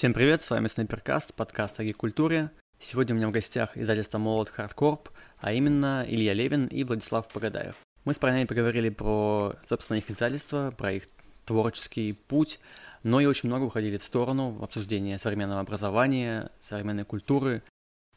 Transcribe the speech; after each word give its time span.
Всем 0.00 0.14
привет, 0.14 0.40
с 0.40 0.48
вами 0.48 0.66
Снайперкаст, 0.66 1.34
подкаст 1.34 1.78
о 1.78 1.84
гей-культуре. 1.84 2.50
Сегодня 2.78 3.14
у 3.14 3.18
меня 3.18 3.28
в 3.28 3.32
гостях 3.32 3.76
издательство 3.76 4.16
Молот 4.16 4.48
Хардкорп, 4.48 5.10
а 5.36 5.52
именно 5.52 6.06
Илья 6.08 6.32
Левин 6.32 6.68
и 6.68 6.84
Владислав 6.84 7.28
Погадаев. 7.28 7.76
Мы 8.06 8.14
с 8.14 8.18
парнями 8.18 8.46
поговорили 8.46 8.88
про, 8.88 9.56
собственно, 9.62 9.98
их 9.98 10.10
издательство, 10.10 10.70
про 10.70 10.94
их 10.94 11.06
творческий 11.44 12.14
путь, 12.14 12.60
но 13.02 13.20
и 13.20 13.26
очень 13.26 13.50
много 13.50 13.64
уходили 13.64 13.98
в 13.98 14.02
сторону 14.02 14.52
в 14.52 14.64
обсуждение 14.64 15.18
современного 15.18 15.60
образования, 15.60 16.50
современной 16.60 17.04
культуры, 17.04 17.62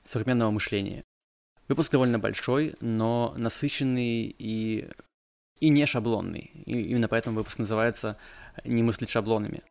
современного 0.06 0.52
мышления. 0.52 1.04
Выпуск 1.68 1.92
довольно 1.92 2.18
большой, 2.18 2.76
но 2.80 3.34
насыщенный 3.36 4.34
и, 4.40 4.88
и 5.60 5.68
не 5.68 5.86
шаблонный. 5.86 6.50
И 6.66 6.80
именно 6.80 7.10
поэтому 7.10 7.40
выпуск 7.40 7.60
называется 7.60 8.18
«Не 8.64 8.84
мыслить 8.84 9.10
шаблонами». 9.10 9.64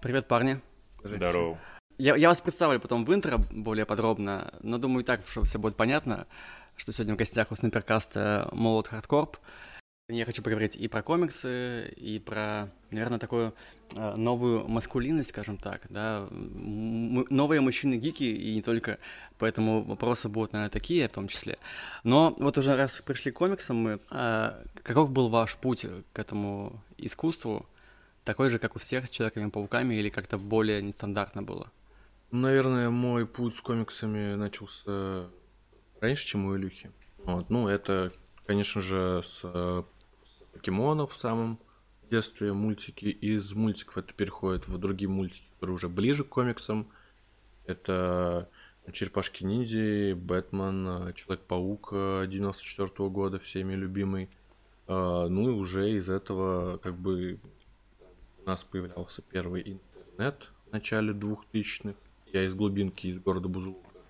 Привет, 0.00 0.28
парни. 0.28 0.60
Здорово. 1.02 1.58
Я, 1.98 2.14
я 2.14 2.28
вас 2.28 2.40
представлю 2.40 2.78
потом 2.78 3.04
в 3.04 3.12
интро 3.12 3.38
более 3.50 3.84
подробно, 3.84 4.54
но 4.62 4.78
думаю, 4.78 5.02
и 5.02 5.04
так, 5.04 5.26
что 5.26 5.42
все 5.42 5.58
будет 5.58 5.74
понятно, 5.74 6.28
что 6.76 6.92
сегодня 6.92 7.14
в 7.14 7.18
гостях 7.18 7.50
у 7.50 7.56
Снайперкаста 7.56 8.48
Молот 8.52 8.86
Хардкорп. 8.86 9.38
Я 10.08 10.24
хочу 10.24 10.40
поговорить 10.40 10.76
и 10.76 10.86
про 10.86 11.02
комиксы, 11.02 11.88
и 11.96 12.20
про, 12.20 12.70
наверное, 12.92 13.18
такую 13.18 13.54
э, 13.96 14.14
новую 14.14 14.68
маскулинность, 14.68 15.30
скажем 15.30 15.56
так, 15.56 15.82
да, 15.90 16.28
М- 16.30 17.26
новые 17.28 17.60
мужчины-гики, 17.60 18.22
и 18.22 18.54
не 18.54 18.62
только, 18.62 18.98
поэтому 19.38 19.82
вопросы 19.82 20.28
будут, 20.28 20.52
наверное, 20.52 20.70
такие 20.70 21.08
в 21.08 21.12
том 21.12 21.26
числе. 21.26 21.58
Но 22.04 22.36
вот 22.38 22.56
уже 22.56 22.76
раз 22.76 23.02
пришли 23.04 23.32
к 23.32 23.36
комиксам 23.36 23.76
мы, 23.76 23.98
э, 24.10 24.64
каков 24.84 25.10
был 25.10 25.28
ваш 25.28 25.56
путь 25.56 25.84
к 26.12 26.18
этому 26.20 26.80
искусству? 26.96 27.66
Такой 28.28 28.50
же, 28.50 28.58
как 28.58 28.76
у 28.76 28.78
всех 28.78 29.06
с 29.06 29.10
Человеками-пауками, 29.10 29.94
или 29.94 30.10
как-то 30.10 30.36
более 30.36 30.82
нестандартно 30.82 31.42
было? 31.42 31.72
Наверное, 32.30 32.90
мой 32.90 33.24
путь 33.24 33.54
с 33.54 33.60
комиксами 33.62 34.34
начался 34.34 35.30
раньше, 35.98 36.26
чем 36.26 36.44
у 36.44 36.54
Илюхи. 36.54 36.90
Вот. 37.24 37.48
Ну, 37.48 37.68
это, 37.68 38.12
конечно 38.44 38.82
же, 38.82 39.22
с, 39.24 39.40
с 39.40 39.84
покемонов 40.52 41.12
в 41.12 41.16
самом 41.16 41.58
детстве 42.10 42.52
мультики. 42.52 43.06
Из 43.06 43.54
мультиков 43.54 43.96
это 43.96 44.12
переходит 44.12 44.68
в 44.68 44.76
другие 44.76 45.08
мультики, 45.08 45.48
которые 45.54 45.76
уже 45.76 45.88
ближе 45.88 46.22
к 46.22 46.28
комиксам. 46.28 46.86
Это 47.64 48.50
Черепашки-ниндзя, 48.92 50.14
Бэтмен, 50.14 51.14
Человек-паук 51.14 51.92
94 52.28 52.88
-го 52.88 53.08
года, 53.08 53.38
всеми 53.38 53.72
любимый. 53.72 54.28
Ну 54.86 55.48
и 55.48 55.52
уже 55.52 55.92
из 55.92 56.10
этого 56.10 56.76
как 56.76 56.94
бы 56.94 57.40
нас 58.48 58.64
появлялся 58.64 59.20
первый 59.20 59.62
интернет 59.62 60.48
в 60.66 60.72
начале 60.72 61.12
2000-х. 61.12 61.94
Я 62.32 62.46
из 62.46 62.54
глубинки, 62.54 63.06
из 63.06 63.20
города 63.20 63.46
Бузулука, 63.46 64.00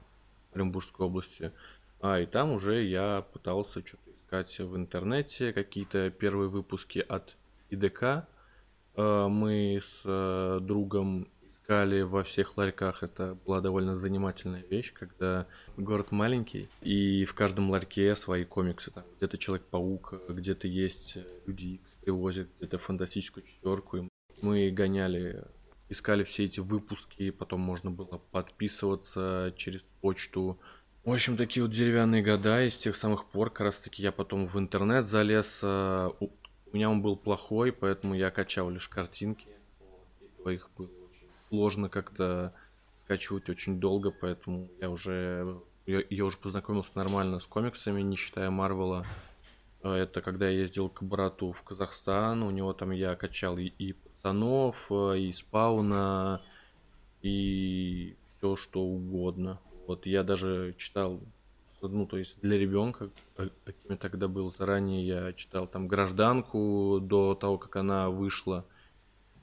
Оренбургской 0.54 1.06
области. 1.06 1.52
А, 2.00 2.20
и 2.20 2.26
там 2.26 2.52
уже 2.52 2.84
я 2.84 3.26
пытался 3.32 3.84
что-то 3.84 4.10
искать 4.10 4.58
в 4.60 4.76
интернете, 4.76 5.52
какие-то 5.52 6.10
первые 6.10 6.48
выпуски 6.48 7.00
от 7.00 7.36
ИДК. 7.70 8.28
А, 8.94 9.28
мы 9.28 9.80
с 9.82 10.02
э, 10.04 10.60
другом 10.62 11.26
искали 11.48 12.02
во 12.02 12.22
всех 12.22 12.56
ларьках. 12.56 13.02
Это 13.02 13.36
была 13.44 13.60
довольно 13.60 13.96
занимательная 13.96 14.62
вещь, 14.70 14.92
когда 14.92 15.48
город 15.76 16.12
маленький, 16.12 16.68
и 16.80 17.24
в 17.24 17.34
каждом 17.34 17.70
ларьке 17.70 18.14
свои 18.14 18.44
комиксы. 18.44 18.92
Там 18.92 19.04
где-то 19.16 19.36
Человек-паук, 19.36 20.14
где-то 20.28 20.68
есть 20.68 21.18
Люди 21.46 21.74
Икс 21.74 21.90
привозят, 22.02 22.48
где-то 22.58 22.78
Фантастическую 22.78 23.44
четверку. 23.44 23.96
И 23.96 24.00
мы 24.02 24.08
гоняли 24.42 25.44
искали 25.88 26.24
все 26.24 26.44
эти 26.44 26.60
выпуски, 26.60 27.30
потом 27.30 27.60
можно 27.60 27.90
было 27.90 28.20
подписываться 28.30 29.52
через 29.56 29.82
почту. 30.00 30.58
В 31.04 31.12
общем, 31.12 31.36
такие 31.36 31.62
вот 31.62 31.72
деревянные 31.72 32.22
года, 32.22 32.64
и 32.64 32.70
с 32.70 32.76
тех 32.76 32.94
самых 32.96 33.24
пор, 33.26 33.50
как 33.50 33.62
раз 33.62 33.78
таки 33.78 34.02
я 34.02 34.12
потом 34.12 34.46
в 34.46 34.58
интернет 34.58 35.06
залез. 35.06 35.60
э, 35.62 36.10
У 36.20 36.30
меня 36.72 36.90
он 36.90 37.00
был 37.00 37.16
плохой, 37.16 37.72
поэтому 37.72 38.14
я 38.14 38.30
качал 38.30 38.68
лишь 38.68 38.88
картинки. 38.88 39.46
Их 40.46 40.68
было 40.76 40.86
очень 40.86 41.28
сложно 41.48 41.88
как-то 41.88 42.54
скачивать 43.04 43.48
очень 43.48 43.80
долго, 43.80 44.10
поэтому 44.10 44.68
я 44.80 44.90
уже 44.90 45.58
я, 45.86 46.02
я 46.10 46.24
уже 46.26 46.36
познакомился 46.36 46.92
нормально 46.94 47.40
с 47.40 47.46
комиксами, 47.46 48.02
не 48.02 48.16
считая 48.16 48.50
Марвела. 48.50 49.06
Э, 49.82 49.92
Это 49.94 50.20
когда 50.20 50.48
я 50.48 50.60
ездил 50.60 50.90
к 50.90 51.02
брату 51.02 51.52
в 51.52 51.62
Казахстан, 51.62 52.42
у 52.42 52.50
него 52.50 52.74
там 52.74 52.90
я 52.90 53.14
качал 53.16 53.56
и, 53.56 53.72
и 53.78 53.96
пацанов, 54.18 54.86
э, 54.90 55.18
и 55.18 55.32
спауна, 55.32 56.40
и 57.22 58.16
все 58.38 58.56
что 58.56 58.82
угодно. 58.82 59.58
Вот 59.86 60.06
я 60.06 60.22
даже 60.22 60.74
читал, 60.78 61.20
ну 61.80 62.06
то 62.06 62.18
есть 62.18 62.38
для 62.40 62.58
ребенка, 62.58 63.10
а- 63.36 63.48
каким 63.64 63.90
я 63.90 63.96
тогда 63.96 64.28
был 64.28 64.52
заранее, 64.52 65.06
я 65.06 65.32
читал 65.32 65.66
там 65.66 65.88
гражданку 65.88 67.00
до 67.00 67.34
того, 67.34 67.58
как 67.58 67.76
она 67.76 68.10
вышла, 68.10 68.64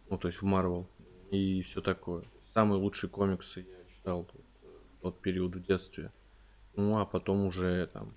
ну 0.10 0.18
то 0.18 0.28
есть 0.28 0.42
в 0.42 0.46
Марвел 0.46 0.88
и 1.32 1.62
все 1.64 1.82
такое. 1.82 2.24
Самые 2.54 2.80
лучшие 2.80 3.10
комиксы 3.10 3.62
я 3.68 3.96
читал 3.96 4.28
в 5.00 5.02
тот 5.02 5.20
период 5.20 5.56
в 5.56 5.64
детстве. 5.66 6.12
Ну 6.76 7.00
а 7.00 7.06
потом 7.06 7.46
уже 7.46 7.88
там 7.92 8.14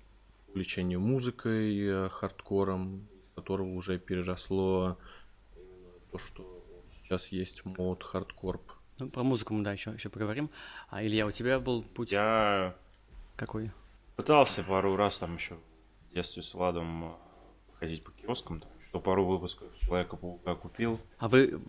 увлечение 0.49 0.97
музыкой, 0.97 1.77
э, 1.79 2.09
хардкором, 2.09 3.07
из 3.23 3.35
которого 3.35 3.69
уже 3.73 3.99
переросло 3.99 4.97
то, 6.11 6.17
что 6.17 6.63
сейчас 7.03 7.27
есть 7.29 7.63
Молот 7.65 8.03
Хардкорп. 8.03 8.61
Ну, 8.99 9.09
про 9.09 9.23
музыку 9.23 9.53
мы, 9.53 9.63
да, 9.63 9.71
еще, 9.71 9.91
еще 9.91 10.09
поговорим. 10.09 10.49
А, 10.89 11.03
Илья, 11.03 11.25
у 11.25 11.31
тебя 11.31 11.59
был 11.59 11.83
путь 11.83 12.11
Я 12.11 12.75
какой? 13.35 13.71
пытался 14.15 14.63
пару 14.63 14.95
раз 14.95 15.19
там 15.19 15.35
еще 15.35 15.55
в 16.09 16.13
детстве 16.13 16.43
с 16.43 16.53
Владом 16.53 17.05
э, 17.05 17.11
ходить 17.79 18.03
по 18.03 18.11
киоскам, 18.11 18.59
там, 18.59 18.69
что 18.89 18.99
пару 18.99 19.25
выпусков 19.25 19.67
Человека-паука 19.79 20.55
купил. 20.55 20.99
А 21.17 21.29
вы 21.29 21.61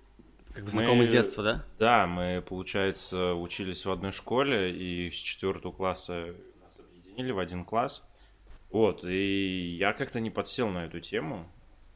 как 0.52 0.64
бы 0.64 0.70
знакомы 0.70 0.96
Мы- 0.98 1.04
с 1.04 1.10
детства, 1.12 1.44
да? 1.44 1.64
Да, 1.78 2.06
мы, 2.08 2.42
получается, 2.46 3.34
учились 3.34 3.84
в 3.86 3.90
одной 3.92 4.10
школе, 4.10 4.74
и 4.76 5.10
с 5.12 5.14
четвертого 5.14 5.70
класса 5.70 6.34
нас 6.60 6.76
объединили 6.80 7.30
в 7.30 7.38
один 7.38 7.64
класс. 7.64 8.04
Вот, 8.72 9.04
и 9.04 9.76
я 9.78 9.92
как-то 9.92 10.18
не 10.18 10.30
подсел 10.30 10.68
на 10.68 10.86
эту 10.86 10.98
тему. 11.00 11.46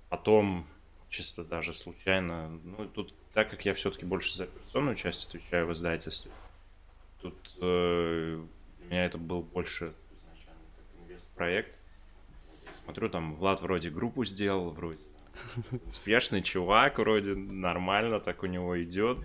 Потом, 0.08 0.66
чисто 1.14 1.44
даже 1.44 1.72
случайно, 1.72 2.48
ну, 2.64 2.88
тут, 2.88 3.14
так 3.32 3.50
как 3.50 3.64
я 3.64 3.74
все-таки 3.74 4.04
больше 4.04 4.34
за 4.34 4.44
операционную 4.44 4.96
часть 4.96 5.28
отвечаю 5.28 5.66
в 5.66 5.72
издательстве, 5.72 6.32
тут 7.22 7.34
э, 7.60 8.42
для 8.78 8.86
меня 8.86 9.04
это 9.04 9.18
был 9.18 9.42
больше 9.42 9.94
изначально 10.16 10.62
как 10.76 11.02
инвест-проект. 11.02 11.74
Смотрю, 12.82 13.08
там 13.08 13.36
Влад 13.36 13.62
вроде 13.62 13.90
группу 13.90 14.24
сделал, 14.24 14.70
вроде 14.70 14.98
успешный 15.88 16.42
чувак, 16.42 16.98
вроде 16.98 17.34
нормально 17.34 18.18
так 18.18 18.42
у 18.42 18.46
него 18.46 18.82
идет, 18.82 19.18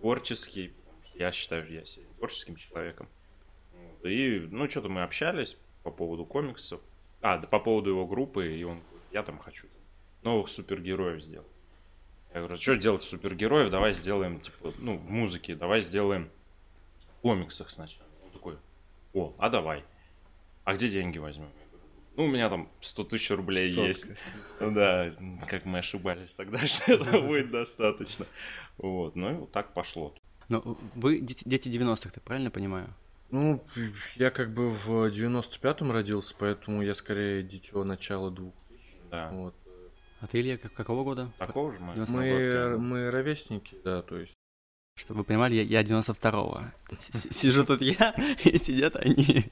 творческий. 0.00 0.72
Я 1.14 1.30
считаю, 1.30 1.70
я 1.70 1.84
себя 1.84 2.06
творческим 2.18 2.56
человеком. 2.56 3.08
И, 4.02 4.48
ну, 4.50 4.68
что-то 4.68 4.88
мы 4.88 5.02
общались 5.02 5.56
по 5.84 5.90
поводу 5.90 6.24
комиксов. 6.24 6.80
А, 7.20 7.38
да, 7.38 7.46
по 7.46 7.60
поводу 7.60 7.90
его 7.90 8.06
группы, 8.06 8.56
и 8.56 8.64
он 8.64 8.80
я 9.12 9.22
там 9.22 9.38
хочу 9.38 9.68
новых 10.22 10.48
супергероев 10.48 11.22
сделать. 11.22 11.46
Я 12.34 12.40
говорю, 12.40 12.58
что 12.58 12.76
делать 12.76 13.02
супергероев, 13.02 13.70
давай 13.70 13.92
сделаем, 13.92 14.40
типа, 14.40 14.72
ну, 14.78 14.96
в 14.96 15.10
музыке, 15.10 15.54
давай 15.54 15.82
сделаем 15.82 16.30
в 17.18 17.20
комиксах 17.20 17.70
сначала. 17.70 18.06
Он 18.24 18.30
такой, 18.30 18.56
о, 19.12 19.34
а 19.38 19.50
давай. 19.50 19.84
А 20.64 20.74
где 20.74 20.88
деньги 20.88 21.18
возьмем? 21.18 21.50
Ну, 22.16 22.24
у 22.24 22.28
меня 22.28 22.48
там 22.48 22.68
100 22.80 23.04
тысяч 23.04 23.30
рублей 23.30 23.70
Сотка. 23.70 23.88
есть. 23.88 24.12
Ну 24.60 24.70
Да, 24.72 25.14
как 25.48 25.64
мы 25.64 25.78
ошибались 25.78 26.34
тогда, 26.34 26.58
что 26.66 26.92
этого 26.92 27.20
будет 27.26 27.50
достаточно. 27.50 28.26
Вот, 28.78 29.16
ну 29.16 29.30
и 29.30 29.34
вот 29.34 29.52
так 29.52 29.74
пошло. 29.74 30.14
Ну, 30.48 30.78
вы 30.94 31.20
дети, 31.20 31.42
дети 31.46 31.68
90-х, 31.68 32.10
ты 32.10 32.20
правильно 32.20 32.50
понимаю? 32.50 32.94
Ну, 33.30 33.64
я 34.16 34.30
как 34.30 34.52
бы 34.52 34.70
в 34.70 35.08
95-м 35.08 35.90
родился, 35.90 36.34
поэтому 36.38 36.82
я 36.82 36.94
скорее 36.94 37.42
дитё 37.42 37.82
начала 37.84 38.30
двух. 38.30 38.54
Да. 39.10 39.30
Вот. 39.30 39.54
А 40.22 40.26
ты, 40.28 40.40
Илья, 40.40 40.56
как- 40.56 40.72
какого 40.72 41.02
года? 41.04 41.30
Такого 41.38 41.72
же 41.72 41.80
мы. 41.80 41.94
90 41.94 42.16
Мы, 42.16 42.78
мы 42.78 43.10
ровесники, 43.10 43.76
да, 43.84 44.02
то 44.02 44.16
есть. 44.16 44.32
Чтобы 44.96 45.18
вы 45.20 45.24
понимали, 45.24 45.54
я, 45.54 45.62
я 45.62 45.82
92-го. 45.82 46.62
С- 46.98 47.28
Сижу 47.30 47.64
тут 47.64 47.80
я, 47.82 48.14
и 48.44 48.56
сидят 48.58 48.94
они. 48.96 49.46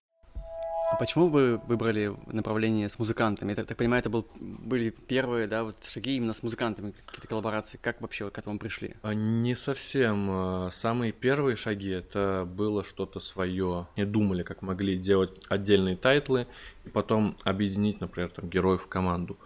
А 0.92 0.96
почему 0.96 1.28
вы 1.28 1.56
выбрали 1.56 2.12
направление 2.26 2.88
с 2.88 2.98
музыкантами? 2.98 3.50
Я 3.50 3.56
так, 3.56 3.66
так 3.68 3.76
понимаю, 3.78 4.00
это 4.00 4.10
был, 4.10 4.26
были 4.40 4.90
первые, 4.90 5.46
да, 5.46 5.62
вот 5.62 5.76
шаги 5.84 6.16
именно 6.16 6.32
с 6.32 6.42
музыкантами, 6.42 6.90
какие-то 6.90 7.28
коллаборации. 7.28 7.78
Как 7.80 8.00
вообще 8.00 8.24
вы 8.24 8.30
к 8.32 8.38
этому 8.38 8.58
пришли? 8.58 8.94
А, 9.02 9.14
Не 9.14 9.54
совсем. 9.54 10.26
а, 10.30 10.68
Самые 10.72 11.12
первые 11.12 11.54
шаги 11.56 11.90
это 11.90 12.44
было 12.44 12.82
что-то 12.84 13.20
свое. 13.20 13.86
Не 13.96 14.04
думали, 14.04 14.42
как 14.42 14.62
могли 14.62 14.98
делать 14.98 15.40
отдельные 15.48 15.96
тайтлы 15.96 16.48
и 16.84 16.88
потом 16.90 17.36
объединить, 17.44 18.00
например, 18.00 18.30
там 18.30 18.48
героев 18.50 18.82
в 18.82 18.88
команду. 18.88 19.38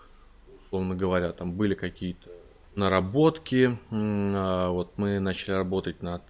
Условно 0.75 0.97
говоря, 0.97 1.31
там 1.31 1.53
были 1.53 1.75
какие-то 1.75 2.31
наработки. 2.75 3.79
А, 3.93 4.71
вот 4.71 4.91
мы 4.97 5.21
начали 5.21 5.53
работать 5.53 6.03
над 6.03 6.23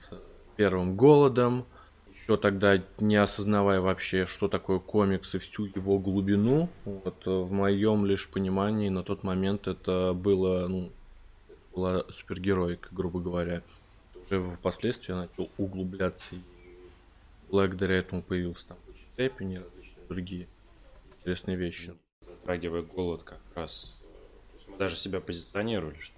первым 0.57 0.97
голодом, 0.97 1.65
еще 2.13 2.37
тогда 2.37 2.83
не 2.99 3.17
осознавая 3.17 3.81
вообще, 3.81 4.27
что 4.27 4.49
такое 4.49 4.81
комикс 4.81 5.35
и 5.35 5.39
всю 5.39 5.65
его 5.65 5.99
глубину. 5.99 6.69
Вот, 6.85 7.25
в 7.25 7.51
моем 7.53 8.05
лишь 8.05 8.29
понимании 8.29 8.91
на 8.91 9.03
тот 9.03 9.23
момент 9.23 9.67
это 9.67 10.13
было, 10.13 10.69
ну, 10.69 10.93
была 11.75 12.05
супергероика, 12.11 12.91
грубо 12.93 13.21
говоря. 13.21 13.63
Уже 14.27 14.43
впоследствии 14.57 15.15
начал 15.15 15.51
углубляться, 15.57 16.35
и 16.35 16.41
благодаря 17.49 17.97
этому 17.97 18.21
появился 18.21 18.69
там 18.69 18.77
цепи 19.17 19.45
и 19.45 19.57
различные 19.57 20.07
другие 20.07 20.49
интересные 21.19 21.57
вещи. 21.57 21.95
Затрагивая 22.21 22.83
голод 22.83 23.23
как 23.23 23.41
раз, 23.55 23.99
мы 24.75 24.79
даже 24.79 24.97
себя 24.97 25.21
позиционировали, 25.21 25.99
что 26.01 26.15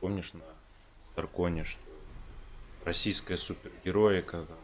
помнишь 0.00 0.32
на 0.32 0.40
Старконе, 1.02 1.64
что 1.64 1.80
российская 2.84 3.36
супергероика, 3.36 4.44
там, 4.46 4.56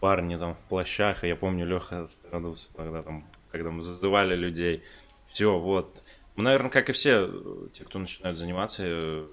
парни 0.00 0.36
там 0.36 0.54
в 0.54 0.68
плащах, 0.68 1.24
и 1.24 1.28
я 1.28 1.36
помню, 1.36 1.66
Леха 1.66 2.06
страдался 2.06 2.66
тогда 2.74 3.02
там, 3.02 3.24
когда 3.50 3.70
мы 3.70 3.82
зазывали 3.82 4.34
людей. 4.34 4.82
Все, 5.28 5.58
вот. 5.58 6.02
Мы, 6.34 6.44
наверное, 6.44 6.70
как 6.70 6.90
и 6.90 6.92
все, 6.92 7.68
те, 7.72 7.84
кто 7.84 7.98
начинают 7.98 8.38
заниматься, 8.38 8.82
э, 8.84 9.26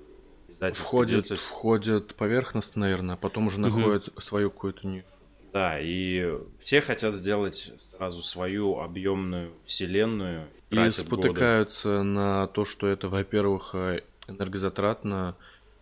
входят, 0.74 1.38
входят 1.38 2.16
поверхностно, 2.16 2.82
наверное, 2.82 3.16
а 3.16 3.18
потом 3.18 3.48
уже 3.48 3.60
угу. 3.60 3.68
находят 3.68 4.10
свою 4.20 4.50
какую-то 4.50 4.88
нишу. 4.88 5.06
Да, 5.52 5.80
и 5.80 6.36
все 6.64 6.82
хотят 6.82 7.14
сделать 7.14 7.74
сразу 7.78 8.24
свою 8.24 8.80
объемную 8.80 9.54
вселенную. 9.66 10.48
И 10.74 10.92
спотыкаются 10.92 11.98
годы. 11.98 12.04
на 12.04 12.48
то, 12.48 12.66
что 12.66 12.88
это, 12.88 13.10
во-первых, 13.10 13.76
э, 13.76 14.02
энергозатратно, 14.28 15.36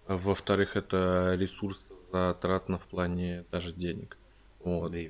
а 0.07 0.17
во-вторых, 0.17 0.75
это 0.75 1.35
ресурс 1.38 1.83
затратно 2.11 2.77
в 2.77 2.83
плане 2.83 3.45
даже 3.51 3.71
денег. 3.71 4.17
Вот. 4.63 4.91
Да 4.91 4.99
и 4.99 5.09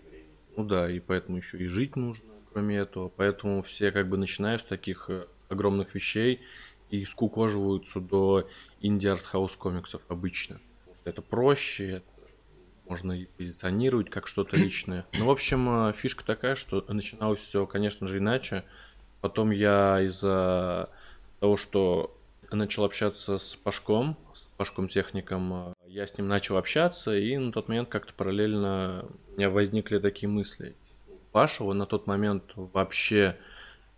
Ну 0.56 0.64
да, 0.64 0.90
и 0.90 1.00
поэтому 1.00 1.38
еще 1.38 1.58
и 1.58 1.68
жить 1.68 1.96
нужно, 1.96 2.30
кроме 2.52 2.78
этого. 2.78 3.10
Поэтому 3.10 3.62
все 3.62 3.92
как 3.92 4.08
бы 4.08 4.18
начиная 4.18 4.58
с 4.58 4.66
таких 4.66 5.10
э, 5.10 5.26
огромных 5.50 5.96
вещей 5.96 6.42
и 6.90 7.06
скукоживаются 7.06 8.00
до 8.00 8.48
инди-артхаус 8.82 9.56
комиксов 9.56 10.02
обычно. 10.10 10.60
Это 11.04 11.22
проще, 11.22 12.04
можно 12.88 13.14
и 13.14 13.26
позиционировать 13.38 14.10
как 14.10 14.28
что-то 14.28 14.58
личное. 14.58 15.06
Ну, 15.14 15.26
в 15.26 15.32
общем, 15.32 15.88
э, 15.88 15.94
фишка 15.94 16.26
такая, 16.26 16.56
что 16.56 16.84
начиналось 16.90 17.40
все, 17.40 17.66
конечно 17.66 18.08
же, 18.08 18.18
иначе. 18.18 18.66
Потом 19.22 19.52
я 19.52 20.02
из-за 20.02 20.90
того, 21.40 21.56
что 21.56 22.16
начал 22.52 22.84
общаться 22.84 23.38
с 23.38 23.56
Пашком, 23.56 24.18
с 24.34 24.42
Пашком 24.58 24.88
техником, 24.88 25.54
э, 25.54 25.74
я 25.88 26.06
с 26.06 26.18
ним 26.18 26.28
начал 26.28 26.58
общаться, 26.58 27.16
и 27.16 27.38
на 27.38 27.52
тот 27.52 27.68
момент 27.68 27.90
как-то 27.90 28.14
параллельно 28.14 29.06
у 29.30 29.38
меня 29.38 29.50
возникли 29.50 30.00
такие 30.00 30.28
мысли. 30.28 30.76
Паша, 31.32 31.64
он 31.64 31.78
на 31.78 31.86
тот 31.86 32.08
момент 32.08 32.44
вообще 32.56 33.38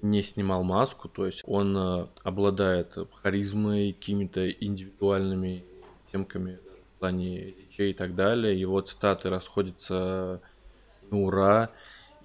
не 0.01 0.21
снимал 0.21 0.63
маску, 0.63 1.07
то 1.07 1.25
есть 1.25 1.41
он 1.45 1.75
э, 1.75 2.07
обладает 2.23 2.93
харизмой, 3.21 3.93
какими-то 3.93 4.49
индивидуальными 4.49 5.63
темками 6.11 6.59
в 6.95 6.99
плане 6.99 7.53
речей 7.69 7.91
и 7.91 7.93
так 7.93 8.13
далее. 8.13 8.59
Его 8.59 8.81
цитаты 8.81 9.29
расходятся 9.29 10.41
на 11.09 11.19
ура. 11.19 11.69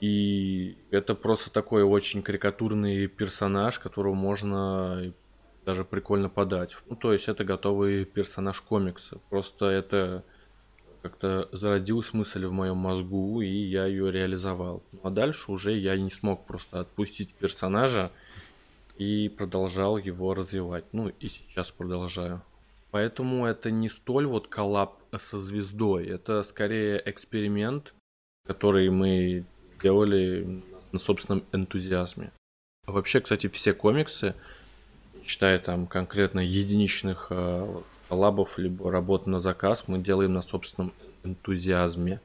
И 0.00 0.77
это 0.91 1.15
просто 1.15 1.50
такой 1.50 1.83
очень 1.83 2.23
карикатурный 2.23 3.09
персонаж, 3.09 3.79
которого 3.79 4.15
можно 4.15 5.12
даже 5.65 5.85
прикольно 5.85 6.29
подать. 6.29 6.77
Ну, 6.89 6.97
то 6.97 7.12
есть 7.12 7.29
это 7.29 7.45
готовый 7.45 8.05
персонаж 8.05 8.61
комикса. 8.61 9.19
Просто 9.29 9.67
это 9.67 10.25
как-то 11.03 11.49
зародилась 11.53 12.12
мысль 12.12 12.47
в 12.47 12.53
моем 12.53 12.77
мозгу, 12.77 13.41
и 13.41 13.49
я 13.49 13.87
ее 13.87 14.11
реализовал. 14.11 14.83
Ну, 14.93 15.00
а 15.03 15.11
дальше 15.11 15.50
уже 15.50 15.77
я 15.77 15.97
не 15.97 16.11
смог 16.11 16.47
просто 16.47 16.81
отпустить 16.81 17.35
персонажа 17.35 18.12
и 18.99 19.29
продолжал 19.29 19.99
его 19.99 20.35
развивать. 20.35 20.85
Ну 20.93 21.09
и 21.09 21.29
сейчас 21.29 21.71
продолжаю. 21.71 22.43
Поэтому 22.91 23.47
это 23.47 23.71
не 23.71 23.89
столь 23.89 24.27
вот 24.27 24.49
коллаб 24.49 24.99
со 25.15 25.39
звездой, 25.39 26.06
это 26.06 26.43
скорее 26.43 27.03
эксперимент, 27.05 27.95
который 28.47 28.89
мы 28.89 29.45
делали 29.80 30.62
на 30.92 30.98
собственном 30.98 31.44
энтузиазме. 31.52 32.30
Вообще, 32.86 33.20
кстати, 33.20 33.48
все 33.48 33.75
комиксы, 33.75 34.34
считая 35.25 35.58
там 35.58 35.86
конкретно 35.86 36.40
единичных 36.40 37.26
э, 37.30 37.80
коллабов, 38.08 38.58
либо 38.58 38.90
работ 38.90 39.26
на 39.26 39.40
заказ, 39.40 39.84
мы 39.86 39.98
делаем 39.98 40.32
на 40.32 40.42
собственном 40.42 40.92
энтузиазме. 41.22 42.20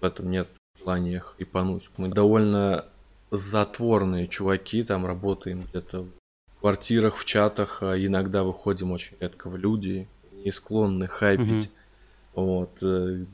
В 0.00 0.04
этом 0.04 0.30
нет 0.30 0.48
желания 0.78 1.20
хайпануть. 1.20 1.90
Мы 1.96 2.08
довольно 2.08 2.84
затворные 3.30 4.26
чуваки, 4.26 4.82
там 4.82 5.06
работаем 5.06 5.62
где-то 5.62 6.02
в 6.02 6.60
квартирах, 6.60 7.16
в 7.16 7.24
чатах, 7.24 7.82
а 7.82 7.96
иногда 7.96 8.42
выходим 8.42 8.90
очень 8.90 9.16
редко 9.20 9.48
в 9.48 9.56
люди, 9.56 10.08
не 10.32 10.50
склонны 10.50 11.06
хайпить. 11.06 11.66
Mm-hmm. 11.66 11.70
Вот. 12.34 12.70
Э, 12.82 13.24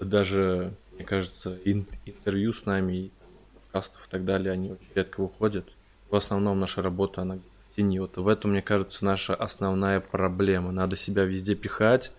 даже, 0.00 0.74
мне 1.02 1.08
кажется, 1.08 1.58
ин- 1.64 1.86
интервью 2.06 2.52
с 2.52 2.64
нами, 2.64 3.10
подкастов 3.54 4.06
и 4.06 4.10
так 4.10 4.24
далее, 4.24 4.52
они 4.52 4.70
очень 4.70 4.88
редко 4.94 5.20
выходят. 5.20 5.68
В 6.10 6.14
основном 6.14 6.60
наша 6.60 6.80
работа, 6.80 7.22
она 7.22 7.38
в 7.38 7.74
тени. 7.74 7.98
Вот 7.98 8.16
в 8.16 8.28
этом, 8.28 8.52
мне 8.52 8.62
кажется, 8.62 9.04
наша 9.04 9.34
основная 9.34 9.98
проблема. 9.98 10.70
Надо 10.70 10.96
себя 10.96 11.24
везде 11.24 11.56
пихать, 11.56 12.12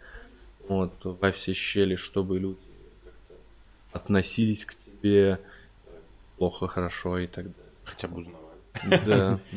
вот, 0.68 0.92
во 1.04 1.32
все 1.32 1.54
щели, 1.54 1.96
чтобы 1.96 2.40
люди 2.40 2.60
относились 3.94 4.66
к 4.66 4.74
тебе 4.76 5.40
плохо, 6.38 6.68
хорошо 6.68 7.20
и 7.20 7.28
так 7.28 7.46
далее. 7.46 7.72
Хотя 7.86 8.08
бы 8.10 8.18
узнавали. 8.20 9.06
Да. 9.06 9.40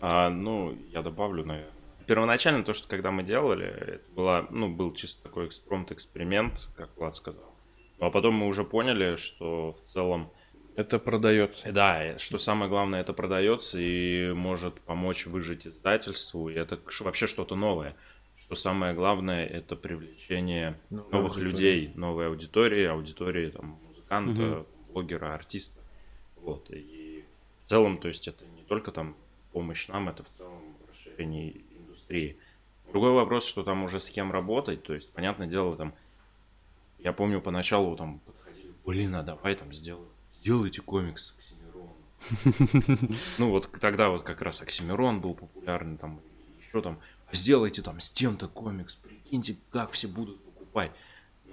А, 0.00 0.30
ну, 0.30 0.78
я 0.92 1.02
добавлю, 1.02 1.44
наверное. 1.44 1.72
Первоначально 2.06 2.62
то, 2.62 2.72
что 2.72 2.86
когда 2.86 3.10
мы 3.10 3.24
делали, 3.24 3.66
это 3.66 4.04
была, 4.14 4.46
ну, 4.48 4.72
был 4.72 4.94
чисто 4.94 5.24
такой 5.24 5.48
экспромт 5.48 5.90
эксперимент, 5.90 6.68
как 6.76 6.88
Влад 6.96 7.16
сказал. 7.16 7.52
Ну, 8.00 8.06
а 8.06 8.10
потом 8.10 8.34
мы 8.34 8.46
уже 8.46 8.64
поняли, 8.64 9.16
что 9.16 9.76
в 9.82 9.86
целом 9.88 10.30
это 10.76 11.00
продается. 11.00 11.72
Да, 11.72 12.16
что 12.18 12.38
самое 12.38 12.70
главное, 12.70 13.00
это 13.00 13.12
продается 13.12 13.80
и 13.80 14.32
может 14.32 14.80
помочь 14.82 15.26
выжить 15.26 15.66
издательству. 15.66 16.48
И 16.48 16.54
это 16.54 16.78
вообще 17.00 17.26
что-то 17.26 17.56
новое. 17.56 17.96
Что 18.36 18.54
самое 18.54 18.94
главное, 18.94 19.44
это 19.44 19.74
привлечение 19.74 20.78
Новая 20.88 21.10
новых 21.10 21.32
аудитория. 21.32 21.50
людей, 21.50 21.92
новой 21.96 22.26
аудитории, 22.28 22.84
аудитории 22.84 23.50
там, 23.50 23.78
музыканта, 23.88 24.60
угу. 24.60 24.66
блогера, 24.92 25.34
артиста. 25.34 25.80
Вот. 26.36 26.70
И 26.70 27.24
в 27.62 27.66
целом, 27.66 27.98
то 27.98 28.06
есть 28.06 28.28
это 28.28 28.44
не 28.56 28.62
только 28.62 28.92
там 28.92 29.16
помощь 29.52 29.88
нам, 29.88 30.08
это 30.08 30.22
в 30.22 30.28
целом 30.28 30.62
расширение 30.88 31.56
индустрии. 31.76 32.36
Другой 32.92 33.12
вопрос, 33.12 33.46
что 33.46 33.64
там 33.64 33.82
уже 33.82 33.98
с 33.98 34.08
кем 34.08 34.30
работать. 34.30 34.84
То 34.84 34.94
есть, 34.94 35.12
понятное 35.12 35.48
дело, 35.48 35.76
там, 35.76 35.92
я 36.98 37.12
помню, 37.12 37.40
поначалу 37.40 37.96
там 37.96 38.20
подходили, 38.20 38.72
блин, 38.84 39.14
а 39.14 39.22
давай 39.22 39.54
там 39.54 39.72
сделаем 39.72 40.08
сделайте 40.40 40.82
комикс 40.82 41.34
Оксимирону. 41.36 43.18
Ну 43.38 43.50
вот 43.50 43.70
тогда 43.80 44.08
вот 44.08 44.22
как 44.22 44.42
раз 44.42 44.62
Оксимирон 44.62 45.20
был 45.20 45.34
популярный, 45.34 45.96
там 45.96 46.20
еще 46.60 46.82
там, 46.82 46.98
сделайте 47.32 47.82
там 47.82 48.00
с 48.00 48.10
тем-то 48.10 48.48
комикс, 48.48 48.94
прикиньте, 48.94 49.56
как 49.70 49.92
все 49.92 50.08
будут 50.08 50.42
покупать. 50.42 50.92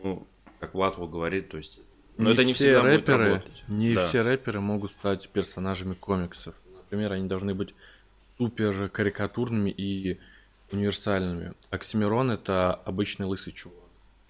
Ну, 0.04 0.28
как 0.60 0.76
Латву 0.76 1.08
говорит, 1.08 1.50
то 1.50 1.58
есть... 1.58 1.80
Но 2.18 2.30
не 2.30 2.34
это 2.34 2.46
не 2.46 2.54
все 2.54 2.80
рэперы, 2.80 3.44
не 3.68 3.96
да. 3.96 4.08
все 4.08 4.22
рэперы 4.22 4.62
могут 4.62 4.92
стать 4.92 5.28
персонажами 5.30 5.94
комиксов. 5.94 6.56
Например, 6.74 7.12
они 7.14 7.28
должны 7.28 7.54
быть 7.54 7.76
супер 8.38 8.88
карикатурными 8.90 9.70
и 9.70 10.20
универсальными. 10.72 11.54
Оксимирон 11.72 12.32
это 12.32 12.74
обычный 12.74 13.26
лысый 13.26 13.52
чувак 13.52 13.85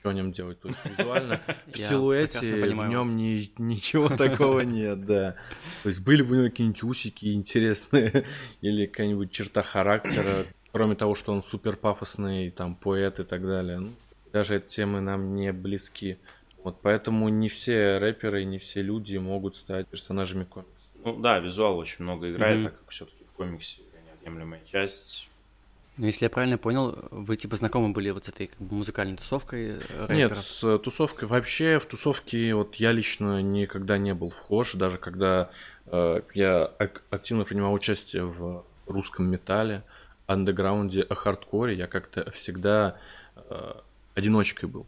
что 0.05 0.11
о 0.11 0.13
нем 0.13 0.31
делать. 0.31 0.59
То 0.59 0.67
есть 0.67 0.79
визуально 0.85 1.41
в 1.67 1.77
силуэте 1.77 2.39
в 2.39 2.87
нем 2.87 3.15
ни, 3.17 3.49
ничего 3.57 4.09
такого 4.09 4.59
нет, 4.61 5.03
да. 5.05 5.35
То 5.81 5.89
есть 5.89 6.01
были 6.01 6.21
бы 6.21 6.47
какие-нибудь 6.47 6.83
усики 6.83 7.33
интересные 7.33 8.25
или 8.61 8.85
какая-нибудь 8.85 9.31
черта 9.31 9.63
характера, 9.63 10.45
кроме 10.71 10.95
того, 10.95 11.15
что 11.15 11.33
он 11.33 11.41
супер 11.41 11.75
пафосный, 11.75 12.51
там, 12.51 12.75
поэт 12.75 13.19
и 13.19 13.23
так 13.23 13.41
далее. 13.41 13.79
Ну, 13.79 13.93
даже 14.31 14.57
эти 14.57 14.67
темы 14.67 15.01
нам 15.01 15.33
не 15.33 15.51
близки. 15.51 16.17
Вот 16.63 16.77
поэтому 16.81 17.29
не 17.29 17.47
все 17.47 17.97
рэперы, 17.97 18.43
не 18.43 18.59
все 18.59 18.83
люди 18.83 19.17
могут 19.17 19.55
стать 19.55 19.87
персонажами 19.87 20.43
комикса. 20.43 20.71
Ну 21.03 21.19
да, 21.19 21.39
визуал 21.39 21.77
очень 21.77 22.03
много 22.03 22.31
играет, 22.31 22.59
mm-hmm. 22.59 22.63
так 22.65 22.79
как 22.79 22.89
все-таки 22.89 23.23
в 23.23 23.35
комиксе 23.37 23.81
неотъемлемая 24.07 24.61
часть 24.71 25.29
ну, 25.97 26.05
если 26.05 26.25
я 26.25 26.29
правильно 26.29 26.57
понял, 26.57 26.97
вы 27.11 27.35
типа 27.35 27.55
знакомы 27.55 27.93
были 27.93 28.09
вот 28.09 28.25
с 28.25 28.29
этой 28.29 28.47
как 28.47 28.59
бы, 28.59 28.75
музыкальной 28.75 29.17
тусовкой 29.17 29.77
рэперов? 29.77 30.09
Нет, 30.09 30.37
с 30.37 30.63
э, 30.63 30.77
тусовкой 30.79 31.27
вообще 31.27 31.79
в 31.79 31.85
тусовке 31.85 32.53
вот 32.53 32.75
я 32.75 32.91
лично 32.91 33.41
никогда 33.41 33.97
не 33.97 34.13
был 34.13 34.29
вхож, 34.29 34.73
даже 34.73 34.97
когда 34.97 35.49
э, 35.85 36.21
я 36.33 36.65
ак- 36.79 37.03
активно 37.09 37.45
принимал 37.45 37.73
участие 37.73 38.25
в 38.25 38.65
русском 38.87 39.25
металле, 39.29 39.83
андеграунде, 40.27 41.01
о 41.01 41.15
хардкоре 41.15 41.75
я 41.75 41.87
как-то 41.87 42.29
всегда 42.31 42.97
э, 43.35 43.73
одиночкой 44.15 44.69
был. 44.69 44.85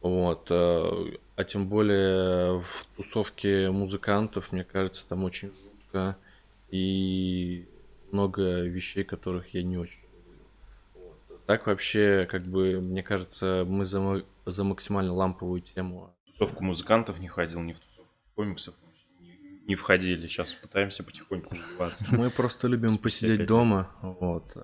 Вот. 0.00 0.48
Э, 0.50 1.16
а 1.36 1.44
тем 1.44 1.68
более 1.68 2.60
в 2.60 2.86
тусовке 2.96 3.70
музыкантов, 3.70 4.52
мне 4.52 4.64
кажется, 4.64 5.08
там 5.08 5.24
очень 5.24 5.52
жутко. 5.52 6.16
И 6.70 7.66
много 8.12 8.60
вещей, 8.62 9.04
которых 9.04 9.54
я 9.54 9.62
не 9.62 9.78
очень. 9.78 9.98
Так 11.50 11.66
вообще, 11.66 12.28
как 12.30 12.44
бы, 12.44 12.80
мне 12.80 13.02
кажется, 13.02 13.64
мы 13.66 13.84
за, 13.84 14.24
за 14.46 14.62
максимально 14.62 15.12
ламповую 15.12 15.60
тему. 15.60 16.16
В 16.22 16.26
тусовку 16.30 16.62
музыкантов 16.62 17.18
не 17.18 17.26
ходил, 17.26 17.58
не 17.60 17.72
в 17.72 17.80
тусовку 17.80 18.14
комиксов 18.36 18.76
не 19.66 19.74
входили. 19.74 20.28
Сейчас 20.28 20.52
пытаемся 20.52 21.02
потихоньку 21.02 21.56
развиваться. 21.56 22.06
Мы 22.12 22.30
просто 22.30 22.68
любим 22.68 22.98
посидеть 22.98 23.46
дома, 23.46 23.90
вот. 24.00 24.56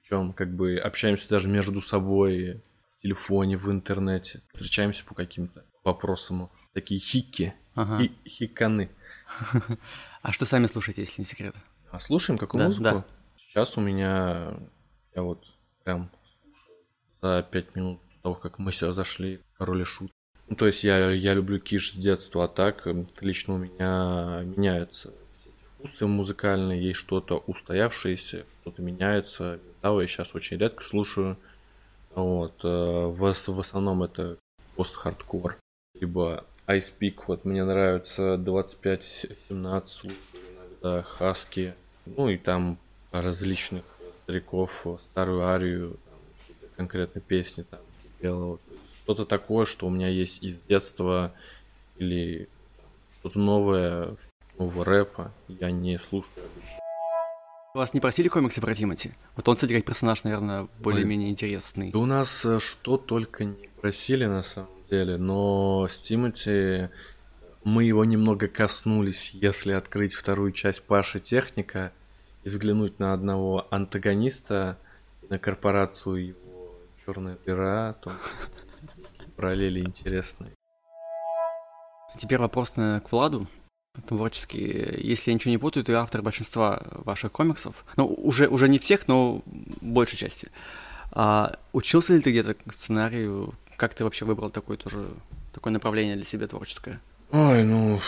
Причем 0.00 0.32
как 0.32 0.56
бы 0.56 0.78
общаемся 0.78 1.28
даже 1.28 1.48
между 1.48 1.82
собой 1.82 2.62
в 2.96 3.02
телефоне, 3.02 3.58
в 3.58 3.70
интернете. 3.70 4.40
Встречаемся 4.54 5.04
по 5.04 5.14
каким-то 5.14 5.66
вопросам. 5.84 6.48
Такие 6.72 6.98
хикки, 6.98 7.52
ага. 7.74 8.02
и 8.02 8.10
хиканы. 8.26 8.90
А 10.22 10.32
что 10.32 10.46
сами 10.46 10.66
слушаете, 10.66 11.02
если 11.02 11.20
не 11.20 11.26
секрет? 11.26 11.54
А 11.90 12.00
слушаем 12.00 12.38
какую 12.38 12.60
да, 12.60 12.66
музыку? 12.68 12.82
Да. 12.82 13.04
Сейчас 13.36 13.76
у 13.76 13.82
меня, 13.82 14.54
я 15.14 15.22
вот 15.22 15.44
прям 15.86 16.10
за 17.22 17.46
пять 17.48 17.76
минут 17.76 18.00
до 18.16 18.22
того, 18.22 18.34
как 18.34 18.58
мы 18.58 18.72
сюда 18.72 18.92
зашли, 18.92 19.40
Король 19.56 19.86
Шут. 19.86 20.10
Ну, 20.48 20.56
то 20.56 20.66
есть 20.66 20.82
я, 20.84 21.10
я 21.12 21.32
люблю 21.32 21.60
киш 21.60 21.92
с 21.92 21.94
детства, 21.94 22.44
а 22.44 22.48
так 22.48 22.86
лично 23.20 23.54
у 23.54 23.58
меня 23.58 24.42
меняются 24.44 25.12
вкусы 25.78 26.06
музыкальные, 26.06 26.88
есть 26.88 26.98
что-то 26.98 27.38
устоявшееся, 27.46 28.46
что-то 28.60 28.82
меняется. 28.82 29.60
Металл 29.76 30.00
я 30.00 30.06
сейчас 30.08 30.34
очень 30.34 30.58
редко 30.58 30.82
слушаю. 30.82 31.36
Вот. 32.14 32.64
Э, 32.64 33.06
в, 33.06 33.32
в 33.32 33.60
основном 33.60 34.02
это 34.02 34.38
пост-хардкор, 34.74 35.56
либо 35.94 36.44
Ice 36.66 36.92
Peak, 36.98 37.22
вот 37.28 37.44
мне 37.44 37.64
нравится 37.64 38.34
25-17, 38.34 39.84
слушаю 39.84 40.16
иногда 40.80 41.02
Хаски, 41.02 41.74
ну 42.06 42.28
и 42.28 42.36
там 42.36 42.78
различных 43.12 43.84
стариков, 44.26 44.84
старую 45.10 45.46
арию, 45.46 45.98
там, 46.10 46.68
конкретные 46.76 47.22
песни 47.22 47.62
там 47.62 47.78
пела. 48.20 48.58
Что-то 49.04 49.24
такое, 49.24 49.66
что 49.66 49.86
у 49.86 49.90
меня 49.90 50.08
есть 50.08 50.42
из 50.42 50.58
детства 50.62 51.32
или 51.96 52.48
что-то 53.20 53.38
новое, 53.38 54.16
нового 54.58 54.84
рэпа, 54.84 55.32
я 55.48 55.70
не 55.70 55.96
слушаю 55.98 56.44
обычно. 56.44 56.80
Вас 57.72 57.94
не 57.94 58.00
просили 58.00 58.26
комиксы 58.26 58.60
про 58.60 58.74
Тимати? 58.74 59.12
Вот 59.36 59.48
он, 59.48 59.54
кстати, 59.54 59.74
как 59.74 59.84
персонаж, 59.84 60.24
наверное, 60.24 60.66
более-менее 60.80 61.30
интересный. 61.30 61.92
Да 61.92 61.98
у 62.00 62.06
нас 62.06 62.44
э, 62.44 62.58
что 62.58 62.96
только 62.96 63.44
не 63.44 63.68
просили, 63.80 64.24
на 64.24 64.42
самом 64.42 64.70
деле, 64.90 65.18
но 65.18 65.86
с 65.88 66.00
Тимати 66.00 66.88
мы 67.62 67.84
его 67.84 68.04
немного 68.04 68.48
коснулись, 68.48 69.30
если 69.34 69.72
открыть 69.72 70.14
вторую 70.14 70.50
часть 70.50 70.82
Паши 70.82 71.20
Техника 71.20 71.92
и 72.46 72.48
взглянуть 72.48 73.00
на 73.00 73.12
одного 73.12 73.66
антагониста, 73.70 74.78
на 75.28 75.36
корпорацию 75.36 76.28
его 76.28 76.76
черная 77.04 77.36
дыра, 77.44 77.96
то 78.00 78.12
параллели 79.36 79.80
интересные. 79.80 80.52
Теперь 82.16 82.38
вопрос 82.38 82.76
наверное, 82.76 83.00
к 83.00 83.10
Владу. 83.10 83.48
Творческий. 84.06 84.60
Если 84.98 85.30
я 85.30 85.34
ничего 85.34 85.50
не 85.50 85.58
путаю, 85.58 85.82
ты 85.82 85.94
автор 85.94 86.22
большинства 86.22 86.80
ваших 86.92 87.32
комиксов. 87.32 87.84
Ну, 87.96 88.06
уже, 88.06 88.46
уже 88.46 88.68
не 88.68 88.78
всех, 88.78 89.08
но 89.08 89.42
большей 89.80 90.16
части. 90.16 90.48
А 91.10 91.56
учился 91.72 92.14
ли 92.14 92.20
ты 92.20 92.30
где-то 92.30 92.54
к 92.54 92.72
сценарию? 92.72 93.54
Как 93.76 93.94
ты 93.94 94.04
вообще 94.04 94.24
выбрал 94.24 94.50
такое 94.50 94.76
тоже 94.76 95.08
такое 95.52 95.72
направление 95.72 96.14
для 96.14 96.24
себя 96.24 96.46
творческое? 96.46 97.00
Ой, 97.32 97.64
ну, 97.64 98.00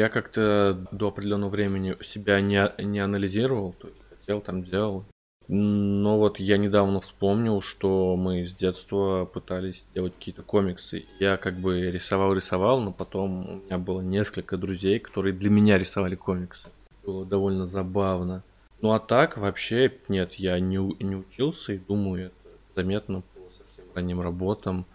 я 0.00 0.08
как-то 0.08 0.86
до 0.92 1.08
определенного 1.08 1.50
времени 1.50 1.94
себя 2.00 2.40
не, 2.40 2.72
не 2.82 3.00
анализировал, 3.00 3.74
то 3.74 3.88
есть 3.88 4.00
хотел, 4.08 4.40
там 4.40 4.64
делал. 4.64 5.04
Но 5.46 6.16
вот 6.16 6.40
я 6.40 6.56
недавно 6.56 7.00
вспомнил, 7.00 7.60
что 7.60 8.16
мы 8.16 8.46
с 8.46 8.54
детства 8.54 9.26
пытались 9.26 9.86
делать 9.94 10.14
какие-то 10.14 10.42
комиксы. 10.42 11.04
Я 11.18 11.36
как 11.36 11.58
бы 11.58 11.90
рисовал-рисовал, 11.90 12.80
но 12.80 12.92
потом 12.92 13.46
у 13.46 13.54
меня 13.56 13.76
было 13.76 14.00
несколько 14.00 14.56
друзей, 14.56 15.00
которые 15.00 15.34
для 15.34 15.50
меня 15.50 15.76
рисовали 15.76 16.14
комиксы. 16.14 16.70
Было 17.04 17.26
довольно 17.26 17.66
забавно. 17.66 18.42
Ну 18.80 18.92
а 18.92 19.00
так 19.00 19.36
вообще 19.36 19.92
нет, 20.08 20.34
я 20.34 20.58
не, 20.60 20.78
не 21.04 21.16
учился 21.16 21.74
и 21.74 21.78
думаю, 21.78 22.28
это 22.28 22.56
заметно 22.74 23.20
по 23.20 23.40
совсем 23.50 23.84
ранним 23.94 24.22
работам. 24.22 24.86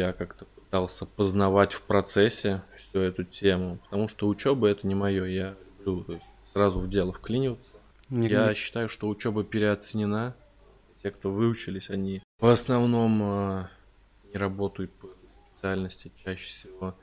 Я 0.00 0.14
как-то 0.14 0.46
пытался 0.46 1.04
познавать 1.04 1.74
в 1.74 1.82
процессе 1.82 2.62
всю 2.74 3.00
эту 3.00 3.24
тему, 3.24 3.78
потому 3.84 4.08
что 4.08 4.28
учеба 4.28 4.66
это 4.68 4.86
не 4.86 4.94
мое, 4.94 5.26
я 5.26 5.54
люблю 5.84 6.04
то 6.04 6.12
есть, 6.14 6.24
сразу 6.54 6.80
в 6.80 6.88
дело 6.88 7.12
вклиниваться 7.12 7.74
не 8.08 8.28
Я 8.28 8.54
считаю, 8.54 8.88
что 8.88 9.08
учеба 9.08 9.44
переоценена. 9.44 10.34
Те, 11.02 11.10
кто 11.10 11.30
выучились, 11.30 11.90
они 11.90 12.22
в 12.38 12.46
основном 12.46 13.22
э, 13.22 13.68
не 14.32 14.38
работают 14.38 14.90
по 14.92 15.08
специальности 15.52 16.10
чаще 16.24 16.46
всего. 16.46 16.94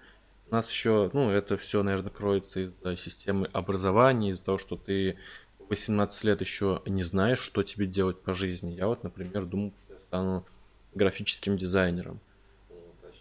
У 0.50 0.56
нас 0.56 0.72
еще, 0.72 1.12
ну, 1.14 1.30
это 1.30 1.56
все, 1.58 1.84
наверное, 1.84 2.10
кроется 2.10 2.62
из-за 2.62 2.96
системы 2.96 3.48
образования, 3.54 4.32
из-за 4.32 4.44
того, 4.44 4.58
что 4.58 4.76
ты 4.76 5.18
18 5.70 6.24
лет 6.24 6.42
еще 6.42 6.82
не 6.88 7.04
знаешь, 7.04 7.40
что 7.40 7.62
тебе 7.62 7.86
делать 7.86 8.20
по 8.20 8.34
жизни. 8.34 8.72
Я 8.72 8.88
вот, 8.88 9.04
например, 9.04 9.46
думал, 9.46 9.74
что 9.86 9.94
я 9.94 10.00
стану 10.00 10.46
графическим 10.96 11.58
дизайнером. 11.58 12.20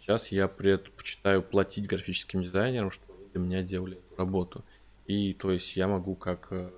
Сейчас 0.07 0.29
я 0.29 0.47
предпочитаю 0.47 1.43
платить 1.43 1.85
графическим 1.85 2.41
дизайнерам, 2.41 2.91
чтобы 2.91 3.13
для 3.33 3.41
меня 3.41 3.61
делали 3.61 3.97
эту 3.97 4.15
работу. 4.15 4.63
И 5.05 5.33
то 5.33 5.51
есть 5.51 5.75
я 5.75 5.89
могу 5.89 6.15
как 6.15 6.47
э, 6.51 6.71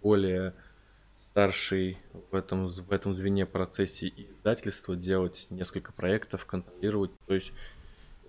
более 0.00 0.54
старший 1.20 1.98
в 2.30 2.34
этом, 2.34 2.68
в 2.68 2.90
этом 2.90 3.12
звене 3.12 3.44
процессе 3.44 4.08
издательства 4.08 4.96
делать 4.96 5.46
несколько 5.50 5.92
проектов, 5.92 6.46
контролировать. 6.46 7.10
То 7.26 7.34
есть 7.34 7.52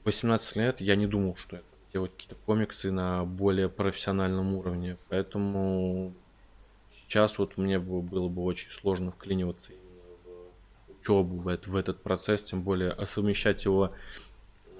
18 0.03 0.58
лет 0.58 0.81
я 0.81 0.98
не 0.98 1.08
думал, 1.08 1.38
что 1.38 1.55
это 1.55 1.65
делать 1.93 2.12
какие-то 2.12 2.36
комиксы 2.46 2.91
на 2.91 3.24
более 3.24 3.70
профессиональном 3.70 4.53
уровне. 4.55 4.98
Поэтому 5.08 6.13
сейчас 6.91 7.38
вот 7.38 7.55
мне 7.55 7.79
было 7.79 8.27
бы 8.27 8.43
очень 8.43 8.70
сложно 8.70 9.12
вклиниваться 9.12 9.72
в 10.25 11.00
учебу, 11.00 11.38
в, 11.38 11.48
это, 11.48 11.70
в 11.70 11.75
этот 11.77 12.03
процесс, 12.03 12.43
тем 12.43 12.63
более 12.63 12.89
а 12.89 13.05
совмещать 13.05 13.63
его 13.63 13.93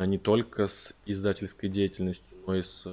не 0.06 0.18
только 0.18 0.68
с 0.68 0.94
издательской 1.06 1.70
деятельностью, 1.70 2.38
но 2.48 2.56
и 2.56 2.62
с 2.62 2.88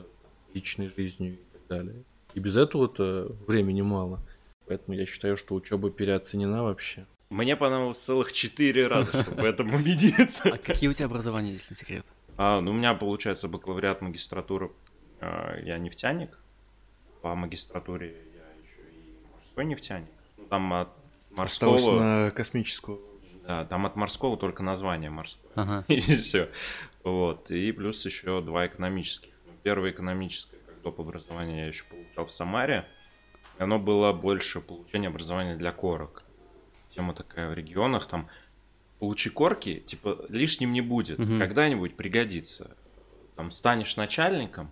личной 0.54 0.88
жизнью 0.88 1.34
и 1.34 1.38
так 1.52 1.66
далее. 1.68 2.02
И 2.34 2.40
без 2.40 2.56
этого-то 2.56 3.34
времени 3.46 3.82
мало. 3.82 4.20
Поэтому 4.66 4.96
я 4.96 5.06
считаю, 5.06 5.36
что 5.36 5.54
учеба 5.54 5.90
переоценена 5.90 6.62
вообще. 6.62 7.06
Мне 7.30 7.56
понадобилось 7.56 7.98
целых 7.98 8.32
четыре 8.32 8.86
раза, 8.86 9.22
чтобы 9.22 9.42
в 9.42 9.44
этом 9.44 9.74
убедиться. 9.74 10.48
А 10.48 10.58
какие 10.58 10.88
у 10.88 10.92
тебя 10.92 11.06
образования, 11.06 11.52
если 11.52 11.74
секрет? 11.74 12.06
А, 12.36 12.60
ну, 12.60 12.70
у 12.70 12.74
меня 12.74 12.94
получается 12.94 13.48
бакалавриат, 13.48 14.00
магистратура. 14.00 14.70
А, 15.20 15.58
я 15.60 15.78
нефтяник. 15.78 16.38
По 17.22 17.34
магистратуре 17.34 18.14
я 18.34 18.62
еще 18.62 18.90
и 18.90 19.34
морской 19.34 19.64
нефтяник. 19.64 20.08
Ну, 20.36 20.44
там 20.44 20.72
от 20.72 20.88
морского... 21.30 21.74
Осталось 21.76 22.00
на 22.00 22.30
космическую. 22.30 23.00
Да, 23.46 23.64
там 23.64 23.86
от 23.86 23.96
морского 23.96 24.36
только 24.36 24.62
название 24.62 25.10
морское. 25.10 25.50
Ага. 25.54 25.84
И 25.88 26.00
все. 26.00 26.50
Вот. 27.10 27.50
И 27.50 27.72
плюс 27.72 28.04
еще 28.04 28.40
два 28.40 28.66
экономических. 28.66 29.32
Первое 29.62 29.90
экономическое 29.90 30.58
топ 30.82 31.00
образования 31.00 31.60
я 31.60 31.66
еще 31.66 31.84
получал 31.84 32.26
в 32.26 32.32
Самаре. 32.32 32.86
И 33.58 33.62
оно 33.62 33.78
было 33.78 34.12
больше 34.12 34.60
получения 34.60 35.08
образования 35.08 35.56
для 35.56 35.72
корок. 35.72 36.22
Тема 36.90 37.14
такая 37.14 37.50
в 37.50 37.54
регионах, 37.54 38.06
там 38.06 38.28
получи 38.98 39.30
корки, 39.30 39.80
типа 39.80 40.26
лишним 40.28 40.72
не 40.72 40.80
будет, 40.80 41.18
угу. 41.18 41.38
когда-нибудь 41.38 41.96
пригодится. 41.96 42.76
Там 43.36 43.50
станешь 43.50 43.96
начальником, 43.96 44.70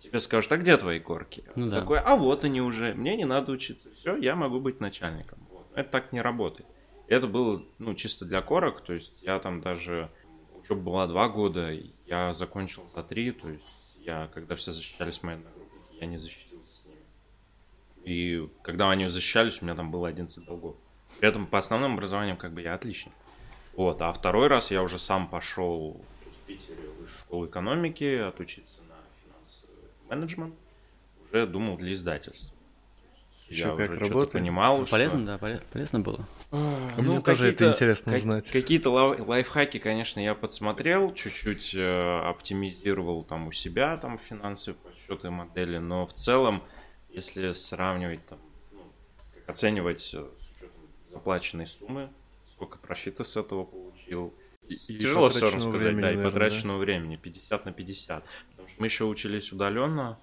тебе 0.00 0.20
скажут, 0.20 0.52
а 0.52 0.56
где 0.56 0.76
твои 0.76 1.00
корки? 1.00 1.44
Ну, 1.54 1.68
да. 1.68 1.80
Такой, 1.80 1.98
а 1.98 2.16
вот 2.16 2.44
они 2.44 2.60
уже, 2.60 2.94
мне 2.94 3.16
не 3.16 3.24
надо 3.24 3.52
учиться, 3.52 3.90
все, 3.96 4.16
я 4.16 4.34
могу 4.36 4.60
быть 4.60 4.80
начальником. 4.80 5.38
Вот. 5.50 5.66
Это 5.74 5.90
так 5.90 6.12
не 6.12 6.20
работает. 6.20 6.66
Это 7.08 7.26
было, 7.26 7.62
ну, 7.78 7.94
чисто 7.94 8.24
для 8.24 8.40
корок, 8.42 8.82
то 8.82 8.94
есть 8.94 9.16
я 9.22 9.38
там 9.38 9.60
даже, 9.60 10.10
учеба 10.66 10.80
была 10.80 11.06
два 11.06 11.28
года, 11.28 11.72
я 12.06 12.34
закончил 12.34 12.86
за 12.86 13.02
три, 13.02 13.30
то 13.30 13.48
есть 13.48 13.64
я, 14.00 14.28
когда 14.34 14.56
все 14.56 14.72
защищались 14.72 15.22
мои 15.22 15.36
одногруппники, 15.36 16.00
я 16.00 16.06
не 16.06 16.18
защитился 16.18 16.68
с 16.68 16.84
ними. 16.86 16.98
И 18.04 18.48
когда 18.62 18.90
они 18.90 19.08
защищались, 19.08 19.62
у 19.62 19.64
меня 19.64 19.74
там 19.74 19.90
было 19.90 20.08
11 20.08 20.44
долгов. 20.44 20.76
При 21.20 21.28
этом 21.28 21.46
по 21.46 21.58
основным 21.58 21.94
образованиям 21.94 22.36
как 22.36 22.52
бы 22.52 22.62
я 22.62 22.74
отличник. 22.74 23.12
Вот, 23.74 24.02
а 24.02 24.12
второй 24.12 24.48
раз 24.48 24.70
я 24.70 24.82
уже 24.82 24.98
сам 24.98 25.28
пошел 25.28 26.00
в 26.24 26.46
Питере 26.46 26.88
в 27.00 27.08
школу 27.20 27.46
экономики, 27.46 28.16
отучиться 28.16 28.80
на 28.88 28.96
финансовый 29.22 29.90
менеджмент. 30.08 30.54
Уже 31.24 31.46
думал 31.46 31.76
для 31.76 31.92
издательства. 31.92 32.55
Я 33.48 33.64
как 33.66 33.74
уже 33.74 33.86
работает? 33.86 34.06
что-то 34.10 34.30
понимал. 34.32 34.76
что- 34.86 34.90
Полезно, 34.90 35.26
да, 35.26 35.38
поле- 35.38 35.60
полезно 35.72 36.00
было. 36.00 36.24
Мне 36.50 37.02
Ну, 37.02 37.22
тоже 37.22 37.48
это 37.48 37.68
интересно 37.68 38.12
как- 38.12 38.20
узнать. 38.20 38.50
Какие-то 38.50 38.90
лай- 38.90 39.20
лайфхаки, 39.20 39.78
конечно, 39.78 40.20
я 40.20 40.34
подсмотрел, 40.34 41.12
чуть-чуть 41.14 41.74
э, 41.74 42.20
оптимизировал 42.24 43.24
там 43.24 43.48
у 43.48 43.52
себя 43.52 43.96
там 43.98 44.18
финансовые 44.18 44.78
подсчеты 44.82 45.30
модели, 45.30 45.78
но 45.78 46.06
в 46.06 46.12
целом, 46.12 46.62
если 47.10 47.52
сравнивать 47.52 48.26
там, 48.26 48.38
ну, 48.72 48.80
как 49.34 49.50
оценивать 49.50 50.12
э, 50.14 50.18
с 50.18 50.56
учетом 50.56 50.80
заплаченной 51.10 51.66
суммы, 51.66 52.10
сколько 52.52 52.78
профита 52.78 53.22
с 53.24 53.36
этого 53.36 53.64
получил, 53.64 54.34
И- 54.68 54.74
и 54.74 54.98
тяжело 54.98 55.30
все 55.30 55.40
равно 55.40 55.60
сказать, 55.60 55.80
времени, 55.82 56.00
да, 56.02 56.10
и 56.12 56.16
наверное, 56.16 56.24
потраченного 56.32 56.78
времени, 56.78 57.16
50 57.16 57.64
на 57.66 57.72
50. 57.72 58.24
Потому 58.50 58.68
что 58.68 58.76
мы 58.80 58.86
еще 58.86 59.04
учились 59.04 59.52
удаленно, 59.52 60.18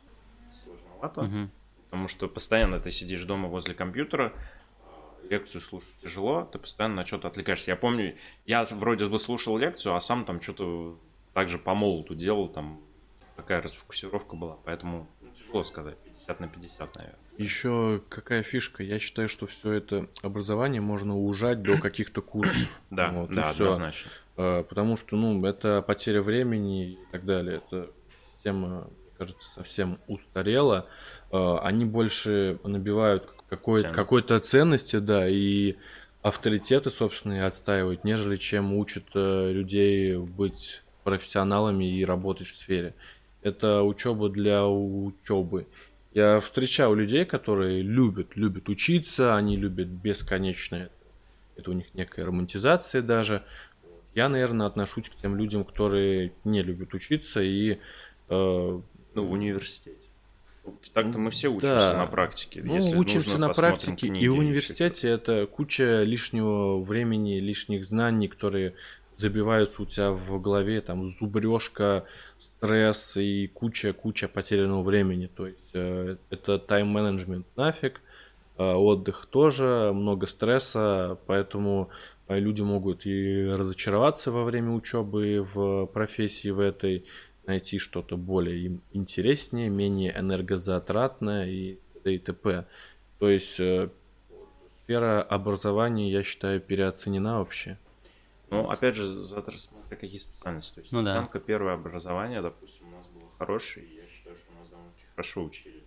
сложновато. 0.64 1.22
Мгм. 1.24 1.52
Потому 1.94 2.08
что 2.08 2.28
постоянно 2.28 2.80
ты 2.80 2.90
сидишь 2.90 3.24
дома 3.26 3.50
возле 3.50 3.76
компьютера, 3.76 4.34
лекцию 5.30 5.62
слушать 5.62 5.94
тяжело, 6.02 6.44
ты 6.52 6.58
постоянно 6.58 6.96
на 6.96 7.06
что-то 7.06 7.28
отвлекаешься. 7.28 7.70
Я 7.70 7.78
помню, 7.78 8.16
я 8.48 8.64
вроде 8.64 9.06
бы 9.06 9.20
слушал 9.20 9.60
лекцию, 9.60 9.94
а 9.94 10.00
сам 10.00 10.26
там 10.26 10.42
что-то 10.42 10.98
также 11.36 11.60
по 11.60 11.76
молоту 11.76 12.16
делал, 12.16 12.50
там 12.50 12.82
такая 13.36 13.62
расфокусировка 13.62 14.36
была, 14.36 14.58
поэтому 14.66 15.08
ну, 15.22 15.30
тяжело 15.38 15.64
сказать, 15.64 16.00
50 16.00 16.40
на 16.40 16.48
50, 16.48 16.96
наверное. 16.96 17.20
Еще 17.38 18.02
какая 18.10 18.42
фишка? 18.42 18.82
Я 18.82 18.98
считаю, 18.98 19.30
что 19.30 19.46
все 19.46 19.74
это 19.74 20.08
образование 20.24 20.82
можно 20.82 21.16
ужать 21.16 21.62
до 21.62 21.78
каких-то 21.78 22.24
курсов. 22.24 22.82
Да, 22.90 23.12
Вот, 23.12 23.30
да, 23.30 23.52
однозначно. 23.52 24.10
Э, 24.38 24.64
Потому 24.68 24.98
что, 24.98 25.16
ну, 25.16 25.46
это 25.46 25.84
потеря 25.84 26.24
времени 26.24 26.94
и 26.94 27.00
так 27.12 27.24
далее. 27.24 27.58
Это 27.58 27.92
система, 28.34 28.90
кажется, 29.24 29.50
совсем 29.50 30.00
устарела. 30.08 30.88
Э, 31.32 31.58
Они 31.62 31.86
больше 31.86 32.60
набивают 32.64 33.30
какой- 33.50 33.84
какой-то 33.84 34.40
ценности, 34.40 34.98
да, 34.98 35.28
и 35.28 35.76
авторитеты, 36.22 36.90
собственно, 36.90 37.34
и 37.34 37.40
отстаивают, 37.40 38.04
нежели 38.04 38.36
чем 38.38 38.74
учат 38.74 39.06
э, 39.16 39.52
людей 39.52 40.16
быть 40.18 40.84
профессионалами 41.04 41.86
и 42.00 42.06
работать 42.06 42.48
в 42.48 42.52
сфере. 42.56 42.94
Это 43.42 43.84
учеба 43.84 44.30
для 44.30 44.66
учебы. 44.66 45.68
Я 46.14 46.40
встречал 46.40 46.94
людей, 46.96 47.26
которые 47.26 47.82
любят, 47.82 48.36
любят 48.36 48.70
учиться, 48.70 49.36
они 49.36 49.58
любят 49.58 49.88
бесконечно 49.88 50.76
это. 50.76 50.92
Это 51.58 51.72
у 51.72 51.74
них 51.74 51.94
некая 51.94 52.26
романтизация 52.26 53.02
даже. 53.02 53.44
Я, 54.16 54.30
наверное, 54.30 54.68
отношусь 54.68 55.10
к 55.10 55.16
тем 55.16 55.36
людям, 55.36 55.64
которые 55.66 56.32
не 56.46 56.62
любят 56.64 56.94
учиться 56.94 57.42
и 57.42 57.80
э, 58.30 58.82
Ну, 59.16 59.26
в 59.26 59.32
университете. 59.32 59.98
Так-то 60.94 61.20
мы 61.20 61.30
все 61.32 61.50
учимся 61.50 61.92
Да. 61.92 61.98
на 61.98 62.08
практике. 62.08 62.62
ну, 62.64 62.76
Если 62.76 62.96
учимся 62.96 63.32
нужно, 63.32 63.48
на 63.48 63.54
практике, 63.54 64.08
книги 64.08 64.24
и 64.24 64.28
в 64.30 64.38
университете 64.38 65.10
это 65.10 65.46
куча 65.46 66.04
лишнего 66.04 66.80
времени, 66.82 67.40
лишних 67.40 67.84
знаний, 67.84 68.30
которые 68.30 68.74
забиваются 69.18 69.82
у 69.82 69.86
тебя 69.86 70.12
в 70.12 70.42
голове, 70.42 70.82
там 70.82 71.10
зубрежка, 71.10 72.06
стресс 72.40 73.18
и 73.18 73.48
куча-куча 73.48 74.28
потерянного 74.28 74.84
времени. 74.84 75.28
То 75.28 75.48
есть 75.48 75.70
э, 75.74 76.16
это 76.30 76.60
тайм-менеджмент 76.60 77.46
нафиг, 77.56 78.02
э, 78.58 78.64
отдых 78.64 79.28
тоже, 79.30 79.92
много 79.94 80.28
стресса, 80.28 81.18
поэтому 81.28 81.90
э, 82.28 82.40
люди 82.40 82.62
могут 82.62 83.06
и 83.06 83.46
разочароваться 83.48 84.32
во 84.32 84.44
время 84.44 84.72
учебы 84.72 85.46
в 85.54 85.86
профессии 85.88 86.50
в 86.50 86.60
этой, 86.60 87.06
найти 87.46 87.78
что-то 87.78 88.18
более 88.18 88.60
им 88.60 88.82
интереснее, 88.94 89.70
менее 89.70 90.18
энергозатратное 90.18 91.48
и 91.50 91.76
т.д. 91.94 92.16
и 92.16 92.20
т.п. 92.20 92.66
То 93.20 93.30
есть 93.30 93.60
э, 93.60 93.90
сфера 94.84 95.22
образования, 95.22 96.12
я 96.12 96.24
считаю, 96.24 96.60
переоценена 96.62 97.40
вообще. 97.40 97.78
Ну, 98.50 98.70
опять 98.70 98.96
же, 98.96 99.08
завтра 99.08 99.58
смотря 99.58 99.98
какие 99.98 100.20
специальности. 100.20 100.76
То 100.76 100.82
есть, 100.82 100.92
Ну 100.92 101.02
да. 101.02 101.14
оценка 101.18 101.40
первое 101.40 101.74
образование, 101.74 102.42
допустим, 102.42 102.88
у 102.88 102.96
нас 102.98 103.06
было 103.08 103.24
хорошее, 103.40 103.86
и 103.88 103.96
я 103.96 104.04
считаю, 104.08 104.36
что 104.38 104.54
нас 104.60 104.70
довольно 104.70 104.92
хорошо 105.16 105.44
учили. 105.44 105.82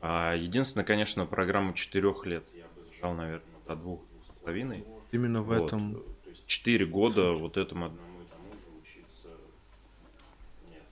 А, 0.00 0.34
единственное, 0.34 0.84
конечно, 0.84 1.24
программу 1.24 1.72
четырех 1.72 2.26
лет 2.26 2.44
я 2.54 2.64
бы 2.64 2.86
сжал, 2.98 3.14
наверное, 3.14 3.46
до 3.66 3.74
двух, 3.74 4.00
двух 4.00 4.24
с 4.26 4.40
половиной. 4.42 4.84
Именно 5.12 5.42
в 5.42 5.46
Вот. 5.46 5.66
этом. 5.68 5.94
То 6.24 6.30
есть 6.30 6.46
четыре 6.46 6.84
года 6.84 7.32
вот 7.32 7.56
этому 7.56 7.86
одному 7.86 8.20
и 8.20 8.24
тому 8.26 8.52
же 8.52 8.66
учиться. 8.82 9.28
Нет. 10.70 10.82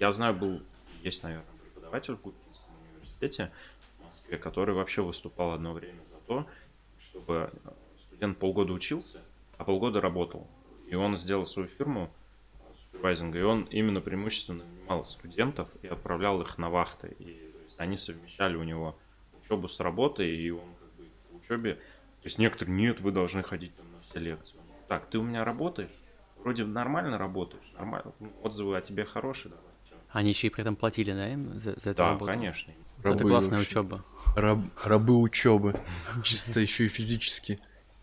Я 0.00 0.12
знаю, 0.12 0.34
был, 0.34 0.62
есть, 1.02 1.22
наверное, 1.22 1.44
преподаватель 1.62 2.14
в 2.14 2.22
Губкинском 2.22 2.72
университете 2.94 3.52
в 3.98 4.06
Москве, 4.06 4.38
который 4.38 4.74
вообще 4.74 5.02
выступал 5.02 5.52
одно 5.52 5.74
время 5.74 6.02
за 6.06 6.16
то, 6.26 6.46
чтобы 6.98 7.50
э, 7.52 7.70
студент 8.06 8.38
полгода 8.38 8.72
учился, 8.72 9.20
а 9.58 9.64
полгода 9.64 10.00
работал. 10.00 10.48
И 10.86 10.94
он 10.94 11.18
сделал 11.18 11.44
свою 11.44 11.68
фирму 11.68 12.10
э, 12.54 12.74
супервайзинга, 12.80 13.38
и 13.40 13.42
он 13.42 13.64
именно 13.64 14.00
преимущественно 14.00 14.64
нанимал 14.64 15.04
студентов 15.04 15.68
и 15.82 15.86
отправлял 15.86 16.40
их 16.40 16.56
на 16.56 16.70
вахты. 16.70 17.14
И 17.18 17.52
то 17.52 17.58
есть, 17.66 17.78
они 17.78 17.98
совмещали 17.98 18.56
у 18.56 18.62
него 18.62 18.96
учебу 19.44 19.68
с 19.68 19.80
работой, 19.80 20.34
и 20.34 20.48
он 20.48 20.74
как 20.80 20.94
бы 20.94 21.10
по 21.28 21.36
учебе... 21.36 21.74
То 21.74 22.24
есть 22.24 22.38
некоторые, 22.38 22.74
нет, 22.74 23.00
вы 23.00 23.12
должны 23.12 23.42
ходить 23.42 23.76
там 23.76 23.84
на 23.92 24.00
все 24.00 24.18
лекции. 24.18 24.56
Так, 24.88 25.10
ты 25.10 25.18
у 25.18 25.22
меня 25.22 25.44
работаешь, 25.44 25.92
вроде 26.38 26.64
нормально 26.64 27.18
работаешь, 27.18 27.70
нормально, 27.74 28.14
ну, 28.18 28.32
отзывы 28.42 28.78
о 28.78 28.80
тебе 28.80 29.04
хорошие, 29.04 29.50
давай. 29.50 29.69
Всё». 30.10 30.18
Они 30.18 30.30
еще 30.30 30.46
и 30.48 30.50
при 30.50 30.62
этом 30.62 30.76
платили, 30.76 31.12
да, 31.12 31.28
им 31.32 31.58
за, 31.60 31.78
за 31.78 31.90
эту 31.90 31.98
Да, 31.98 32.06
работу? 32.10 32.26
конечно. 32.26 32.72
Это 32.98 33.08
Рабы 33.10 33.28
классная 33.28 33.58
вообще. 33.58 33.80
учеба. 33.80 34.04
Раб- 34.36 34.70
рабы 34.84 35.18
учебы. 35.18 35.74
Чисто 36.22 36.60
еще 36.60 36.84
и 36.84 36.88
физически. 36.88 37.58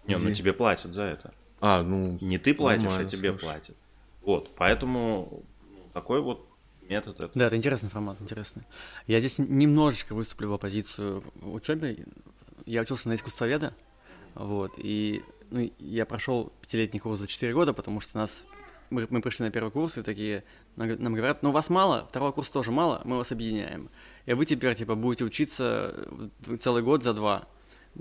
Не, 0.07 0.17
ну 0.17 0.33
тебе 0.33 0.53
платят 0.53 0.91
за 0.93 1.03
это. 1.03 1.33
А, 1.59 1.83
ну, 1.83 2.17
Не 2.21 2.37
ты 2.37 2.53
платишь, 2.53 2.91
а 2.97 3.05
тебе 3.05 3.31
слушай. 3.31 3.43
платят. 3.43 3.77
Вот, 4.21 4.55
поэтому 4.55 5.43
ну, 5.71 5.79
такой 5.93 6.21
вот 6.21 6.47
метод 6.81 7.19
это. 7.19 7.31
Да, 7.35 7.47
это 7.47 7.55
интересный 7.57 7.89
формат, 7.89 8.19
интересный. 8.21 8.63
Я 9.05 9.19
здесь 9.19 9.37
немножечко 9.39 10.13
выступлю 10.15 10.49
в 10.49 10.53
оппозицию 10.53 11.23
учебе. 11.41 12.05
Я 12.65 12.81
учился 12.81 13.07
на 13.09 13.15
искусствоведа, 13.15 13.73
вот, 14.35 14.73
и 14.77 15.23
ну, 15.51 15.71
я 15.79 16.05
прошел 16.05 16.51
пятилетний 16.61 16.99
курс 16.99 17.19
за 17.19 17.27
4 17.27 17.53
года, 17.53 17.71
потому 17.73 17.99
что 18.01 18.17
нас 18.17 18.43
мы, 18.89 19.07
мы 19.09 19.21
пришли 19.21 19.45
на 19.45 19.51
первый 19.51 19.71
курс 19.71 19.97
и 19.97 20.01
такие 20.03 20.43
нам 20.75 21.13
говорят, 21.13 21.43
ну 21.43 21.51
вас 21.51 21.69
мало, 21.69 22.05
второго 22.09 22.31
курса 22.31 22.53
тоже 22.53 22.71
мало, 22.71 23.01
мы 23.03 23.17
вас 23.17 23.31
объединяем. 23.31 23.89
И 24.25 24.33
вы 24.33 24.45
теперь 24.45 24.75
типа 24.75 24.95
будете 24.95 25.25
учиться 25.25 25.93
э, 26.47 26.57
целый 26.57 26.83
год 26.83 27.03
за 27.03 27.13
два. 27.13 27.47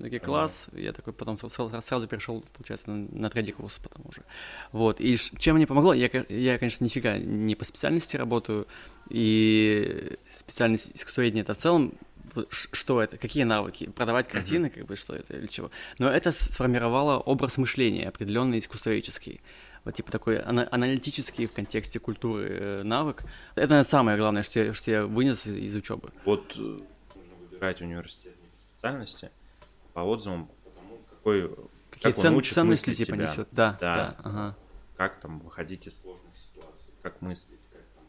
Такие, 0.01 0.21
класс, 0.21 0.67
я 0.73 0.93
такой 0.93 1.15
потом 1.15 1.39
сразу, 1.39 2.07
перешел, 2.07 2.45
получается, 2.53 2.91
на, 2.91 3.09
на 3.19 3.31
третий 3.31 3.53
курс 3.53 3.79
потом 3.83 4.03
уже. 4.07 4.23
Вот, 4.73 5.01
и 5.01 5.17
чем 5.17 5.57
мне 5.57 5.67
помогло, 5.67 5.95
я, 5.95 6.11
я, 6.29 6.59
конечно, 6.59 6.85
нифига 6.85 7.17
не 7.17 7.55
по 7.55 7.65
специальности 7.65 8.17
работаю, 8.17 8.67
и 9.09 10.19
специальность 10.31 10.93
искусствоведения 10.95 11.43
это 11.43 11.55
в 11.55 11.59
целом, 11.59 11.95
что 12.51 13.01
это, 13.01 13.17
какие 13.17 13.45
навыки, 13.45 13.89
продавать 13.89 14.29
картины, 14.29 14.69
как 14.69 14.85
бы, 14.85 14.97
что 14.97 15.15
это 15.15 15.37
или 15.37 15.47
чего. 15.47 15.71
Но 15.99 16.11
это 16.11 16.33
сформировало 16.33 17.19
образ 17.19 17.57
мышления 17.57 18.09
определенный 18.09 18.59
искусствоведческий. 18.59 19.41
Вот 19.87 19.95
типа 19.95 20.11
такой 20.11 20.39
ана- 20.41 20.67
аналитический 20.73 21.47
в 21.47 21.53
контексте 21.53 22.01
культуры 22.01 22.49
э, 22.51 22.83
навык. 22.83 23.23
Это 23.55 23.85
самое 23.85 24.19
главное, 24.19 24.43
что 24.43 24.59
я, 24.61 24.73
что 24.75 24.91
я 24.91 25.07
вынес 25.07 25.47
из, 25.47 25.77
учебы. 25.77 26.11
Вот 26.25 26.55
э, 26.57 26.59
нужно 26.59 26.83
выбирать 27.49 27.81
университет 27.81 28.35
не 28.43 28.49
по 28.49 28.57
специальности, 28.59 29.31
а 29.95 29.95
по 29.95 30.01
отзывам, 30.01 30.47
по 30.65 30.71
тому, 30.71 30.99
какой, 31.09 31.49
Какие 31.91 32.03
как 32.13 32.17
он 32.19 32.23
цен- 32.23 32.35
учит 32.35 32.53
ценности 32.55 32.93
типа 32.93 33.13
тебя. 33.13 33.23
несет. 33.23 33.49
Да, 33.53 33.79
Да. 33.81 33.95
да, 33.95 34.17
ага. 34.25 34.57
как 34.97 35.21
там 35.21 35.39
выходить 35.39 35.87
из 35.87 36.01
сложных 36.03 36.33
ситуаций, 36.37 36.93
как 37.03 37.23
мыслить, 37.23 37.61
как 37.73 37.83
там 37.95 38.05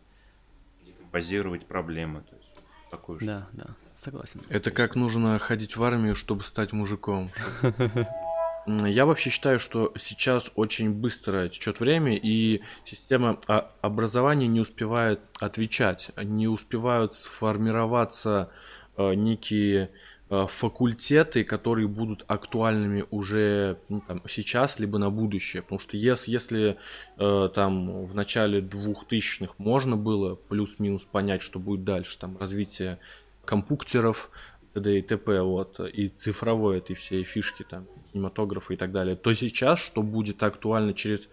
декомпозировать 0.83 1.67
проблемы. 1.67 2.21
То 2.21 2.35
есть 2.37 2.49
такую 2.89 3.19
штуку. 3.19 3.31
Да, 3.31 3.47
да, 3.53 3.75
согласен. 3.95 4.41
Это 4.49 4.71
как 4.71 4.95
нужно 4.95 5.37
ходить 5.37 5.77
в 5.77 5.83
армию, 5.83 6.15
чтобы 6.15 6.41
стать 6.43 6.73
мужиком. 6.73 7.29
Я 8.67 9.05
вообще 9.05 9.29
считаю, 9.29 9.59
что 9.59 9.93
сейчас 9.97 10.51
очень 10.55 10.91
быстро 10.91 11.47
течет 11.47 11.79
время, 11.79 12.17
и 12.17 12.61
система 12.83 13.39
а, 13.47 13.71
образования 13.79 14.47
не 14.47 14.59
успевает 14.59 15.21
отвечать, 15.39 16.11
не 16.21 16.49
успевают 16.49 17.13
сформироваться 17.13 18.49
э, 18.97 19.13
некие 19.13 19.89
э, 20.29 20.47
факультеты, 20.49 21.45
которые 21.45 21.87
будут 21.87 22.25
актуальными 22.27 23.05
уже 23.09 23.77
ну, 23.87 24.01
там, 24.05 24.21
сейчас, 24.27 24.79
либо 24.79 24.97
на 24.97 25.09
будущее. 25.11 25.61
Потому 25.61 25.79
что 25.79 25.95
ес- 25.95 26.25
если 26.25 26.77
э, 27.17 27.49
там 27.55 28.03
в 28.03 28.13
начале 28.15 28.59
2000-х 28.59 29.53
можно 29.59 29.95
было 29.95 30.35
плюс-минус 30.35 31.03
понять, 31.09 31.41
что 31.41 31.59
будет 31.59 31.85
дальше, 31.85 32.19
там 32.19 32.37
развитие 32.37 32.99
компьютеров, 33.45 34.29
т.д. 34.77 34.99
и 34.99 35.01
т.п. 35.01 35.41
Вот, 35.41 35.79
и 35.79 36.09
цифровой 36.09 36.77
этой 36.77 36.95
всей 36.95 37.23
фишки, 37.23 37.63
там, 37.63 37.87
кинематографа 38.11 38.73
и 38.73 38.77
так 38.77 38.91
далее, 38.91 39.15
то 39.15 39.33
сейчас, 39.33 39.79
что 39.79 40.03
будет 40.03 40.43
актуально 40.43 40.93
через 40.93 41.29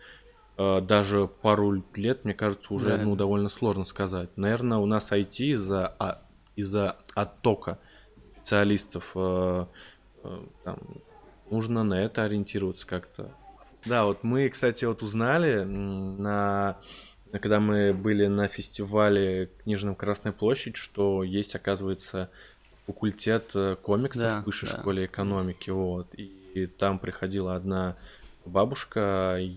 э, 0.56 0.80
даже 0.80 1.28
пару 1.28 1.82
лет, 1.94 2.24
мне 2.24 2.34
кажется, 2.34 2.72
уже 2.72 2.96
Да. 2.96 3.04
ну, 3.04 3.16
довольно 3.16 3.48
сложно 3.48 3.84
сказать. 3.84 4.30
Наверное, 4.36 4.78
у 4.78 4.86
нас 4.86 5.12
IT 5.12 5.44
из-за 5.52 5.86
а, 5.98 6.22
из-за 6.56 6.96
оттока 7.14 7.78
специалистов. 8.36 9.12
Э, 9.14 9.66
э, 10.22 10.38
там, 10.64 10.78
нужно 11.50 11.84
на 11.84 12.02
это 12.02 12.24
ориентироваться 12.24 12.86
как-то. 12.86 13.30
Да, 13.84 14.06
вот 14.06 14.24
мы, 14.24 14.48
кстати, 14.48 14.86
вот 14.86 15.02
узнали 15.02 15.64
на 15.64 16.78
когда 17.40 17.58
мы 17.58 17.92
были 17.92 18.28
на 18.28 18.46
фестивале 18.46 19.50
книжном 19.64 19.96
Красной 19.96 20.30
площадь, 20.30 20.76
что 20.76 21.24
есть, 21.24 21.56
оказывается, 21.56 22.30
факультет 22.86 23.50
э, 23.54 23.76
комиксов 23.80 24.22
да, 24.22 24.40
в 24.40 24.46
высшей 24.46 24.68
да, 24.68 24.78
школе 24.78 25.06
экономики, 25.06 25.70
вот. 25.70 26.08
И, 26.14 26.66
там 26.78 27.00
приходила 27.00 27.56
одна 27.56 27.96
бабушка 28.44 29.38
и, 29.40 29.56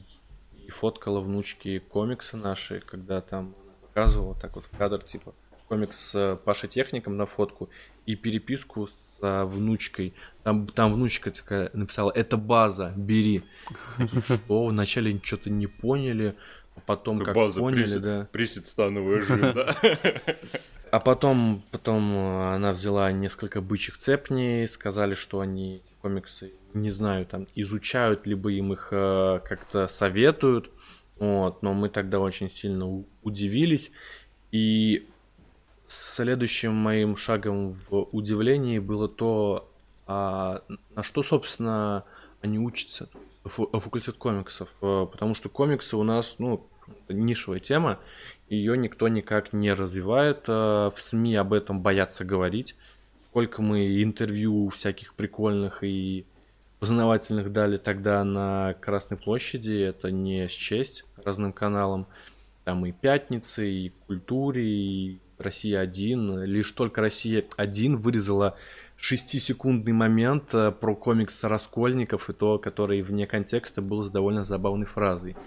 и 0.66 0.72
фоткала 0.72 1.20
внучки 1.20 1.78
комиксы 1.78 2.38
наши, 2.38 2.80
когда 2.80 3.22
там 3.22 3.54
показывала 3.82 4.34
так 4.34 4.56
вот 4.56 4.66
в 4.66 4.76
кадр, 4.76 5.04
типа, 5.04 5.36
комикс 5.68 5.96
с 5.96 6.40
Пашей 6.44 6.70
Техником 6.70 7.16
на 7.16 7.28
фотку 7.28 7.70
и 8.08 8.16
переписку 8.16 8.88
с 8.88 8.98
внучкой. 9.20 10.14
Там, 10.44 10.68
там 10.68 10.94
внучка 10.94 11.32
такая 11.32 11.70
написала, 11.74 12.12
это 12.12 12.38
база, 12.38 12.94
бери. 12.96 13.44
Что, 14.24 14.66
вначале 14.68 15.20
что-то 15.24 15.50
не 15.50 15.68
поняли, 15.68 16.36
потом 16.86 17.20
как 17.20 17.36
База, 17.36 17.60
поняли, 17.60 17.84
пресет, 17.84 18.02
да. 18.02 18.28
Пресет 18.32 18.68
становый 18.68 19.22
жив, 19.22 19.40
да. 19.40 19.76
А 20.90 21.02
потом, 21.02 21.64
потом 21.72 22.16
э, 22.16 22.56
она 22.56 22.72
взяла 22.72 23.12
несколько 23.12 23.60
бычьих 23.60 23.98
цепней, 23.98 24.68
сказали, 24.70 25.16
что 25.16 25.42
они 25.42 25.82
комиксы, 26.02 26.54
не 26.74 26.92
знаю, 26.92 27.26
там 27.26 27.48
изучают, 27.56 28.26
либо 28.26 28.52
им 28.52 28.72
их 28.72 28.90
э, 28.92 29.42
как-то 29.44 29.88
советуют. 29.90 30.72
Вот, 31.20 31.62
но 31.62 31.74
мы 31.74 31.90
тогда 31.90 32.20
очень 32.20 32.50
сильно 32.50 33.04
удивились. 33.24 33.92
И 34.52 35.08
следующим 35.88 36.74
моим 36.74 37.18
шагом 37.18 37.74
в 37.90 38.08
удивлении 38.12 38.80
было 38.80 39.10
то, 39.10 39.70
а, 40.06 40.62
на 40.96 41.04
что, 41.04 41.24
собственно, 41.24 42.04
они 42.42 42.60
учатся. 42.60 43.10
Факультет 43.48 44.16
комиксов. 44.16 44.70
Э, 44.82 45.08
потому 45.12 45.36
что 45.36 45.50
комиксы 45.50 45.98
у 45.98 46.04
нас, 46.04 46.36
ну, 46.40 46.68
нишевая 47.10 47.60
тема, 47.60 48.00
ее 48.50 48.78
никто 48.78 49.08
никак 49.08 49.54
не 49.54 49.74
развивает. 49.74 50.46
Э, 50.48 50.92
в 50.94 50.96
СМИ 50.98 51.36
об 51.36 51.54
этом 51.54 51.82
боятся 51.82 52.26
говорить. 52.26 52.76
Сколько 53.26 53.62
мы 53.62 54.02
интервью 54.02 54.70
всяких 54.70 55.14
прикольных 55.14 55.84
и 55.84 56.26
познавательных 56.80 57.52
дали 57.52 57.78
тогда 57.78 58.24
на 58.24 58.76
Красной 58.80 59.18
площади, 59.18 59.74
это 59.74 60.12
не 60.12 60.48
счесть 60.48 61.06
разным 61.24 61.54
каналам. 61.54 62.08
Там 62.64 62.86
и 62.86 62.92
Пятницы, 62.92 63.70
и 63.70 63.94
Культуре, 64.08 64.64
и 64.64 65.20
Россия-1. 65.38 66.46
Лишь 66.46 66.72
только 66.72 67.02
Россия-1 67.02 67.96
вырезала 67.96 68.58
шестисекундный 68.98 69.94
момент 69.94 70.54
э, 70.54 70.72
про 70.72 70.96
комикс 70.96 71.44
Раскольников, 71.44 72.30
и 72.30 72.34
то, 72.34 72.58
который 72.58 73.02
вне 73.02 73.28
контекста 73.28 73.82
был 73.82 74.04
с 74.04 74.10
довольно 74.10 74.44
забавной 74.44 74.88
фразой. 74.88 75.38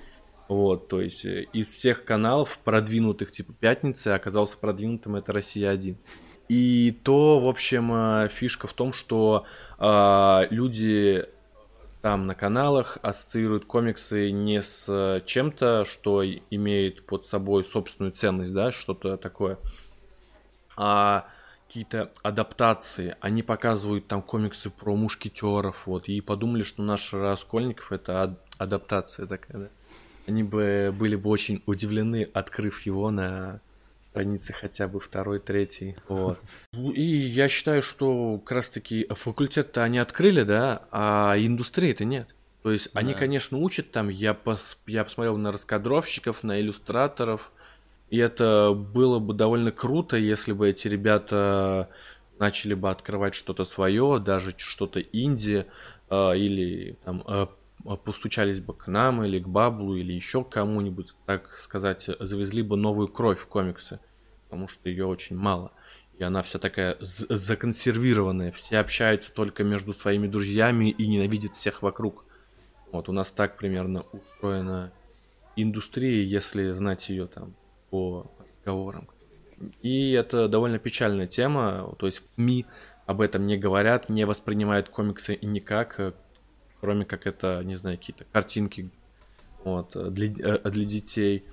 Вот, 0.51 0.89
то 0.89 1.01
есть 1.01 1.25
э, 1.25 1.47
из 1.53 1.69
всех 1.69 2.05
каналов 2.05 2.59
продвинутых 2.65 3.31
типа 3.31 3.53
Пятницы 3.53 4.09
оказался 4.09 4.57
продвинутым 4.57 5.17
это 5.17 5.33
Россия-1. 5.33 5.97
И 6.49 6.91
то, 7.05 7.39
в 7.39 7.47
общем, 7.47 7.93
э, 7.93 8.29
фишка 8.29 8.67
в 8.67 8.73
том, 8.73 8.93
что 8.93 9.45
э, 9.79 10.47
люди 10.51 11.25
там 12.03 12.27
на 12.27 12.35
каналах 12.35 12.99
ассоциируют 13.03 13.65
комиксы 13.67 14.33
не 14.33 14.61
с 14.61 15.23
чем-то, 15.25 15.85
что 15.85 16.25
имеет 16.25 17.07
под 17.07 17.25
собой 17.25 17.65
собственную 17.65 18.11
ценность, 18.11 18.53
да, 18.53 18.73
что-то 18.73 19.17
такое, 19.19 19.59
а 20.77 21.27
какие-то 21.71 22.11
адаптации. 22.25 23.15
Они 23.21 23.45
показывают 23.45 24.09
там 24.09 24.23
комиксы 24.23 24.71
про 24.71 24.97
мушкетеров, 24.97 25.87
вот, 25.87 26.09
и 26.09 26.21
подумали, 26.21 26.65
что 26.65 26.83
наш 26.83 27.13
Раскольников 27.13 27.93
это 27.93 28.37
адаптация 28.59 29.27
такая, 29.27 29.63
да 29.63 29.69
они 30.31 30.43
бы 30.43 30.95
были 30.97 31.17
бы 31.17 31.29
очень 31.29 31.63
удивлены, 31.67 32.29
открыв 32.33 32.87
его 32.87 33.11
на 33.11 33.61
странице 34.11 34.53
хотя 34.53 34.89
бы 34.89 35.01
второй, 35.01 35.39
третий. 35.39 35.97
Вот. 36.09 36.39
И 36.73 37.03
я 37.03 37.49
считаю, 37.49 37.83
что 37.83 38.39
как 38.39 38.53
раз 38.53 38.69
таки 38.69 39.07
факультет-то 39.11 39.83
они 39.83 39.99
открыли, 39.99 40.43
да, 40.43 40.83
а 40.91 41.35
индустрии-то 41.37 42.05
нет. 42.05 42.29
То 42.63 42.73
есть 42.73 42.93
да. 42.93 43.01
они, 43.01 43.15
конечно, 43.15 43.59
учат 43.59 43.91
там, 43.91 44.09
я, 44.09 44.35
пос, 44.35 44.79
я 44.87 45.05
посмотрел 45.05 45.37
на 45.37 45.53
раскадровщиков, 45.53 46.43
на 46.43 46.61
иллюстраторов, 46.61 47.53
и 48.11 48.19
это 48.19 48.75
было 48.75 49.21
бы 49.21 49.35
довольно 49.35 49.71
круто, 49.71 50.17
если 50.17 50.53
бы 50.53 50.69
эти 50.69 50.89
ребята 50.89 51.89
начали 52.41 52.75
бы 52.75 52.91
открывать 52.91 53.35
что-то 53.35 53.65
свое, 53.65 54.19
даже 54.19 54.53
что-то 54.57 55.01
инди, 55.01 55.67
э, 56.09 56.37
или 56.37 56.97
там 57.05 57.23
э, 57.27 57.47
а, 57.87 57.97
постучались 57.97 58.61
бы 58.61 58.75
к 58.75 58.89
нам 58.89 59.23
или 59.23 59.39
к 59.39 59.47
Баблу 59.47 59.95
или 59.95 60.13
еще 60.13 60.43
кому-нибудь, 60.43 61.15
так 61.25 61.57
сказать, 61.59 62.11
завезли 62.19 62.63
бы 62.63 62.77
новую 62.77 63.07
кровь 63.09 63.39
в 63.39 63.47
комиксы, 63.47 64.01
потому 64.45 64.67
что 64.67 64.89
ее 64.89 65.07
очень 65.07 65.37
мало. 65.37 65.71
И 66.19 66.25
она 66.25 66.43
вся 66.43 66.59
такая 66.59 66.97
законсервированная, 67.01 68.51
все 68.51 68.79
общаются 68.79 69.33
только 69.33 69.63
между 69.63 69.93
своими 69.93 70.27
друзьями 70.27 70.91
и 70.91 71.07
ненавидят 71.07 71.55
всех 71.55 71.83
вокруг. 71.83 72.25
Вот 72.91 73.09
у 73.09 73.13
нас 73.13 73.31
так 73.31 73.57
примерно 73.57 74.05
устроена 74.13 74.93
индустрия, 75.55 76.25
если 76.25 76.73
знать 76.73 77.09
ее 77.09 77.27
там 77.27 77.55
по 77.91 78.31
разговорам. 78.39 79.09
И 79.83 80.13
это 80.13 80.49
довольно 80.49 80.79
печальная 80.79 81.27
тема, 81.27 81.95
то 81.99 82.07
есть 82.07 82.27
СМИ 82.35 82.65
об 83.07 83.21
этом 83.21 83.47
не 83.47 83.59
говорят, 83.59 84.09
не 84.09 84.25
воспринимают 84.25 84.89
комиксы 84.89 85.39
никак, 85.43 86.15
кроме 86.81 87.05
как 87.05 87.27
это, 87.27 87.63
не 87.65 87.75
знаю, 87.75 87.99
какие-то 87.99 88.25
картинки 88.33 88.89
вот, 89.65 89.91
для, 90.13 90.29
э, 90.29 90.71
для 90.71 90.85
детей. 90.85 91.45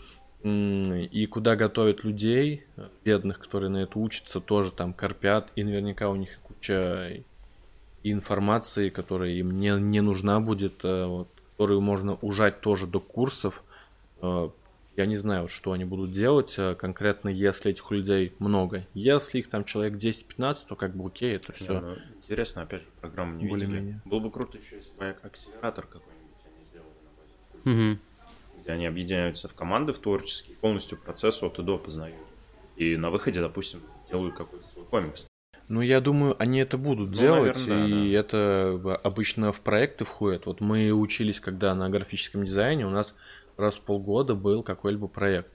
И 0.44 1.28
куда 1.30 1.56
готовят 1.56 2.04
людей, 2.04 2.64
бедных, 3.04 3.40
которые 3.40 3.70
на 3.70 3.78
это 3.78 3.98
учатся, 4.00 4.40
тоже 4.40 4.72
там 4.72 4.94
корпят, 4.94 5.52
и 5.56 5.64
наверняка 5.64 6.10
у 6.10 6.16
них 6.16 6.40
куча 6.44 7.24
информации, 8.04 8.90
которая 8.90 9.32
им 9.32 9.60
не, 9.60 9.72
не 9.80 10.02
нужна 10.02 10.40
будет, 10.40 10.86
э, 10.86 11.06
вот, 11.06 11.28
которую 11.52 11.82
можно 11.82 12.14
ужать 12.22 12.62
тоже 12.62 12.88
до 12.88 13.00
курсов. 13.00 13.64
Э, 14.98 15.02
я 15.02 15.06
не 15.06 15.16
знаю, 15.16 15.48
что 15.48 15.72
они 15.72 15.86
будут 15.86 16.12
делать 16.12 16.58
конкретно, 16.78 17.30
если 17.30 17.72
этих 17.72 17.90
людей 17.92 18.34
много. 18.40 18.86
Если 18.94 19.40
их 19.40 19.50
там 19.50 19.64
человек 19.64 19.94
10-15, 19.94 20.58
то 20.68 20.76
как 20.76 20.96
бы 20.96 21.08
окей, 21.08 21.36
это 21.36 21.54
все. 21.54 21.74
Yeah, 21.74 21.82
ну, 21.82 21.96
Интересно, 22.28 22.64
опять 22.64 22.82
же, 22.82 22.88
программу 23.00 23.38
не 23.38 23.48
Более 23.48 23.68
видели. 23.68 23.80
Менее. 23.80 24.02
Было 24.04 24.20
бы 24.20 24.32
круто 24.32 24.58
еще, 24.58 24.76
если 24.78 24.94
бы 24.98 25.16
акселератор 25.22 25.86
какой-нибудь 25.86 26.44
они 26.46 26.66
сделали 26.66 26.90
на 27.64 27.72
базе. 27.72 27.94
Угу. 27.94 28.00
Где 28.62 28.72
они 28.72 28.86
объединяются 28.86 29.48
в 29.48 29.54
команды 29.54 29.94
в 29.94 30.00
творческие, 30.00 30.58
полностью 30.58 30.98
процесс 30.98 31.42
от 31.42 31.58
и 31.60 31.64
до 31.64 31.78
познают. 31.78 32.18
И 32.76 32.98
на 32.98 33.12
выходе, 33.12 33.40
допустим, 33.40 33.82
делают 34.10 34.36
какой-то 34.36 34.66
свой 34.66 34.86
комикс. 34.86 35.27
Ну, 35.68 35.82
я 35.82 36.00
думаю, 36.00 36.36
они 36.40 36.60
это 36.60 36.78
будут 36.78 37.10
ну, 37.10 37.16
делать, 37.16 37.58
наверное, 37.68 37.88
и 37.88 38.14
да. 38.14 38.20
это 38.20 39.00
обычно 39.04 39.52
в 39.52 39.60
проекты 39.62 40.06
входит. 40.06 40.46
Вот 40.46 40.62
мы 40.62 40.92
учились, 40.92 41.42
когда 41.42 41.76
на 41.76 41.90
графическом 41.90 42.46
дизайне 42.46 42.86
у 42.86 42.90
нас 42.90 43.14
раз 43.58 43.76
в 43.76 43.82
полгода 43.82 44.34
был 44.34 44.64
какой-либо 44.64 45.08
проект, 45.08 45.52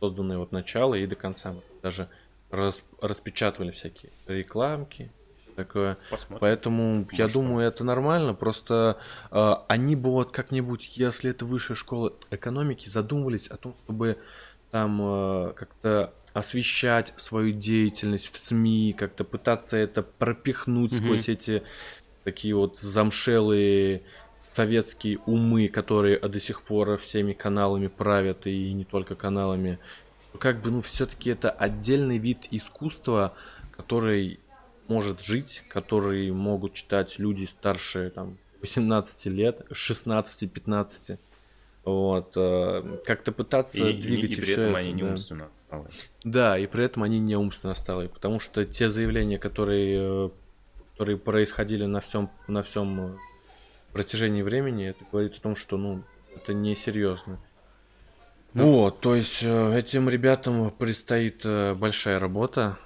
созданный 0.00 0.36
от 0.36 0.52
начала 0.52 0.94
и 0.94 1.06
до 1.06 1.16
конца. 1.16 1.54
Даже 1.82 2.08
раз, 2.50 2.84
распечатывали 3.00 3.70
всякие 3.70 4.12
рекламки, 4.26 5.10
такое. 5.54 5.96
Посмотрим. 6.10 6.40
Поэтому 6.40 6.94
Может, 6.98 7.12
я 7.14 7.28
думаю, 7.28 7.66
это 7.66 7.84
нормально. 7.84 8.34
Просто 8.34 8.98
э, 9.30 9.52
они 9.68 9.96
бы 9.96 10.10
вот 10.10 10.30
как-нибудь, 10.30 10.96
если 10.96 11.30
это 11.30 11.46
высшая 11.46 11.74
школа 11.74 12.12
экономики, 12.30 12.88
задумывались 12.88 13.46
о 13.48 13.56
том, 13.56 13.74
чтобы 13.84 14.18
там 14.70 15.00
э, 15.00 15.52
как-то 15.54 16.12
освещать 16.34 17.14
свою 17.16 17.52
деятельность 17.52 18.30
в 18.30 18.36
СМИ, 18.36 18.94
как-то 18.98 19.24
пытаться 19.24 19.76
это 19.78 20.02
пропихнуть 20.02 20.92
mm 20.92 20.96
сквозь 20.96 21.28
эти 21.28 21.62
такие 22.24 22.54
вот 22.54 22.76
замшелые 22.76 24.02
советские 24.52 25.18
умы, 25.26 25.68
которые 25.68 26.18
до 26.18 26.40
сих 26.40 26.62
пор 26.62 26.96
всеми 26.98 27.32
каналами 27.32 27.86
правят 27.86 28.46
и 28.46 28.72
не 28.72 28.84
только 28.84 29.14
каналами. 29.14 29.78
Как 30.38 30.60
бы, 30.60 30.70
ну, 30.70 30.80
все-таки 30.80 31.30
это 31.30 31.50
отдельный 31.50 32.18
вид 32.18 32.48
искусства, 32.50 33.34
который 33.70 34.40
может 34.88 35.22
жить, 35.22 35.62
которые 35.68 36.32
могут 36.32 36.74
читать 36.74 37.18
люди 37.18 37.44
старше 37.44 38.10
там, 38.10 38.38
18 38.60 39.26
лет, 39.26 39.66
16-15. 39.70 41.18
Вот, 41.84 42.32
э, 42.36 42.98
как-то 43.04 43.30
пытаться 43.30 43.86
и, 43.86 43.92
двигать 43.92 44.32
и, 44.32 44.34
и, 44.34 44.40
при 44.40 44.52
этом 44.52 44.70
это, 44.70 44.78
они 44.78 44.92
не 44.92 45.02
да. 45.02 45.10
умственно 45.10 45.46
отсталые. 45.46 45.90
Да, 46.24 46.58
и 46.58 46.66
при 46.66 46.84
этом 46.84 47.02
они 47.02 47.20
не 47.20 47.36
умственно 47.36 47.72
отсталые, 47.72 48.08
потому 48.08 48.40
что 48.40 48.64
те 48.64 48.88
заявления, 48.88 49.38
которые, 49.38 49.98
э, 50.00 50.30
которые 50.92 51.18
происходили 51.18 51.84
на 51.84 52.00
всем, 52.00 52.30
на 52.48 52.62
всем 52.62 53.00
э, 53.00 53.16
протяжении 53.92 54.40
времени, 54.40 54.86
это 54.86 55.04
говорит 55.12 55.36
о 55.36 55.40
том, 55.42 55.56
что 55.56 55.76
ну, 55.76 56.02
это 56.34 56.54
несерьезно. 56.54 57.38
Да. 58.54 58.64
Вот, 58.64 59.00
то 59.00 59.14
есть 59.14 59.42
этим 59.42 60.08
ребятам 60.08 60.70
предстоит 60.70 61.44
большая 61.44 62.18
работа. 62.18 62.78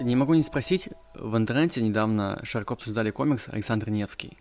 Не 0.00 0.16
могу 0.16 0.34
не 0.34 0.42
спросить, 0.42 0.88
в 1.14 1.36
интернете 1.36 1.80
недавно 1.80 2.40
широко 2.42 2.74
обсуждали 2.74 3.12
комикс 3.12 3.48
Александр 3.48 3.88
Невский. 3.88 4.36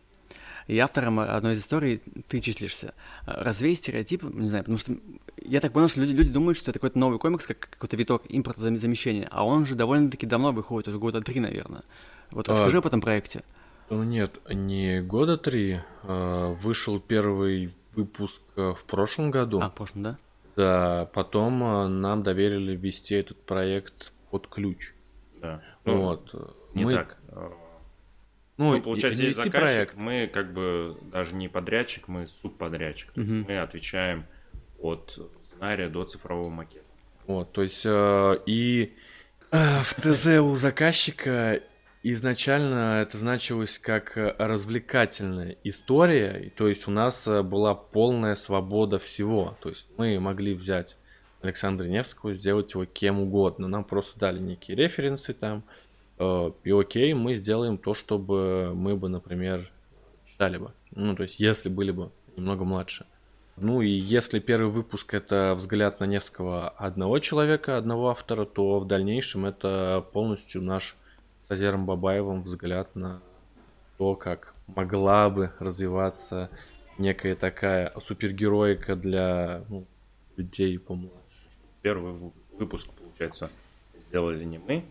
И 0.70 0.78
автором 0.78 1.20
одной 1.20 1.54
из 1.54 1.62
историй 1.62 2.00
ты 2.28 2.40
числишься. 2.42 2.94
Развей 3.26 3.74
стереотип, 3.74 4.22
не 4.22 4.48
знаю, 4.48 4.64
потому 4.64 4.78
что 4.78 4.94
я 5.42 5.62
так 5.62 5.74
понял, 5.74 5.88
что 5.88 6.02
люди, 6.02 6.12
люди 6.12 6.30
думают, 6.30 6.60
что 6.60 6.70
это 6.70 6.78
какой-то 6.78 7.00
новый 7.00 7.18
комикс, 7.18 7.48
как 7.48 7.72
какой-то 7.72 7.98
виток 7.98 8.22
импортозамещения, 8.30 9.28
а 9.32 9.48
он 9.48 9.66
же 9.66 9.74
довольно-таки 9.74 10.28
давно 10.28 10.52
выходит, 10.52 10.88
уже 10.88 11.00
года 11.00 11.22
три, 11.22 11.40
наверное. 11.40 11.82
Вот 12.30 12.48
расскажи 12.50 12.78
а, 12.78 12.80
об 12.82 12.86
этом 12.86 13.02
проекте. 13.02 13.42
Ну 13.90 14.04
нет, 14.04 14.40
не 14.48 15.02
года 15.02 15.40
три. 15.40 15.80
А 16.04 16.54
вышел 16.54 17.00
первый 17.00 17.74
выпуск 17.96 18.40
э, 18.56 18.74
в 18.78 18.86
прошлом 18.86 19.32
году. 19.32 19.62
А, 19.62 19.72
в 19.72 19.74
прошлом, 19.74 20.04
да? 20.04 20.18
Да, 20.56 21.10
потом 21.16 21.64
э, 21.64 21.88
нам 21.88 22.22
доверили 22.22 22.76
вести 22.76 23.16
этот 23.16 23.42
проект 23.42 24.14
под 24.30 24.46
ключ. 24.46 24.94
Да. 25.42 25.64
Ну, 25.86 26.02
вот. 26.02 26.32
Не 26.76 26.86
мы... 26.86 26.92
так. 26.94 27.18
Ну, 28.60 28.74
ну 28.74 28.82
получается, 28.82 29.24
есть 29.24 29.38
заказчик, 29.38 29.62
проект. 29.62 29.98
мы 29.98 30.28
как 30.28 30.52
бы 30.52 30.98
даже 31.14 31.34
не 31.34 31.48
подрядчик, 31.48 32.10
мы 32.10 32.28
субподрядчик. 32.28 33.10
Угу. 33.16 33.46
Мы 33.48 33.58
отвечаем 33.58 34.26
от 34.82 35.18
сценария 35.46 35.88
до 35.88 36.04
цифрового 36.04 36.50
макета. 36.50 36.84
Вот, 37.26 37.54
то 37.54 37.62
есть 37.62 37.86
э, 37.86 38.38
и 38.46 38.94
э, 39.52 39.80
в 39.82 39.94
ТЗ 39.94 40.40
у 40.42 40.56
заказчика 40.56 41.62
изначально 42.04 43.00
это 43.02 43.18
значилось 43.18 43.80
как 43.80 44.12
развлекательная 44.16 45.56
история, 45.64 46.52
то 46.58 46.68
есть 46.68 46.86
у 46.86 46.92
нас 46.92 47.26
э, 47.30 47.44
была 47.44 47.76
полная 47.76 48.36
свобода 48.36 49.00
всего, 49.00 49.58
то 49.62 49.70
есть 49.70 49.88
мы 49.96 50.20
могли 50.20 50.54
взять 50.54 50.98
Александра 51.42 51.86
Невского, 51.86 52.34
сделать 52.34 52.74
его 52.74 52.84
кем 52.84 53.22
угодно, 53.22 53.70
нам 53.70 53.86
просто 53.86 54.20
дали 54.20 54.40
некие 54.40 54.76
референсы 54.76 55.34
там, 55.34 55.64
и 56.20 56.72
окей, 56.72 57.14
мы 57.14 57.36
сделаем 57.36 57.78
то, 57.78 57.94
чтобы 57.94 58.74
мы 58.76 58.96
бы, 58.96 59.10
например, 59.10 59.72
читали 60.26 60.58
бы, 60.58 60.72
ну 60.92 61.16
то 61.16 61.24
есть 61.24 61.40
если 61.40 61.70
были 61.70 61.92
бы 61.92 62.12
немного 62.36 62.66
младше. 62.66 63.06
Ну 63.62 63.82
и 63.82 63.90
если 63.90 64.40
первый 64.40 64.70
выпуск 64.72 65.14
это 65.14 65.54
взгляд 65.56 66.00
на 66.00 66.06
Невского 66.06 66.70
одного 66.70 67.20
человека, 67.20 67.78
одного 67.78 68.10
автора, 68.10 68.46
то 68.46 68.80
в 68.80 68.88
дальнейшем 68.88 69.46
это 69.46 70.06
полностью 70.14 70.62
наш 70.62 70.96
с 71.48 71.52
Азером 71.52 71.86
Бабаевым 71.86 72.44
взгляд 72.44 72.96
на 72.96 73.22
то, 73.98 74.16
как 74.16 74.56
могла 74.68 75.30
бы 75.30 75.52
развиваться 75.60 76.50
некая 76.98 77.36
такая 77.36 77.94
супергероика 78.00 78.96
для 78.96 79.66
ну, 79.68 79.86
людей 80.38 80.80
помладше. 80.80 81.18
Первый 81.82 82.32
выпуск, 82.58 82.88
получается, 82.98 83.50
сделали 83.98 84.46
не 84.46 84.58
мы. 84.58 84.86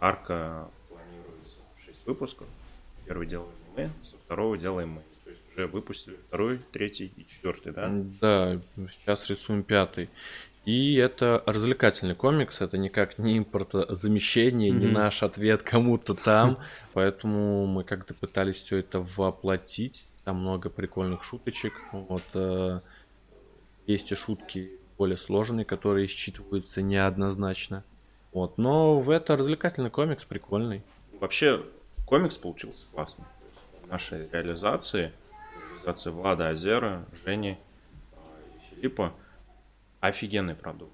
Арка 0.00 0.68
планируется 0.88 1.56
6 1.84 2.06
выпусков. 2.06 2.46
Первый 3.06 3.26
делали 3.26 3.50
не 3.76 3.84
мы, 3.84 3.90
со 4.02 4.16
второго 4.16 4.58
делаем 4.58 4.90
мы. 4.90 5.02
То 5.24 5.30
есть 5.30 5.42
уже 5.52 5.66
выпустили 5.66 6.16
второй, 6.28 6.60
третий 6.72 7.12
и 7.16 7.26
четвертый, 7.26 7.72
да? 7.72 7.88
Да, 8.20 8.60
сейчас 8.90 9.28
рисуем 9.28 9.62
пятый. 9.62 10.10
И 10.66 10.96
это 10.96 11.44
развлекательный 11.46 12.16
комикс, 12.16 12.60
это 12.60 12.76
никак 12.76 13.18
не 13.18 13.38
импортозамещение, 13.38 14.72
mm-hmm. 14.72 14.78
не 14.78 14.88
наш 14.88 15.22
ответ 15.22 15.62
кому-то 15.62 16.14
там. 16.14 16.58
Поэтому 16.92 17.66
мы 17.66 17.84
как-то 17.84 18.14
пытались 18.14 18.56
все 18.56 18.78
это 18.78 19.00
воплотить. 19.00 20.08
Там 20.24 20.40
много 20.40 20.68
прикольных 20.68 21.22
шуточек. 21.22 21.72
Вот, 21.92 22.24
э, 22.34 22.80
есть 23.86 24.10
и 24.10 24.16
шутки 24.16 24.72
более 24.98 25.18
сложные, 25.18 25.64
которые 25.64 26.08
считываются 26.08 26.82
неоднозначно. 26.82 27.84
Вот, 28.36 28.58
но 28.58 29.00
в 29.00 29.08
это 29.08 29.34
развлекательный 29.34 29.88
комикс 29.88 30.26
прикольный. 30.26 30.82
Вообще, 31.20 31.64
комикс 32.04 32.36
получился 32.36 32.84
классный. 32.92 33.24
В 33.82 33.86
нашей 33.86 34.28
реализации, 34.28 35.14
реализации 35.70 36.10
Влада 36.10 36.50
Азера, 36.50 37.06
Жени 37.24 37.56
э, 38.12 38.16
и 38.56 38.74
Филиппа– 38.74 39.14
офигенный 40.00 40.54
продукт. 40.54 40.92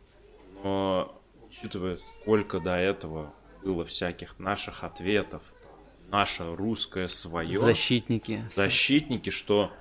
Но 0.62 1.20
учитывая, 1.48 1.98
сколько 2.20 2.60
до 2.60 2.76
этого 2.76 3.34
было 3.64 3.84
всяких 3.84 4.38
наших 4.38 4.84
ответов, 4.84 5.42
наше 6.10 6.54
русское 6.54 7.08
свое. 7.08 7.58
Защитники. 7.58 8.44
Защитники, 8.52 9.30
что 9.30 9.72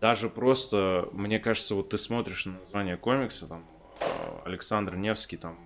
даже 0.00 0.28
просто, 0.28 1.08
мне 1.12 1.38
кажется, 1.38 1.76
вот 1.76 1.90
ты 1.90 1.96
смотришь 1.96 2.46
на 2.46 2.58
название 2.58 2.96
комикса, 2.96 3.46
там, 3.46 3.64
э, 4.00 4.04
Александр 4.46 4.96
Невский, 4.96 5.36
там, 5.36 5.60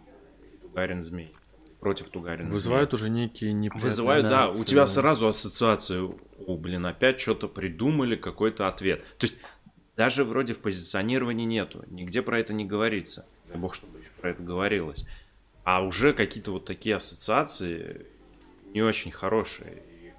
Тугарин 0.61 1.03
Змей, 1.03 1.35
против 1.81 2.09
Тугарина 2.09 2.51
Вызывают 2.51 2.95
уже 2.95 3.09
некие 3.09 3.53
неприятные 3.53 3.91
Вызывают, 3.91 4.29
да, 4.29 4.49
у 4.51 4.65
тебя 4.65 4.87
сразу 4.87 5.29
ассоциация, 5.29 6.03
о, 6.03 6.57
блин, 6.57 6.87
опять 6.87 7.21
что-то 7.21 7.49
придумали, 7.49 8.17
какой-то 8.17 8.69
ответ. 8.69 9.03
То 9.19 9.27
есть 9.27 9.39
даже 9.97 10.25
вроде 10.25 10.55
в 10.55 10.59
позиционировании 10.61 11.45
нету, 11.45 11.85
нигде 11.89 12.23
про 12.23 12.39
это 12.39 12.53
не 12.53 12.65
говорится. 12.65 13.27
Дай 13.49 13.57
бог, 13.57 13.75
чтобы 13.75 13.99
еще 13.99 14.11
про 14.21 14.31
это 14.31 14.43
говорилось. 14.43 15.07
А 15.65 15.83
уже 15.83 16.13
какие-то 16.13 16.53
вот 16.53 16.65
такие 16.65 16.97
ассоциации 16.97 18.07
не 18.73 18.83
очень 18.83 19.11
хорошие. 19.11 19.83
И, 20.03 20.13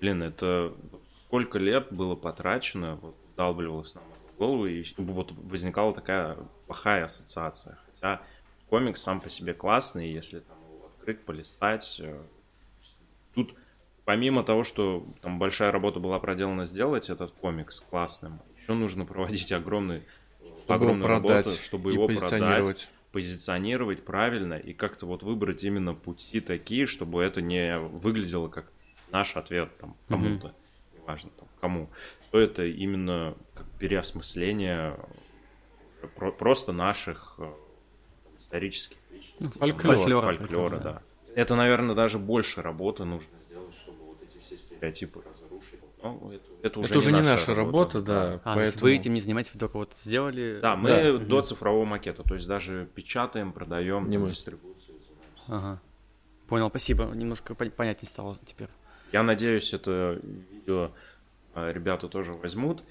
блин, 0.00 0.22
это 0.22 0.74
сколько 1.22 1.58
лет 1.58 1.88
было 1.90 2.16
потрачено, 2.16 2.96
вот, 2.96 3.16
вдалбливалось 3.32 3.94
нам 3.94 4.04
в 4.34 4.38
голову, 4.38 4.66
и 4.66 4.84
вот 4.98 5.32
возникала 5.32 5.94
такая 5.94 6.36
плохая 6.66 7.04
ассоциация. 7.04 7.78
Хотя 7.86 8.20
комикс 8.68 9.00
сам 9.00 9.20
по 9.20 9.30
себе 9.30 9.54
классный, 9.54 10.10
если 10.10 10.40
там 10.40 10.56
открыть, 11.00 11.20
полистать. 11.20 12.00
Э, 12.02 12.20
тут 13.34 13.54
помимо 14.04 14.42
того, 14.44 14.64
что 14.64 15.06
там 15.22 15.38
большая 15.38 15.72
работа 15.72 16.00
была 16.00 16.18
проделана 16.18 16.66
сделать 16.66 17.10
этот 17.10 17.32
комикс 17.32 17.80
классным, 17.80 18.40
еще 18.60 18.74
нужно 18.74 19.04
проводить 19.04 19.50
огромный, 19.52 20.02
чтобы 20.58 20.74
огромную 20.74 21.08
работу, 21.08 21.50
чтобы 21.50 21.92
его 21.92 22.06
продать, 22.06 22.90
позиционировать 23.12 24.04
правильно 24.04 24.54
и 24.54 24.72
как-то 24.72 25.06
вот 25.06 25.22
выбрать 25.22 25.64
именно 25.64 25.94
пути 25.94 26.40
такие, 26.40 26.86
чтобы 26.86 27.22
это 27.22 27.40
не 27.40 27.78
выглядело 27.78 28.48
как 28.48 28.70
наш 29.10 29.36
ответ 29.36 29.76
там 29.78 29.96
кому-то, 30.08 30.48
mm-hmm. 30.48 31.00
неважно 31.00 31.30
там 31.36 31.48
кому, 31.60 31.90
что 32.28 32.38
это 32.38 32.64
именно 32.64 33.36
как 33.54 33.66
переосмысление 33.78 34.96
про- 36.14 36.32
просто 36.32 36.72
наших 36.72 37.34
э, 37.38 37.52
исторических 38.50 38.96
личностей. 39.12 39.58
Фольклор. 39.58 39.96
Фольклора, 39.96 40.36
фольклора, 40.36 40.78
да. 40.78 41.02
Это, 41.36 41.54
наверное, 41.54 41.94
даже 41.94 42.18
больше 42.18 42.60
работы 42.60 43.04
нужно 43.04 43.40
сделать, 43.40 43.74
чтобы 43.74 43.98
вот 44.04 44.18
эти 44.22 44.42
все 44.42 44.58
стереотипы 44.58 45.22
разрушить. 45.24 45.80
Ну, 46.02 46.32
это 46.32 46.50
это 46.62 46.80
уже, 46.80 46.88
это 46.90 46.98
уже 46.98 47.12
не, 47.12 47.20
не 47.20 47.24
наша 47.24 47.54
работа, 47.54 47.98
работа 47.98 48.00
да. 48.00 48.40
А, 48.44 48.54
поэтому... 48.56 48.82
вы 48.82 48.94
этим 48.96 49.14
не 49.14 49.20
занимаетесь, 49.20 49.54
вы 49.54 49.60
только 49.60 49.76
вот 49.76 49.92
сделали... 49.96 50.58
Да, 50.60 50.74
мы 50.74 50.88
да. 50.88 51.18
до 51.18 51.36
угу. 51.36 51.42
цифрового 51.42 51.84
макета, 51.84 52.22
то 52.22 52.34
есть 52.34 52.48
даже 52.48 52.88
печатаем, 52.94 53.52
продаем, 53.52 54.02
не 54.04 54.18
мы. 54.18 54.30
дистрибуцией 54.30 54.98
Ага. 55.46 55.80
Понял, 56.48 56.68
спасибо. 56.68 57.04
Немножко 57.14 57.54
понятнее 57.54 58.08
стало 58.08 58.38
теперь. 58.44 58.68
Я 59.12 59.22
надеюсь, 59.22 59.72
это 59.72 60.20
видео 60.22 60.90
а, 61.54 61.70
ребята 61.72 62.08
тоже 62.08 62.32
возьмут 62.32 62.82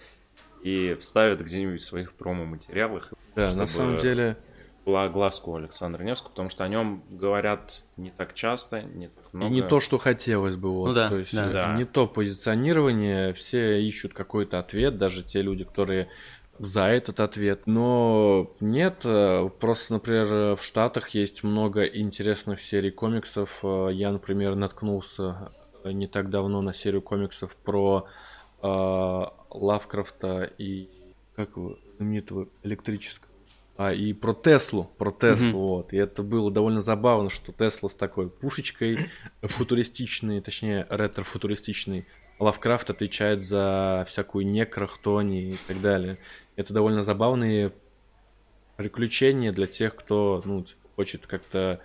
и 0.63 0.97
вставят 0.99 1.41
где-нибудь 1.41 1.81
в 1.81 1.85
своих 1.85 2.13
промо-материалах. 2.13 3.13
Да, 3.35 3.53
на 3.53 3.67
самом 3.67 3.97
деле 3.97 4.37
глазку 4.85 5.55
Александра 5.55 6.03
Невского, 6.03 6.29
потому 6.29 6.49
что 6.49 6.63
о 6.63 6.67
нем 6.67 7.03
говорят 7.09 7.81
не 7.97 8.11
так 8.11 8.33
часто, 8.33 8.81
не 8.81 9.07
так 9.07 9.33
много. 9.33 9.53
И 9.53 9.55
не 9.55 9.61
то, 9.61 9.79
что 9.79 9.97
хотелось 9.97 10.55
бы. 10.55 10.71
Вот. 10.71 10.87
Ну, 10.87 10.93
да, 10.93 11.09
то 11.09 11.17
есть 11.17 11.33
да. 11.33 11.51
да. 11.51 11.75
не 11.75 11.85
то 11.85 12.07
позиционирование, 12.07 13.33
все 13.33 13.81
ищут 13.81 14.13
какой-то 14.13 14.59
ответ, 14.59 14.97
даже 14.97 15.23
те 15.23 15.41
люди, 15.41 15.63
которые 15.63 16.09
за 16.59 16.83
этот 16.83 17.19
ответ. 17.19 17.61
Но 17.65 18.51
нет, 18.59 19.01
э, 19.05 19.49
просто, 19.59 19.93
например, 19.93 20.55
в 20.55 20.61
Штатах 20.61 21.09
есть 21.09 21.43
много 21.43 21.85
интересных 21.85 22.59
серий 22.59 22.91
комиксов. 22.91 23.59
Э, 23.63 23.89
я, 23.91 24.11
например, 24.11 24.55
наткнулся 24.55 25.51
не 25.85 26.07
так 26.07 26.29
давно 26.29 26.61
на 26.61 26.73
серию 26.73 27.01
комиксов 27.01 27.55
про 27.55 28.07
э, 28.61 28.67
Лавкрафта 29.51 30.51
и 30.57 30.89
как 31.35 31.55
его 31.55 31.77
знаменитого 31.97 32.49
электрического 32.63 33.28
а, 33.79 33.93
и 33.93 34.11
про 34.11 34.33
Теслу, 34.33 34.91
про 34.97 35.09
Теслу, 35.09 35.47
mm-hmm. 35.47 35.53
вот. 35.53 35.93
И 35.93 35.97
это 35.97 36.21
было 36.21 36.51
довольно 36.51 36.81
забавно, 36.81 37.29
что 37.29 37.53
Тесла 37.53 37.87
с 37.87 37.95
такой 37.95 38.29
пушечкой 38.29 39.09
футуристичный, 39.41 40.41
точнее, 40.41 40.85
ретро-футуристичный, 40.89 42.05
Лавкрафт 42.39 42.89
отвечает 42.89 43.41
за 43.41 44.03
всякую 44.05 44.47
некрохтони 44.47 45.51
и 45.51 45.55
так 45.65 45.79
далее. 45.79 46.17
Это 46.57 46.73
довольно 46.73 47.03
забавные 47.03 47.71
приключения 48.75 49.53
для 49.53 49.65
тех, 49.65 49.95
кто, 49.95 50.41
ну, 50.43 50.61
типа, 50.65 50.89
хочет 50.97 51.25
как-то 51.25 51.79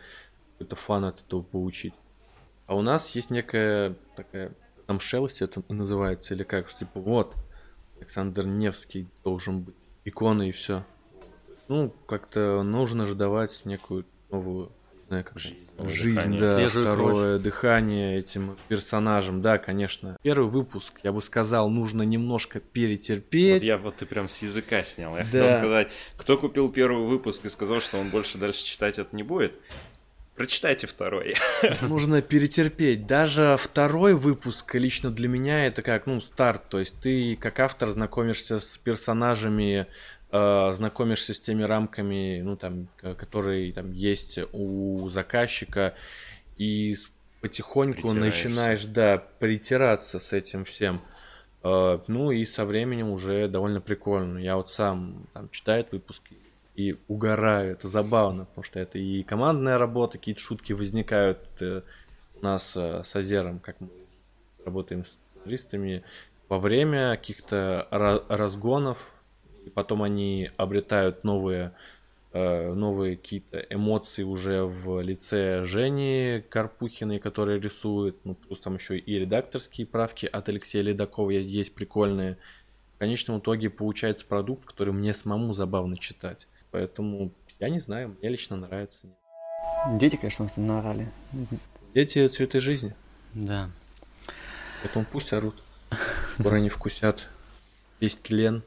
какой-то 0.55 0.75
фан 0.75 1.05
от 1.05 1.21
этого 1.21 1.43
получить. 1.43 1.95
А 2.67 2.75
у 2.75 2.83
нас 2.83 3.15
есть 3.15 3.31
некая 3.31 3.95
такая 4.17 4.53
там 4.89 4.99
шелость 4.99 5.43
это 5.43 5.63
называется, 5.69 6.35
или 6.35 6.43
как, 6.43 6.71
что 6.71 6.81
типа 6.81 6.99
вот, 6.99 7.37
Александр 7.99 8.47
Невский 8.47 9.07
должен 9.23 9.61
быть 9.61 9.77
иконой 10.05 10.49
и 10.49 10.53
все. 10.53 10.85
Ну, 11.69 11.95
как-то 12.07 12.63
нужно 12.63 13.07
же 13.07 13.15
давать 13.15 13.63
некую 13.65 14.05
новую 14.31 14.71
жизненная 15.11 15.23
как 15.23 15.39
Жизнь, 15.39 15.57
жизнь, 15.87 16.15
дыхание. 16.15 16.41
да, 16.41 16.55
Свежую 16.57 16.85
второе 16.85 17.39
дыхание 17.39 18.19
этим 18.19 18.57
персонажам, 18.69 19.43
да, 19.43 19.59
конечно. 19.59 20.17
Первый 20.23 20.49
выпуск, 20.51 20.95
я 21.03 21.13
бы 21.13 21.21
сказал, 21.23 21.69
нужно 21.71 22.03
немножко 22.03 22.59
Вот 22.59 22.71
перетерпеть. 22.73 23.63
я 23.63 23.77
вот 23.79 23.97
ты 23.97 24.07
прям 24.07 24.29
с 24.29 24.43
языка 24.43 24.83
снял. 24.85 25.13
Я 25.17 25.25
Да. 25.25 25.25
хотел 25.25 25.51
сказать, 25.59 25.89
кто 26.17 26.37
купил 26.39 26.71
первый 26.71 27.07
выпуск 27.07 27.45
и 27.45 27.49
сказал, 27.49 27.81
что 27.81 27.99
он 27.99 28.09
больше 28.11 28.39
дальше 28.39 28.65
читать 28.65 28.99
это 28.99 29.15
не 29.15 29.23
будет, 29.23 29.53
прочитайте 30.37 30.87
второй. 30.87 31.37
Нужно 31.83 32.21
перетерпеть. 32.23 33.07
Даже 33.07 33.57
второй 33.61 34.15
выпуск 34.15 34.75
лично 34.75 35.11
для 35.11 35.29
меня 35.29 35.67
это 35.67 35.83
как, 35.83 36.07
ну, 36.07 36.21
старт. 36.21 36.63
То 36.71 36.81
есть 36.81 36.99
ты 37.01 37.37
как 37.37 37.61
автор 37.61 37.89
знакомишься 37.89 38.59
с 38.59 38.79
персонажами, 38.79 39.87
э, 40.35 40.73
знакомишься 40.75 41.33
с 41.33 41.41
теми 41.41 41.63
рамками, 41.63 42.41
ну, 42.43 42.57
там, 42.57 42.89
которые 43.01 43.73
там 43.73 43.93
есть 43.93 44.39
у 44.53 45.09
заказчика, 45.11 45.95
и 46.59 46.95
потихоньку 47.41 48.09
начинаешь, 48.27 48.85
да, 48.87 49.23
притираться 49.39 50.19
с 50.19 50.33
этим 50.33 50.65
всем. 50.65 51.01
Э, 51.63 51.99
Ну 52.09 52.33
и 52.33 52.45
со 52.45 52.65
временем 52.65 53.11
уже 53.11 53.49
довольно 53.49 53.81
прикольно. 53.81 54.39
Я 54.39 54.57
вот 54.57 54.71
сам 54.71 55.27
там 55.33 55.49
читаю 55.51 55.87
выпуски 55.93 56.37
и 56.75 56.97
угораю. 57.07 57.73
Это 57.73 57.87
забавно, 57.89 58.45
потому 58.47 58.65
что 58.65 58.81
это 58.81 58.99
и 58.99 59.23
командная 59.23 59.79
работа, 59.79 60.19
какие-то 60.19 60.41
шутки 60.41 60.73
возникают 60.73 61.39
э, 61.61 61.83
у 62.41 62.45
нас 62.45 62.77
с 62.77 63.17
Азером, 63.17 63.61
как 63.61 63.81
мы 63.81 63.89
работаем 64.65 65.05
с 65.05 65.21
сценаристами, 65.37 66.03
во 66.49 66.59
время 66.59 67.17
каких-то 67.17 67.87
ра- 67.91 68.25
разгонов, 68.29 69.14
и 69.65 69.71
потом 69.71 70.03
они 70.03 70.51
обретают 70.57 71.25
новые, 71.25 71.73
э, 72.33 72.73
новые 72.73 73.17
какие-то 73.17 73.59
эмоции 73.71 74.23
уже 74.23 74.65
в 74.65 75.01
лице 75.01 75.65
Жени 75.65 76.43
Карпухиной, 76.51 77.19
которая 77.19 77.59
рисует, 77.61 78.17
ну, 78.25 78.35
плюс 78.35 78.61
там 78.61 78.75
еще 78.75 78.99
и 78.99 79.19
редакторские 79.19 79.87
правки 79.87 80.27
от 80.27 80.49
Алексея 80.49 80.83
Ледакова 80.83 81.31
есть 81.31 81.75
прикольные. 81.75 82.37
В 82.97 82.99
конечном 82.99 83.39
итоге 83.39 83.71
получается 83.71 84.27
продукт, 84.27 84.65
который 84.67 84.93
мне 84.93 85.13
самому 85.13 85.53
забавно 85.53 85.97
читать. 85.97 86.47
Поэтому 86.71 87.33
я 87.61 87.69
не 87.69 87.79
знаю, 87.79 88.17
мне 88.21 88.31
лично 88.31 88.57
нравится. 88.57 89.09
Дети, 89.93 90.17
конечно, 90.17 90.49
наорали. 90.57 91.11
Дети 91.95 92.27
цветы 92.29 92.61
жизни, 92.61 92.95
Да. 93.35 93.71
поэтому 94.83 95.05
пусть 95.11 95.33
орут. 95.33 95.55
Скоро 96.39 96.57
они 96.57 96.69
вкусят 96.69 97.29
весь 98.01 98.17
тлен. 98.17 98.63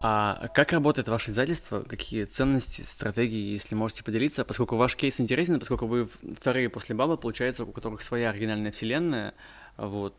А 0.00 0.48
как 0.48 0.72
работает 0.72 1.08
ваше 1.08 1.30
издательство? 1.30 1.80
Какие 1.82 2.24
ценности, 2.24 2.82
стратегии, 2.82 3.52
если 3.52 3.74
можете 3.74 4.04
поделиться? 4.04 4.44
Поскольку 4.44 4.76
ваш 4.76 4.94
кейс 4.94 5.20
интересен, 5.20 5.58
поскольку 5.58 5.86
вы 5.86 6.08
вторые 6.38 6.68
после 6.68 6.94
Баба, 6.94 7.16
получается, 7.16 7.64
у 7.64 7.72
которых 7.72 8.02
своя 8.02 8.30
оригинальная 8.30 8.70
вселенная, 8.70 9.34
вот, 9.76 10.14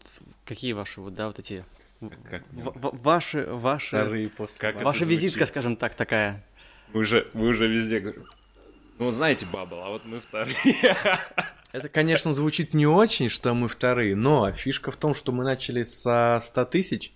какие 0.46 0.74
ваши 0.74 1.00
вот, 1.00 1.14
да, 1.14 1.28
вот 1.28 1.40
эти... 1.40 1.64
Как- 2.30 2.44
ваши, 2.52 3.46
ваши... 3.46 3.98
Вторые 3.98 4.30
после 4.30 4.60
Как. 4.60 4.84
Ваша 4.84 5.06
визитка, 5.06 5.46
скажем 5.46 5.78
так, 5.78 5.94
такая. 5.94 6.44
Вы 6.92 7.02
уже, 7.02 7.30
вы 7.34 7.50
уже 7.50 7.68
везде 7.68 8.00
говорите. 8.00 8.26
Ну, 9.00 9.12
знаете, 9.12 9.46
Бабл, 9.46 9.80
а 9.80 9.90
вот 9.90 10.06
мы 10.06 10.20
вторые. 10.20 10.56
Это, 11.72 11.90
конечно, 11.90 12.32
звучит 12.34 12.74
не 12.74 12.88
очень, 12.88 13.30
что 13.30 13.54
мы 13.54 13.68
вторые, 13.68 14.16
но 14.16 14.52
фишка 14.52 14.92
в 14.92 14.98
том, 14.98 15.14
что 15.14 15.32
мы 15.32 15.44
начали 15.44 15.84
со 15.84 16.40
100 16.42 16.66
тысяч 16.66 17.12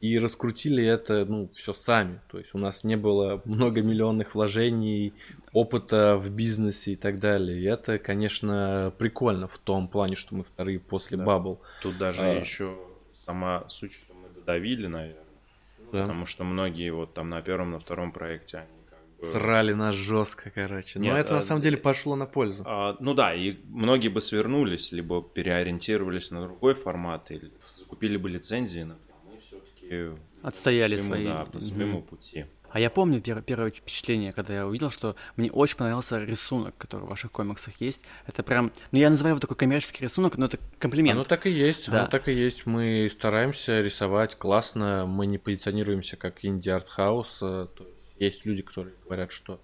и 0.00 0.18
раскрутили 0.18 0.84
это, 0.84 1.24
ну, 1.24 1.48
все 1.54 1.72
сами. 1.72 2.20
То 2.30 2.38
есть 2.38 2.54
у 2.54 2.58
нас 2.58 2.84
не 2.84 2.96
было 2.96 3.40
многомиллионных 3.44 4.34
вложений, 4.34 5.12
опыта 5.52 6.16
в 6.16 6.30
бизнесе 6.30 6.92
и 6.92 6.96
так 6.96 7.18
далее. 7.18 7.60
И 7.60 7.64
это, 7.64 7.98
конечно, 7.98 8.92
прикольно 8.98 9.46
в 9.46 9.58
том 9.58 9.86
плане, 9.88 10.16
что 10.16 10.34
мы 10.34 10.44
вторые 10.44 10.80
после 10.80 11.18
Да. 11.18 11.24
Bubble. 11.24 11.58
Тут 11.82 11.98
даже 11.98 12.22
А. 12.22 12.34
еще 12.34 12.76
сама 13.24 13.64
суть, 13.68 13.92
что 13.92 14.12
мы 14.14 14.28
додавили, 14.34 14.86
наверное. 14.86 15.22
Да. 15.92 16.02
Потому 16.02 16.26
что 16.26 16.42
многие 16.44 16.90
вот 16.90 17.14
там 17.14 17.28
на 17.28 17.42
первом, 17.42 17.72
на 17.72 17.78
втором 17.78 18.12
проекте, 18.12 18.58
они. 18.58 18.81
Срали 19.22 19.72
нас 19.72 19.94
жестко, 19.94 20.50
короче. 20.50 20.98
Но 20.98 21.04
Нет, 21.06 21.16
это 21.16 21.32
на 21.32 21.38
а, 21.38 21.42
самом 21.42 21.60
деле 21.62 21.76
пошло 21.76 22.16
на 22.16 22.26
пользу. 22.26 22.62
А, 22.66 22.96
ну 23.00 23.14
да, 23.14 23.34
и 23.34 23.56
многие 23.68 24.08
бы 24.08 24.20
свернулись, 24.20 24.92
либо 24.92 25.22
переориентировались 25.22 26.30
на 26.30 26.42
другой 26.42 26.74
формат, 26.74 27.30
или 27.30 27.50
закупили 27.70 28.16
бы 28.16 28.28
лицензии, 28.30 28.80
например. 28.80 29.16
Мы 29.24 29.40
все-таки 29.40 30.20
Отстояли 30.42 30.96
свои. 30.96 31.24
Да, 31.24 31.44
по 31.44 31.60
своему 31.60 32.02
пути. 32.02 32.46
А 32.70 32.80
я 32.80 32.88
помню 32.88 33.20
пер- 33.20 33.42
первое 33.42 33.70
впечатление, 33.70 34.32
когда 34.32 34.54
я 34.54 34.66
увидел, 34.66 34.88
что 34.88 35.14
мне 35.36 35.50
очень 35.50 35.76
понравился 35.76 36.18
рисунок, 36.18 36.74
который 36.78 37.02
в 37.02 37.08
ваших 37.08 37.30
комиксах 37.30 37.74
есть. 37.82 38.06
Это 38.26 38.42
прям, 38.42 38.72
ну 38.92 38.98
я 38.98 39.10
называю 39.10 39.32
его 39.32 39.40
такой 39.40 39.58
коммерческий 39.58 40.02
рисунок, 40.04 40.38
но 40.38 40.46
это 40.46 40.58
комплимент. 40.78 41.16
Оно 41.16 41.24
так 41.24 41.46
и 41.46 41.50
есть, 41.50 41.90
Да. 41.90 42.00
оно 42.00 42.08
так 42.08 42.28
и 42.28 42.32
есть. 42.32 42.64
Мы 42.64 43.08
стараемся 43.12 43.82
рисовать 43.82 44.36
классно, 44.36 45.04
мы 45.06 45.26
не 45.26 45.36
позиционируемся 45.36 46.16
как 46.16 46.42
инди-артхаус. 46.46 47.38
э, 47.42 47.66
то 47.76 47.84
есть 47.84 48.01
Есть 48.22 48.46
люди, 48.46 48.62
которые 48.62 48.94
говорят, 49.04 49.32
что 49.32 49.58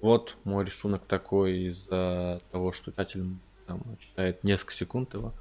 вот 0.00 0.36
мой 0.44 0.66
рисунок 0.66 1.06
такой 1.06 1.68
из-за 1.68 2.42
того, 2.50 2.72
что 2.72 2.90
читатель 2.90 3.24
там, 3.66 3.80
читает 4.00 4.44
несколько 4.44 4.74
секунд 4.74 5.14
его. 5.14 5.32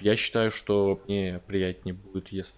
Я 0.00 0.16
считаю, 0.16 0.50
что 0.50 0.98
мне 1.06 1.42
приятнее 1.46 1.92
будет, 1.92 2.28
если 2.28 2.54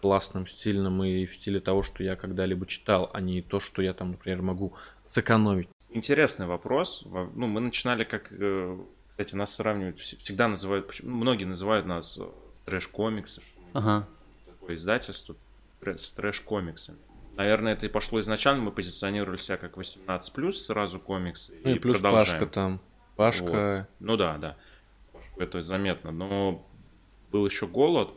классным, 0.00 0.48
стильным 0.48 1.04
и 1.04 1.24
в 1.24 1.34
стиле 1.36 1.60
того, 1.60 1.84
что 1.84 2.02
я 2.02 2.16
когда-либо 2.16 2.66
читал, 2.66 3.08
а 3.12 3.20
не 3.20 3.42
то, 3.42 3.60
что 3.60 3.80
я 3.80 3.94
там, 3.94 4.10
например, 4.10 4.42
могу 4.42 4.72
сэкономить. 5.12 5.68
Интересный 5.90 6.46
вопрос. 6.46 7.02
Во- 7.04 7.30
Ну, 7.32 7.46
мы 7.46 7.60
начинали 7.60 8.02
как... 8.02 8.32
э, 8.32 8.78
Кстати, 9.10 9.36
нас 9.36 9.54
сравнивают, 9.54 9.98
вс- 9.98 10.16
всегда 10.18 10.48
называют... 10.48 10.92
ну, 11.04 11.14
Многие 11.14 11.44
называют 11.44 11.86
нас 11.86 12.18
э, 12.18 12.26
трэш-комиксы, 12.66 13.40
что 13.40 13.60
мы 13.60 13.68
Ага. 13.74 14.08
такое 14.46 14.74
издательство 14.76 15.36
с 15.80 16.10
трэш-комиксами. 16.10 16.98
Наверное, 17.36 17.72
это 17.72 17.86
и 17.86 17.88
пошло 17.88 18.20
изначально, 18.20 18.62
мы 18.62 18.70
позиционировали 18.70 19.38
себя 19.38 19.56
как 19.56 19.76
18+, 19.76 20.52
сразу 20.52 21.00
комиксы. 21.00 21.52
Ну 21.64 21.70
и, 21.70 21.78
плюс 21.78 21.98
продолжаем. 21.98 22.40
Пашка 22.40 22.46
там. 22.46 22.80
Пашка. 23.16 23.88
Ну 24.00 24.16
да, 24.16 24.38
да. 24.38 24.56
Это 25.36 25.62
заметно. 25.62 26.12
Но 26.12 26.64
был 27.32 27.44
еще 27.46 27.66
голод. 27.66 28.14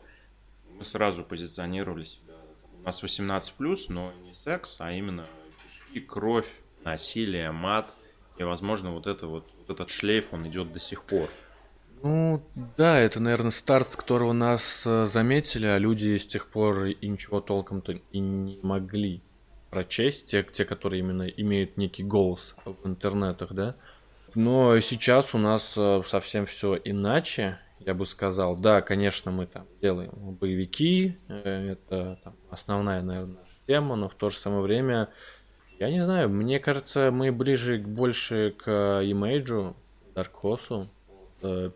Мы 0.78 0.84
сразу 0.84 1.24
позиционировали 1.24 2.04
себя. 2.04 2.36
У 2.80 2.86
нас 2.86 3.02
18 3.02 3.56
но 3.90 4.14
не 4.24 4.34
секс, 4.34 4.80
а 4.80 4.92
именно 4.92 5.26
кишки, 5.64 6.00
кровь, 6.00 6.50
насилие, 6.84 7.52
мат. 7.52 7.94
И, 8.38 8.44
возможно, 8.44 8.92
вот, 8.92 9.08
это 9.08 9.26
вот, 9.26 9.50
вот 9.58 9.70
этот 9.74 9.90
шлейф, 9.90 10.32
он 10.32 10.48
идет 10.48 10.72
до 10.72 10.80
сих 10.80 11.04
пор. 11.04 11.30
Ну, 12.04 12.42
да, 12.78 13.00
это, 13.00 13.20
наверное, 13.20 13.52
старт, 13.52 13.88
с 13.88 13.96
которого 13.96 14.34
нас 14.34 14.84
э, 14.86 15.06
заметили, 15.06 15.66
а 15.66 15.78
люди 15.78 16.18
с 16.18 16.28
тех 16.28 16.48
пор 16.48 16.86
и 16.86 17.08
ничего 17.08 17.42
толком-то 17.42 17.94
и 18.12 18.20
не 18.20 18.60
могли 18.62 19.22
прочесть, 19.70 20.28
те, 20.28 20.44
те, 20.44 20.66
которые 20.66 21.00
именно 21.00 21.24
имеют 21.24 21.78
некий 21.78 22.04
голос 22.04 22.56
в 22.66 22.88
интернетах, 22.88 23.54
да. 23.54 23.76
Но 24.36 24.80
сейчас 24.80 25.34
у 25.34 25.38
нас 25.38 25.76
э, 25.78 26.02
совсем 26.06 26.46
все 26.46 26.80
иначе, 26.84 27.60
я 27.80 27.94
бы 27.94 28.06
сказал. 28.06 28.56
Да, 28.56 28.82
конечно, 28.82 29.32
мы 29.32 29.48
там 29.48 29.66
делаем 29.82 30.12
боевики, 30.40 31.18
э, 31.28 31.72
это 31.72 32.20
там, 32.24 32.36
основная, 32.50 33.02
наверное, 33.02 33.38
тема, 33.66 33.96
но 33.96 34.10
в 34.10 34.16
то 34.16 34.30
же 34.30 34.38
самое 34.38 34.62
время, 34.62 35.10
я 35.80 35.90
не 35.90 36.02
знаю, 36.02 36.30
мне 36.30 36.60
кажется, 36.60 37.12
мы 37.12 37.32
ближе 37.32 37.80
больше 37.80 38.54
к 38.58 39.02
имейджу, 39.04 39.76
э, 41.42 41.72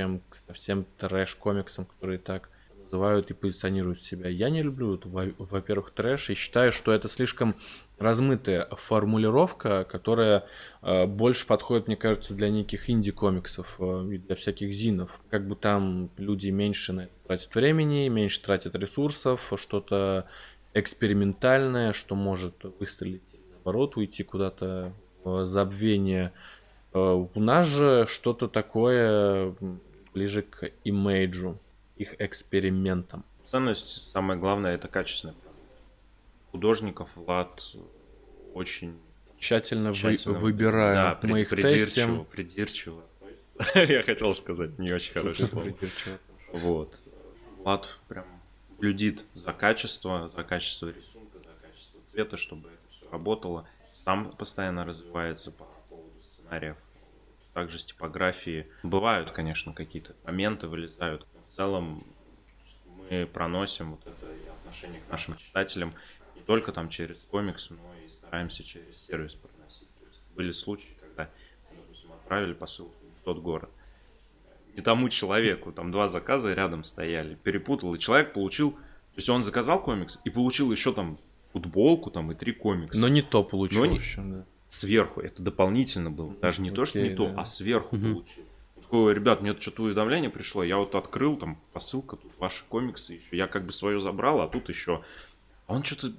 чем 0.00 0.22
к 0.30 0.34
совсем 0.34 0.86
трэш-комиксам, 0.98 1.84
которые 1.84 2.18
так 2.18 2.48
называют 2.84 3.30
и 3.30 3.34
позиционируют 3.34 4.00
себя. 4.00 4.30
Я 4.30 4.48
не 4.48 4.62
люблю, 4.62 4.98
во-первых, 5.04 5.90
трэш, 5.90 6.30
и 6.30 6.34
считаю, 6.34 6.72
что 6.72 6.90
это 6.90 7.06
слишком 7.08 7.54
размытая 7.98 8.66
формулировка, 8.70 9.84
которая 9.84 10.46
э, 10.80 11.04
больше 11.04 11.46
подходит, 11.46 11.86
мне 11.86 11.96
кажется, 11.96 12.32
для 12.32 12.48
неких 12.48 12.88
инди-комиксов 12.88 13.76
э, 13.78 14.18
для 14.26 14.34
всяких 14.34 14.72
зинов. 14.72 15.20
Как 15.28 15.46
бы 15.46 15.54
там 15.54 16.08
люди 16.16 16.48
меньше 16.48 16.94
на 16.94 17.00
это 17.02 17.12
тратят 17.26 17.54
времени, 17.54 18.08
меньше 18.08 18.40
тратят 18.40 18.74
ресурсов, 18.74 19.52
что-то 19.56 20.26
экспериментальное, 20.72 21.92
что 21.92 22.14
может 22.14 22.54
выстрелить, 22.80 23.22
наоборот, 23.52 23.98
уйти 23.98 24.24
куда-то 24.24 24.94
в 25.24 25.44
забвение. 25.44 26.32
Э, 26.94 27.26
У 27.34 27.40
нас 27.40 27.66
же 27.66 28.06
что-то 28.08 28.48
такое 28.48 29.54
ближе 30.12 30.42
к 30.42 30.70
имейджу, 30.84 31.58
их 31.96 32.14
экспериментам. 32.20 33.24
Ценность, 33.46 34.10
самое 34.12 34.38
главное, 34.38 34.74
это 34.74 34.88
качественный 34.88 35.34
продукт. 35.34 35.56
Художников 36.52 37.10
Влад 37.14 37.62
очень 38.54 38.98
Тщательно, 39.38 39.90
вы- 39.90 39.94
тщательно 39.94 40.38
выбирая. 40.38 40.94
Да, 40.94 41.18
Мы 41.22 41.38
прид- 41.38 41.42
их 41.42 41.48
придирчиво, 41.50 41.84
тестим. 41.86 42.24
придирчиво. 42.26 43.02
Я 43.74 44.02
хотел 44.02 44.34
сказать 44.34 44.78
не 44.78 44.92
очень 44.92 45.12
хорошее 45.12 45.46
слово. 45.46 45.72
Вот. 46.52 46.98
Влад 47.58 47.88
прям 48.08 48.24
блюдит 48.78 49.24
за 49.34 49.52
качество, 49.52 50.28
за 50.28 50.42
качество 50.44 50.88
рисунка, 50.88 51.38
за 51.38 51.66
качество 51.66 52.00
цвета, 52.10 52.36
чтобы 52.36 52.68
это 52.68 52.78
все 52.90 53.10
работало. 53.10 53.66
сам 53.94 54.30
постоянно 54.32 54.84
развивается 54.84 55.50
по 55.50 55.64
поводу 55.88 56.10
сценариев. 56.22 56.76
Также 57.54 57.78
с 57.78 57.86
типографией. 57.86 58.66
Бывают, 58.82 59.32
конечно, 59.32 59.72
какие-то 59.72 60.14
моменты 60.24 60.68
вылезают. 60.68 61.26
В 61.48 61.52
целом 61.56 62.04
мы 62.86 63.26
проносим 63.26 63.92
вот 63.92 64.00
это 64.06 64.26
отношение 64.60 65.00
к 65.00 65.10
нашим 65.10 65.36
читателям 65.36 65.92
не 66.36 66.42
только 66.42 66.72
там 66.72 66.88
через 66.88 67.18
комикс, 67.30 67.70
но 67.70 67.76
и 68.04 68.08
стараемся 68.08 68.62
через 68.62 69.04
сервис 69.06 69.34
проносить. 69.34 69.88
То 69.98 70.06
есть 70.06 70.20
были 70.36 70.52
случаи, 70.52 70.96
когда, 71.00 71.28
допустим, 71.76 72.12
отправили 72.12 72.52
посылку 72.52 72.94
в 73.20 73.24
тот 73.24 73.38
город. 73.38 73.70
Не 74.76 74.82
тому 74.82 75.08
человеку, 75.08 75.72
там 75.72 75.90
два 75.90 76.06
заказа 76.06 76.54
рядом 76.54 76.84
стояли, 76.84 77.34
перепутал, 77.34 77.92
и 77.94 77.98
человек 77.98 78.32
получил, 78.32 78.72
то 78.72 79.16
есть 79.16 79.28
он 79.28 79.42
заказал 79.42 79.82
комикс 79.82 80.20
и 80.24 80.30
получил 80.30 80.70
еще 80.70 80.92
там 80.92 81.18
футболку 81.52 82.10
там 82.12 82.30
и 82.30 82.36
три 82.36 82.52
комикса. 82.52 83.00
Но 83.00 83.08
не 83.08 83.22
то 83.22 83.42
получил 83.42 83.80
Но 83.80 83.86
не- 83.86 83.96
еще, 83.96 84.22
да. 84.22 84.46
Сверху, 84.70 85.20
это 85.20 85.42
дополнительно 85.42 86.10
было. 86.12 86.32
Даже 86.40 86.62
не 86.62 86.70
то, 86.70 86.84
что 86.84 87.00
не 87.00 87.06
Окей, 87.06 87.16
то, 87.16 87.26
да. 87.28 87.40
а 87.42 87.44
сверху 87.44 87.96
Мгм. 87.96 88.14
получил. 88.14 88.44
Он 88.76 88.82
такой, 88.84 89.14
ребят, 89.14 89.42
мне 89.42 89.52
тут 89.52 89.62
что-то 89.62 89.82
уведомление 89.82 90.30
пришло, 90.30 90.62
я 90.62 90.76
вот 90.78 90.94
открыл, 90.94 91.36
там 91.36 91.58
посылка, 91.72 92.14
тут 92.16 92.30
ваши 92.38 92.64
комиксы 92.68 93.14
еще. 93.14 93.36
Я 93.36 93.48
как 93.48 93.66
бы 93.66 93.72
свое 93.72 93.98
забрал, 94.00 94.40
а 94.40 94.48
тут 94.48 94.68
еще. 94.68 95.02
А 95.66 95.74
он 95.74 95.82
что-то 95.82 96.12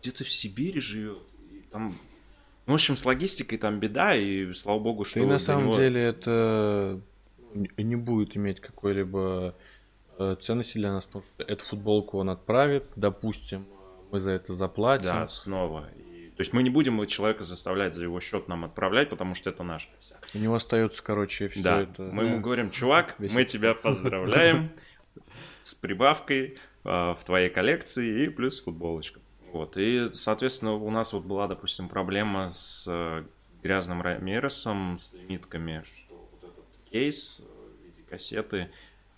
где-то 0.00 0.24
в 0.24 0.30
Сибири 0.30 0.80
живет. 0.80 1.18
И 1.52 1.62
там... 1.70 1.92
Ну, 2.66 2.72
в 2.72 2.74
общем, 2.74 2.96
с 2.96 3.04
логистикой 3.04 3.58
там 3.58 3.78
беда, 3.78 4.16
и 4.16 4.52
слава 4.54 4.78
богу, 4.78 5.04
что... 5.04 5.20
Да 5.20 5.26
и 5.26 5.28
на 5.28 5.38
самом 5.38 5.66
него- 5.68 5.76
деле 5.76 6.00
это 6.02 7.00
не 7.54 7.70
не 7.84 7.96
будет 7.96 8.36
иметь 8.38 8.60
какой-либо 8.60 9.54
э, 10.18 10.36
ценности 10.40 10.78
для 10.78 10.92
нас, 10.92 11.04
потому 11.06 11.24
что 11.34 11.44
эту 11.44 11.64
футболку 11.66 12.18
он 12.18 12.30
отправит, 12.30 12.84
допустим, 12.96 13.66
мы 14.10 14.20
за 14.20 14.30
это 14.32 14.54
заплатим. 14.54 15.06
Да, 15.10 15.26
снова. 15.26 15.88
То 16.38 16.42
есть 16.42 16.52
мы 16.52 16.62
не 16.62 16.70
будем 16.70 17.04
человека 17.08 17.42
заставлять 17.42 17.94
за 17.94 18.04
его 18.04 18.20
счет 18.20 18.46
нам 18.46 18.64
отправлять, 18.64 19.10
потому 19.10 19.34
что 19.34 19.50
это 19.50 19.64
наш. 19.64 19.88
У 20.32 20.38
него 20.38 20.54
остается, 20.54 21.02
короче, 21.02 21.48
все 21.48 21.62
Да, 21.64 21.80
это. 21.80 22.02
мы 22.12 22.22
ему 22.22 22.36
Да. 22.36 22.42
говорим, 22.42 22.70
чувак, 22.70 23.16
Весь 23.18 23.34
мы 23.34 23.44
тебя 23.44 23.74
поздравляем 23.82 24.70
с 25.62 25.74
прибавкой 25.74 26.56
а, 26.84 27.14
в 27.16 27.24
твоей 27.24 27.50
коллекции 27.50 28.26
и 28.26 28.28
плюс 28.28 28.62
футболочка. 28.62 29.18
Вот, 29.52 29.76
и, 29.76 30.10
соответственно, 30.12 30.74
у 30.74 30.90
нас 30.90 31.12
вот 31.12 31.24
была, 31.24 31.48
допустим, 31.48 31.88
проблема 31.88 32.52
с 32.52 32.86
э, 32.88 33.24
грязным 33.64 34.00
Рамиросом, 34.00 34.96
с 34.96 35.14
лимитками, 35.14 35.82
что 35.84 36.28
вот 36.30 36.44
этот 36.44 36.64
кейс 36.92 37.42
в 37.42 37.84
виде 37.84 38.02
кассеты, 38.08 38.70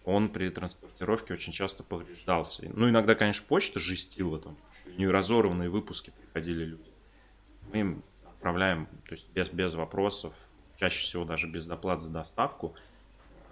он 0.07 0.31
при 0.31 0.49
транспортировке 0.49 1.35
очень 1.35 1.53
часто 1.53 1.83
повреждался. 1.83 2.63
Ну, 2.73 2.89
иногда, 2.89 3.15
конечно, 3.15 3.45
почта 3.47 3.79
жестила, 3.79 4.39
там, 4.39 4.57
не 4.97 5.07
разорванные 5.07 5.69
выпуски 5.69 6.15
приходили 6.19 6.65
люди. 6.65 6.90
Мы 7.73 8.03
отправляем, 8.25 8.87
то 9.07 9.13
есть 9.15 9.29
без, 9.33 9.49
без 9.49 9.75
вопросов, 9.75 10.35
чаще 10.79 11.01
всего 11.03 11.25
даже 11.25 11.47
без 11.47 11.67
доплат 11.67 12.01
за 12.01 12.11
доставку, 12.11 12.75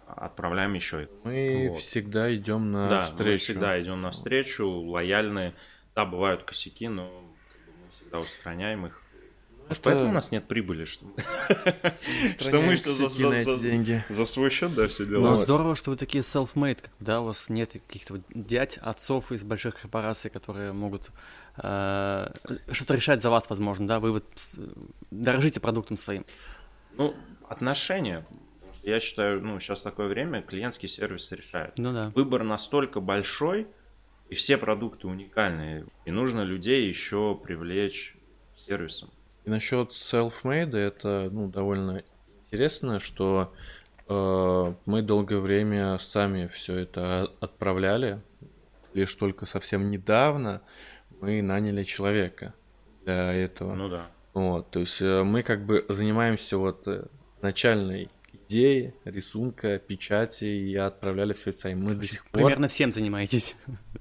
отправляем 0.06 0.74
еще 0.74 1.02
это. 1.04 1.12
Мы 1.24 1.68
Вот. 1.70 1.80
всегда 1.80 2.34
идем 2.34 2.70
на 2.72 2.88
да, 2.88 3.00
мы 3.00 3.04
встречу. 3.06 3.44
всегда 3.44 3.80
идем 3.80 4.00
навстречу, 4.00 4.66
лояльные. 4.68 5.54
Да, 5.94 6.04
бывают 6.04 6.44
косяки, 6.44 6.88
но 6.88 7.04
мы 7.04 7.90
всегда 7.96 8.18
устраняем 8.20 8.86
их. 8.86 9.02
Это- 9.70 9.80
поэтому 9.82 10.08
у 10.10 10.12
нас 10.12 10.30
нет 10.32 10.46
прибыли, 10.46 10.84
что, 10.84 11.06
что 12.40 12.60
мы 12.60 12.76
все 12.76 12.90
за, 12.90 13.08
за- 13.08 13.40
за- 13.42 13.60
деньги. 13.60 14.02
за 14.08 14.24
свой 14.24 14.50
счет, 14.50 14.74
да, 14.74 14.86
все 14.88 15.04
делаем. 15.06 15.30
Вот. 15.30 15.40
здорово, 15.40 15.74
что 15.76 15.90
вы 15.90 15.96
такие 15.96 16.22
self-made, 16.22 16.84
да, 17.00 17.20
у 17.20 17.24
вас 17.24 17.48
нет 17.48 17.72
каких-то 17.72 18.20
дядь, 18.34 18.78
отцов 18.78 19.32
из 19.32 19.42
больших 19.42 19.80
корпораций, 19.80 20.30
которые 20.30 20.72
могут 20.72 21.10
э, 21.56 22.28
что-то 22.70 22.94
решать 22.94 23.20
за 23.22 23.30
вас, 23.30 23.48
возможно, 23.50 23.86
да, 23.86 24.00
вы 24.00 24.12
вот 24.12 24.24
дорожите 25.10 25.60
продуктом 25.60 25.96
своим. 25.96 26.24
Ну, 26.96 27.14
отношения. 27.48 28.26
Что 28.78 28.90
я 28.90 29.00
считаю, 29.00 29.40
ну, 29.42 29.58
сейчас 29.60 29.82
такое 29.82 30.08
время, 30.08 30.42
клиентский 30.42 30.88
сервис 30.88 31.30
решает. 31.32 31.74
Ну 31.78 31.92
да. 31.92 32.12
Выбор 32.14 32.42
настолько 32.44 33.00
большой, 33.00 33.66
и 34.28 34.34
все 34.34 34.56
продукты 34.56 35.06
уникальные, 35.06 35.86
и 36.04 36.10
нужно 36.10 36.42
людей 36.42 36.86
еще 36.88 37.34
привлечь 37.42 38.14
сервисом. 38.56 39.10
И 39.48 39.50
насчет 39.50 39.92
self-made, 39.92 40.76
это 40.76 41.30
ну, 41.32 41.48
довольно 41.48 42.02
интересно, 42.44 42.98
что 42.98 43.54
э, 44.06 44.74
мы 44.84 45.00
долгое 45.00 45.38
время 45.38 45.98
сами 46.00 46.48
все 46.48 46.76
это 46.76 47.30
отправляли. 47.40 48.20
Лишь 48.92 49.14
только 49.14 49.46
совсем 49.46 49.90
недавно 49.90 50.60
мы 51.22 51.40
наняли 51.40 51.84
человека 51.84 52.52
для 53.06 53.32
этого. 53.32 53.74
Ну 53.74 53.88
да. 53.88 54.10
Вот, 54.34 54.70
то 54.70 54.80
есть 54.80 55.00
э, 55.00 55.22
мы 55.22 55.42
как 55.42 55.64
бы 55.64 55.82
занимаемся 55.88 56.58
вот 56.58 56.86
э, 56.86 57.06
начальной 57.40 58.10
идеей, 58.48 58.94
рисунка, 59.04 59.78
печати, 59.78 60.46
и 60.46 60.74
отправляли 60.74 61.34
все 61.34 61.50
это 61.50 61.58
сами. 61.58 61.74
Мы 61.74 61.94
до 61.94 62.06
сих 62.06 62.24
пор 62.26 62.42
Примерно 62.42 62.68
всем 62.68 62.92
занимаетесь. 62.92 63.54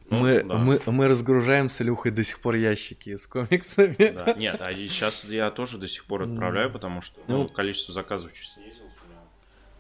Ну, 0.09 0.19
мы, 0.19 0.43
да. 0.43 0.55
мы, 0.55 0.81
мы 0.85 1.07
разгружаем 1.07 1.69
с 1.69 1.81
Илюхой 1.81 2.11
до 2.11 2.23
сих 2.23 2.39
пор 2.39 2.55
ящики 2.55 3.15
с 3.15 3.27
комиксами. 3.27 3.95
Да. 4.13 4.33
Нет, 4.33 4.61
а 4.61 4.73
сейчас 4.73 5.25
я 5.25 5.51
тоже 5.51 5.77
до 5.77 5.87
сих 5.87 6.05
пор 6.05 6.23
отправляю, 6.23 6.71
потому 6.71 7.01
что 7.01 7.19
ну, 7.27 7.43
Ну. 7.43 7.47
количество 7.49 7.93
заказов 7.93 8.33
чуть 8.33 8.47
снизилось. 8.47 8.77
У 9.03 9.09
меня 9.09 9.19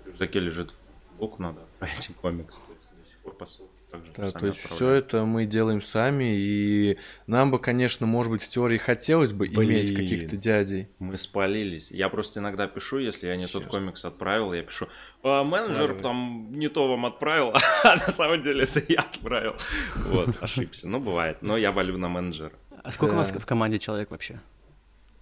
в 0.03 0.07
рюкзаке 0.07 0.39
лежит 0.39 0.73
футболку, 1.07 1.41
надо 1.41 1.61
отправить 1.79 2.09
комикс. 2.21 2.55
То 2.55 2.73
есть 2.73 2.89
до 3.03 3.09
сих 3.09 3.17
пор 3.19 3.33
посылки 3.37 3.71
также 3.71 3.76
Да, 4.15 4.31
то 4.31 4.47
есть 4.47 4.59
все 4.59 4.91
это 4.91 5.25
мы 5.25 5.45
делаем 5.45 5.81
сами, 5.81 6.35
и 6.35 6.97
нам 7.25 7.51
бы, 7.51 7.59
конечно, 7.59 8.05
может 8.05 8.31
быть, 8.31 8.41
в 8.43 8.49
теории 8.49 8.77
хотелось 8.77 9.31
бы 9.31 9.47
иметь 9.47 9.93
Блин. 9.93 9.95
каких-то 9.95 10.35
дядей. 10.35 10.89
Мы 10.99 11.17
спалились. 11.17 11.89
Я 11.89 12.09
просто 12.09 12.39
иногда 12.39 12.67
пишу, 12.67 12.97
если 12.97 13.27
я 13.27 13.35
не 13.37 13.45
тот 13.45 13.63
Чёрт. 13.63 13.71
комикс 13.71 14.03
отправил, 14.05 14.53
я 14.53 14.63
пишу, 14.63 14.87
«А, 15.23 15.43
менеджер 15.43 15.75
Сваливай. 15.75 16.01
там 16.01 16.49
не 16.51 16.67
то 16.67 16.87
вам 16.89 17.05
отправил, 17.05 17.53
а 17.83 17.95
на 17.95 18.11
самом 18.11 18.41
деле 18.43 18.65
это 18.65 18.83
я 18.87 19.01
отправил. 19.01 19.55
Вот, 19.95 20.41
ошибся. 20.41 20.87
Ну, 20.87 20.99
бывает. 20.99 21.37
Но 21.41 21.57
я 21.57 21.71
валю 21.71 21.97
на 21.97 22.09
менеджера. 22.09 22.51
А 22.83 22.91
сколько 22.91 23.13
у 23.13 23.17
вас 23.17 23.31
в 23.31 23.45
команде 23.45 23.79
человек 23.79 24.11
вообще? 24.11 24.41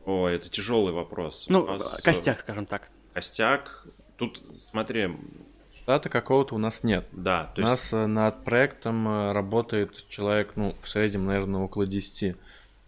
О, 0.05 0.27
это 0.27 0.49
тяжелый 0.49 0.93
вопрос. 0.93 1.45
Ну, 1.49 1.75
э, 1.75 1.79
костяк, 2.03 2.39
скажем 2.39 2.65
так. 2.65 2.89
Костяк. 3.13 3.85
Тут, 4.17 4.41
смотри, 4.59 5.09
Штата 5.85 6.09
какого-то 6.09 6.55
у 6.55 6.57
нас 6.57 6.83
нет. 6.83 7.07
да, 7.11 7.51
то 7.53 7.61
у 7.61 7.65
есть 7.65 7.71
нас 7.71 7.93
э, 7.93 8.07
над 8.07 8.43
проектом 8.43 9.07
э, 9.07 9.31
работает 9.33 10.07
человек, 10.09 10.53
ну, 10.55 10.75
в 10.81 10.89
среднем, 10.89 11.25
наверное, 11.27 11.61
около 11.61 11.85
10. 11.85 12.35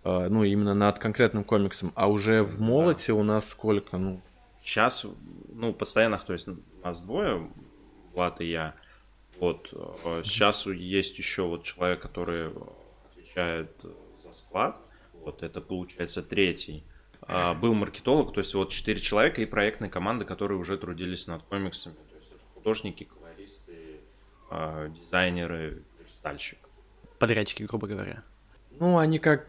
э, 0.03 0.27
Ну, 0.29 0.43
именно 0.43 0.73
над 0.73 0.97
конкретным 0.97 1.43
комиксом. 1.43 1.91
А 1.93 2.09
уже 2.09 2.41
в 2.41 2.59
молоте 2.59 3.13
у 3.13 3.21
нас 3.21 3.47
сколько? 3.47 3.97
Ну, 3.99 4.19
Сейчас, 4.63 5.05
ну, 5.53 5.73
постоянных, 5.73 6.25
то 6.25 6.33
есть 6.33 6.49
нас 6.83 6.99
двое, 7.01 7.47
Влад 8.15 8.41
и 8.41 8.45
я. 8.49 8.73
Вот. 9.39 9.69
Сейчас 10.23 10.65
есть 10.65 11.19
еще 11.19 11.43
вот 11.43 11.63
человек, 11.63 12.01
который 12.01 12.49
отвечает 13.11 13.69
за 14.23 14.33
склад. 14.33 14.75
Вот, 15.23 15.43
это 15.43 15.61
получается 15.61 16.23
третий. 16.23 16.83
А, 17.21 17.53
Был 17.53 17.73
маркетолог, 17.75 18.33
то 18.33 18.39
есть 18.39 18.53
вот 18.55 18.71
четыре 18.71 18.99
человека 18.99 19.41
и 19.41 19.45
проектные 19.45 19.89
команды, 19.91 20.25
которые 20.25 20.57
уже 20.57 20.77
трудились 20.77 21.27
над 21.27 21.43
комиксами. 21.43 21.95
Художники, 22.67 23.05
колористы, 23.05 24.01
а, 24.49 24.89
дизайнеры, 24.89 25.83
верстальщик. 26.01 26.57
Подрядчики, 27.17 27.63
грубо 27.63 27.87
говоря. 27.87 28.23
ну 28.71 28.97
они 28.97 29.19
как... 29.19 29.47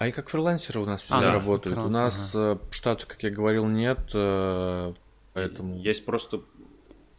Они 0.00 0.10
как 0.10 0.28
фрилансеры 0.28 0.80
у 0.80 0.84
нас 0.84 1.02
все 1.02 1.14
А, 1.14 1.20
да, 1.20 1.32
работают. 1.32 1.78
У 1.78 1.88
нас 1.88 2.32
э, 2.34 2.58
штата, 2.72 3.06
как 3.06 3.22
я 3.22 3.30
говорил, 3.30 3.66
нет, 3.66 4.10
э, 4.12 4.92
поэтому... 5.32 5.76
Есть 5.76 6.04
просто 6.04 6.42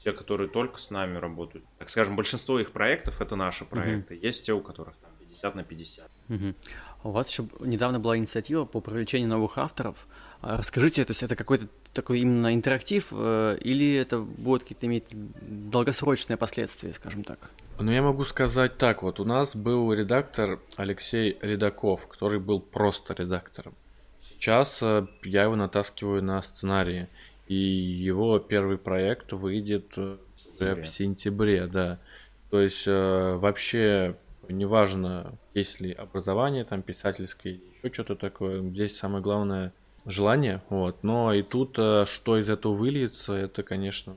те, 0.03 0.11
которые 0.11 0.49
только 0.49 0.81
с 0.81 0.91
нами 0.91 1.17
работают. 1.17 1.63
Так 1.77 1.89
скажем, 1.89 2.17
большинство 2.17 2.59
их 2.59 2.73
проектов 2.73 3.21
это 3.21 3.37
наши 3.37 3.63
проекты. 3.63 4.19
Есть 4.21 4.45
те, 4.45 4.51
у 4.51 4.59
которых 4.59 4.97
там 4.97 5.11
50 5.17 5.55
на 5.55 5.63
50. 5.63 6.11
Мгм. 6.27 6.55
У 7.03 7.11
вас 7.11 7.29
еще 7.29 7.47
недавно 7.61 8.01
была 8.01 8.17
инициатива 8.17 8.65
по 8.65 8.81
привлечению 8.81 9.29
новых 9.29 9.57
авторов. 9.57 10.07
А 10.41 10.57
Расскажите, 10.57 11.03
то 11.03 11.11
есть 11.11 11.23
это 11.23 11.35
какой-то 11.35 11.67
такой 11.93 12.19
именно 12.19 12.53
интерактив, 12.53 13.07
э, 13.11 13.57
или 13.61 13.95
это 13.95 14.19
будет 14.19 14.63
какие-то 14.63 14.85
иметь 14.85 15.05
долгосрочные 15.11 16.37
последствия, 16.37 16.93
скажем 16.93 17.23
так? 17.23 17.49
Ну, 17.79 17.91
я 17.91 18.01
могу 18.01 18.23
сказать 18.25 18.77
так, 18.77 19.03
вот 19.03 19.19
у 19.19 19.25
нас 19.25 19.55
был 19.55 19.91
редактор 19.93 20.59
Алексей 20.75 21.37
Редаков, 21.41 22.07
который 22.07 22.39
был 22.39 22.59
просто 22.59 23.13
редактором. 23.13 23.73
Сейчас 24.21 24.79
э, 24.83 25.07
я 25.23 25.43
его 25.43 25.55
натаскиваю 25.55 26.23
на 26.23 26.41
сценарии, 26.43 27.07
и 27.47 27.55
его 27.55 28.37
первый 28.37 28.77
проект 28.77 29.33
выйдет 29.33 29.93
э, 29.97 30.17
уже 30.37 30.59
сентябре. 30.59 30.81
в 30.81 30.87
сентябре, 30.87 31.67
да. 31.67 31.99
То 32.51 32.61
есть 32.61 32.87
вообще 32.87 34.15
неважно, 34.47 35.33
есть 35.53 35.81
ли 35.81 35.91
образование 35.91 36.63
там 36.63 36.81
писательское 36.81 37.53
или 37.53 37.61
еще 37.83 37.93
что-то 37.93 38.15
такое, 38.15 38.61
здесь 38.61 38.97
самое 38.97 39.21
главное 39.21 39.73
желание, 40.07 40.61
вот. 40.69 41.03
Но 41.03 41.33
и 41.33 41.43
тут 41.43 41.77
э, 41.77 42.05
что 42.07 42.37
из 42.37 42.49
этого 42.49 42.73
выльется, 42.73 43.33
это, 43.33 43.61
конечно, 43.61 44.15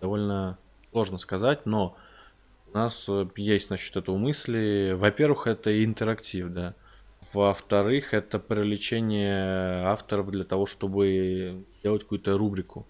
довольно 0.00 0.58
сложно 0.92 1.18
сказать, 1.18 1.66
но 1.66 1.96
у 2.72 2.78
нас 2.78 3.06
э, 3.08 3.26
есть 3.36 3.68
насчет 3.68 3.96
этого 3.96 4.16
мысли. 4.16 4.94
Во-первых, 4.96 5.46
это 5.46 5.84
интерактив, 5.84 6.48
да. 6.50 6.74
во-вторых, 7.32 8.14
это 8.14 8.38
привлечение 8.38 9.84
авторов 9.86 10.30
для 10.30 10.44
того, 10.44 10.66
чтобы 10.66 11.64
делать 11.82 12.02
какую-то 12.02 12.38
рубрику 12.38 12.86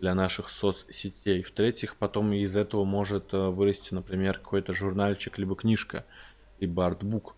для 0.00 0.14
наших 0.14 0.48
соцсетей. 0.48 1.42
В-третьих, 1.42 1.96
потом 1.96 2.32
из 2.32 2.56
этого 2.56 2.84
может 2.84 3.32
э, 3.32 3.48
вырасти, 3.48 3.94
например, 3.94 4.38
какой-то 4.38 4.72
журнальчик, 4.72 5.38
либо 5.38 5.54
книжка, 5.56 6.04
либо 6.58 6.86
артбук 6.86 7.36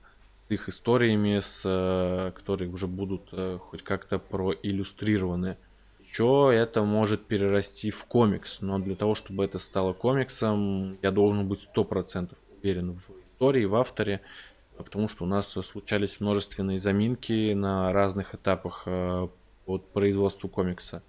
их 0.48 0.68
историями, 0.68 1.40
с, 1.40 1.62
э, 1.64 2.32
которые 2.34 2.70
уже 2.70 2.86
будут 2.86 3.28
э, 3.32 3.58
хоть 3.60 3.82
как-то 3.82 4.18
проиллюстрированы. 4.18 5.56
Еще 6.00 6.50
это 6.54 6.82
может 6.82 7.26
перерасти 7.26 7.90
в 7.90 8.04
комикс, 8.06 8.60
но 8.60 8.78
для 8.78 8.96
того, 8.96 9.14
чтобы 9.14 9.44
это 9.44 9.58
стало 9.58 9.92
комиксом, 9.92 10.98
я 11.02 11.10
должен 11.10 11.46
быть 11.46 11.68
100% 11.74 12.34
уверен 12.62 12.92
в 12.92 13.10
истории, 13.34 13.64
в 13.66 13.74
авторе, 13.74 14.22
потому 14.76 15.08
что 15.08 15.24
у 15.24 15.26
нас 15.26 15.50
случались 15.50 16.20
множественные 16.20 16.78
заминки 16.78 17.52
на 17.52 17.92
разных 17.92 18.34
этапах 18.34 18.86
от 19.66 19.84
производства 19.92 20.48
комикса. 20.48 21.02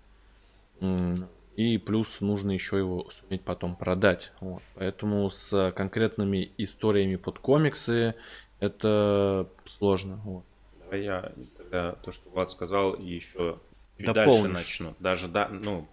И 1.59 1.77
плюс 1.77 2.21
нужно 2.21 2.51
еще 2.51 2.77
его 2.77 3.09
суметь 3.11 3.41
потом 3.41 3.75
продать. 3.75 4.31
Вот. 4.39 4.61
Поэтому 4.75 5.29
с 5.29 5.73
конкретными 5.75 6.51
историями 6.57 7.17
под 7.17 7.39
комиксы 7.39 8.15
это 8.59 9.47
сложно. 9.65 10.19
Вот. 10.23 10.43
Давай 10.83 11.03
я 11.03 11.31
тогда 11.57 11.93
то, 11.93 12.11
что 12.11 12.29
Влад 12.29 12.51
сказал, 12.51 12.95
еще 12.97 13.59
чуть 13.97 14.07
Дополнишь. 14.07 14.41
дальше 14.41 14.53
начну. 14.53 14.95
Даже, 14.99 15.27
да, 15.27 15.47
ну, 15.49 15.87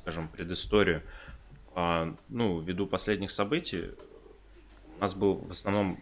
скажем, 0.00 0.28
предысторию. 0.28 1.02
А, 1.74 2.14
ну, 2.28 2.60
ввиду 2.60 2.86
последних 2.86 3.30
событий, 3.30 3.90
у 4.96 5.00
нас 5.00 5.14
был 5.14 5.34
в 5.36 5.50
основном 5.50 5.98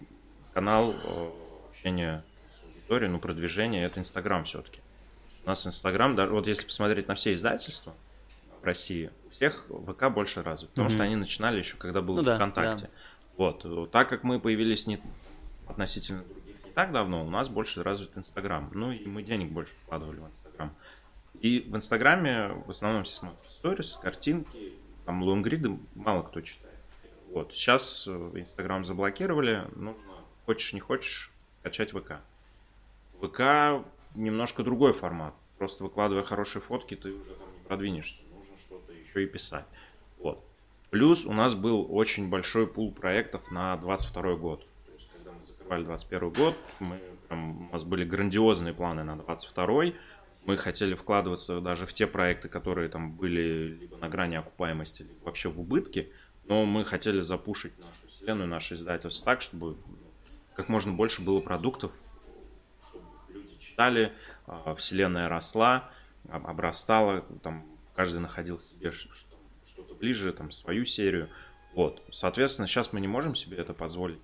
канал 0.52 0.94
э, 1.04 1.30
общения 1.70 2.24
с 2.52 2.64
аудиторией, 2.64 3.10
ну, 3.10 3.18
продвижение, 3.20 3.84
это 3.84 4.00
Инстаграм 4.00 4.44
все-таки. 4.44 4.80
У 5.44 5.48
нас 5.48 5.66
Инстаграм, 5.66 6.16
даже 6.16 6.32
вот 6.32 6.46
если 6.46 6.66
посмотреть 6.66 7.08
на 7.08 7.14
все 7.14 7.34
издательства, 7.34 7.94
в 8.60 8.64
России, 8.64 9.10
у 9.26 9.30
всех 9.30 9.66
ВК 9.86 10.10
больше 10.10 10.42
развит, 10.42 10.70
потому 10.70 10.88
mm-hmm. 10.88 10.92
что 10.92 11.02
они 11.02 11.16
начинали 11.16 11.58
еще, 11.58 11.76
когда 11.76 12.02
был 12.02 12.16
ну, 12.16 12.34
ВКонтакте. 12.34 12.86
Да. 12.86 12.90
Вот, 13.36 13.90
так 13.90 14.08
как 14.08 14.22
мы 14.22 14.38
появились 14.38 14.86
не 14.86 15.00
относительно 15.70 16.22
других 16.22 16.64
не 16.64 16.72
так 16.72 16.92
давно, 16.92 17.24
у 17.24 17.30
нас 17.30 17.48
больше 17.48 17.82
развит 17.82 18.16
Инстаграм. 18.16 18.70
Ну 18.74 18.92
и 18.92 19.06
мы 19.06 19.22
денег 19.22 19.50
больше 19.50 19.72
вкладывали 19.84 20.20
в 20.20 20.26
Инстаграм. 20.26 20.74
И 21.40 21.60
в 21.60 21.74
Инстаграме 21.74 22.48
в 22.66 22.70
основном 22.70 23.04
все 23.04 23.14
смотрят 23.14 23.50
сторис, 23.50 23.96
картинки, 23.96 24.74
там 25.06 25.22
лонгриды 25.22 25.78
мало 25.94 26.22
кто 26.22 26.40
читает. 26.40 26.74
Вот, 27.30 27.52
сейчас 27.54 28.06
э, 28.08 28.10
Инстаграм 28.34 28.84
заблокировали, 28.84 29.66
нужно, 29.76 30.12
хочешь 30.46 30.72
не 30.72 30.80
хочешь, 30.80 31.30
качать 31.62 31.92
ВК. 31.92 32.20
ВК 33.20 33.84
немножко 34.16 34.62
другой 34.62 34.92
формат. 34.92 35.34
Просто 35.58 35.84
выкладывая 35.84 36.24
хорошие 36.24 36.60
фотки, 36.60 36.96
ты 36.96 37.12
уже 37.12 37.34
там 37.34 37.48
не 37.54 37.68
продвинешься 37.68 38.20
еще 39.10 39.24
и 39.24 39.26
писать. 39.26 39.64
Вот. 40.18 40.42
Плюс 40.90 41.24
у 41.26 41.32
нас 41.32 41.54
был 41.54 41.86
очень 41.90 42.28
большой 42.28 42.66
пул 42.66 42.92
проектов 42.92 43.50
на 43.50 43.76
22 43.76 44.36
год. 44.36 44.66
Закрывали 45.70 45.84
21 45.84 46.30
год, 46.30 46.56
мы, 46.80 47.00
прям, 47.28 47.68
у 47.68 47.72
нас 47.72 47.84
были 47.84 48.04
грандиозные 48.04 48.74
планы 48.74 49.04
на 49.04 49.16
22 49.16 49.92
мы 50.44 50.56
хотели 50.56 50.94
вкладываться 50.94 51.60
даже 51.60 51.86
в 51.86 51.92
те 51.92 52.08
проекты, 52.08 52.48
которые 52.48 52.88
там 52.88 53.12
были 53.12 53.76
либо 53.80 53.96
на 53.98 54.08
грани 54.08 54.34
окупаемости, 54.34 55.02
либо 55.02 55.24
вообще 55.26 55.48
в 55.48 55.60
убытке, 55.60 56.08
но 56.46 56.64
мы 56.64 56.84
хотели 56.84 57.20
запушить 57.20 57.78
нашу 57.78 58.08
вселенную, 58.08 58.48
наше 58.48 58.74
издательство 58.74 59.24
так, 59.24 59.42
чтобы 59.42 59.76
как 60.56 60.68
можно 60.68 60.92
больше 60.92 61.22
было 61.22 61.40
продуктов, 61.40 61.92
чтобы 62.88 63.04
люди 63.28 63.56
читали, 63.60 64.12
а, 64.46 64.74
вселенная 64.74 65.28
росла, 65.28 65.88
обрастала, 66.28 67.20
там 67.44 67.64
каждый 67.94 68.18
находил 68.18 68.58
себе 68.58 68.90
что-то 68.90 69.94
ближе, 69.94 70.32
там, 70.32 70.50
свою 70.50 70.84
серию. 70.84 71.28
Вот, 71.74 72.02
соответственно, 72.10 72.66
сейчас 72.66 72.92
мы 72.92 73.00
не 73.00 73.06
можем 73.06 73.36
себе 73.36 73.58
это 73.58 73.72
позволить, 73.72 74.18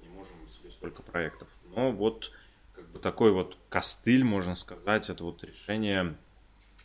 столько 0.86 1.02
проектов. 1.02 1.48
Но 1.74 1.90
вот 1.90 2.32
как 2.72 2.88
бы 2.90 2.98
такой 2.98 3.32
вот 3.32 3.56
костыль, 3.68 4.24
можно 4.24 4.54
сказать, 4.54 5.10
это 5.10 5.24
вот 5.24 5.42
решение 5.42 6.14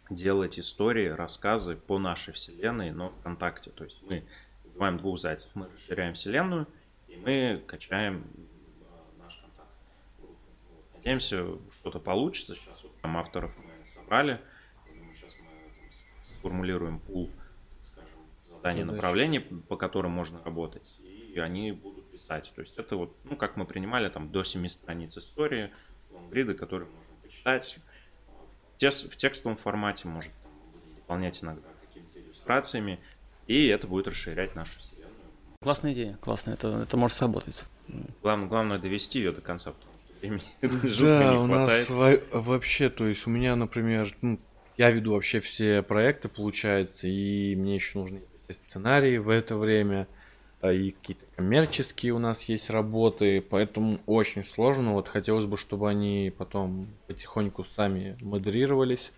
делать 0.09 0.59
истории, 0.59 1.07
рассказы 1.07 1.75
по 1.75 1.99
нашей 1.99 2.33
вселенной, 2.33 2.91
но 2.91 3.09
ВКонтакте. 3.09 3.69
То 3.69 3.83
есть 3.83 4.01
мы 4.03 4.23
убиваем 4.65 4.97
двух 4.97 5.19
зайцев, 5.19 5.51
мы 5.53 5.67
расширяем 5.67 6.15
вселенную, 6.15 6.67
и 7.07 7.15
мы 7.17 7.63
качаем 7.67 8.25
а, 8.89 9.23
наш 9.23 9.37
контакт. 9.37 9.69
Надеемся, 10.95 11.45
что-то 11.79 11.99
получится. 11.99 12.55
Сейчас 12.55 12.81
вот 12.83 12.99
там 13.01 13.17
авторов 13.17 13.51
мы 13.57 13.87
собрали, 13.87 14.41
сформулируем 16.27 16.99
пул, 16.99 17.29
скажем, 17.91 18.19
заданий, 18.49 18.83
направлений, 18.83 19.39
по 19.39 19.77
которым 19.77 20.11
можно 20.11 20.43
работать, 20.43 20.89
и 20.99 21.39
они 21.39 21.71
будут 21.71 22.00
писать. 22.11 22.51
То 22.55 22.61
есть 22.61 22.77
это 22.77 22.95
вот, 22.95 23.15
ну, 23.23 23.35
как 23.35 23.57
мы 23.57 23.65
принимали, 23.65 24.09
там, 24.09 24.31
до 24.31 24.43
7 24.43 24.67
страниц 24.67 25.17
истории, 25.17 25.71
лонгриды, 26.11 26.53
которые 26.53 26.89
можно 26.89 27.15
почитать. 27.23 27.77
В 28.79 29.15
текстовом 29.15 29.57
формате 29.57 30.07
может 30.07 30.31
там, 30.43 30.95
дополнять 30.95 31.43
иногда 31.43 31.67
какими-то 31.81 32.19
иллюстрациями, 32.19 32.99
и 33.47 33.67
это 33.67 33.87
будет 33.87 34.07
расширять 34.07 34.55
нашу 34.55 34.79
вселенную. 34.79 35.11
Классная 35.61 35.93
идея, 35.93 36.17
классно, 36.21 36.51
это, 36.51 36.67
это 36.81 36.97
может 36.97 37.17
сработать. 37.17 37.63
Главное, 38.21 38.47
главное 38.47 38.79
довести 38.79 39.19
ее 39.19 39.31
до 39.31 39.41
конца, 39.41 39.71
потому 39.71 39.91
что 40.05 40.19
времени 40.19 40.43
Да, 40.99 41.39
у 41.39 41.45
нас 41.45 41.89
вообще, 41.89 42.89
то 42.89 43.07
есть 43.07 43.27
у 43.27 43.29
меня, 43.29 43.55
например, 43.55 44.11
ну, 44.21 44.39
я 44.77 44.89
веду 44.89 45.13
вообще 45.13 45.39
все 45.41 45.83
проекты, 45.83 46.27
получается, 46.27 47.07
и 47.07 47.55
мне 47.55 47.75
еще 47.75 47.99
нужны 47.99 48.21
сценарии 48.49 49.17
в 49.17 49.29
это 49.29 49.55
время, 49.55 50.07
и 50.63 50.91
какие-то 50.91 51.25
коммерческие 51.35 52.13
у 52.13 52.19
нас 52.19 52.43
есть 52.43 52.69
работы, 52.69 53.41
поэтому 53.41 53.99
очень 54.05 54.43
сложно. 54.43 54.93
Вот 54.93 55.07
хотелось 55.07 55.45
бы, 55.45 55.57
чтобы 55.57 55.89
они 55.89 56.31
потом 56.37 56.87
потихоньку 57.07 57.63
сами 57.63 58.17
модерировались. 58.21 59.11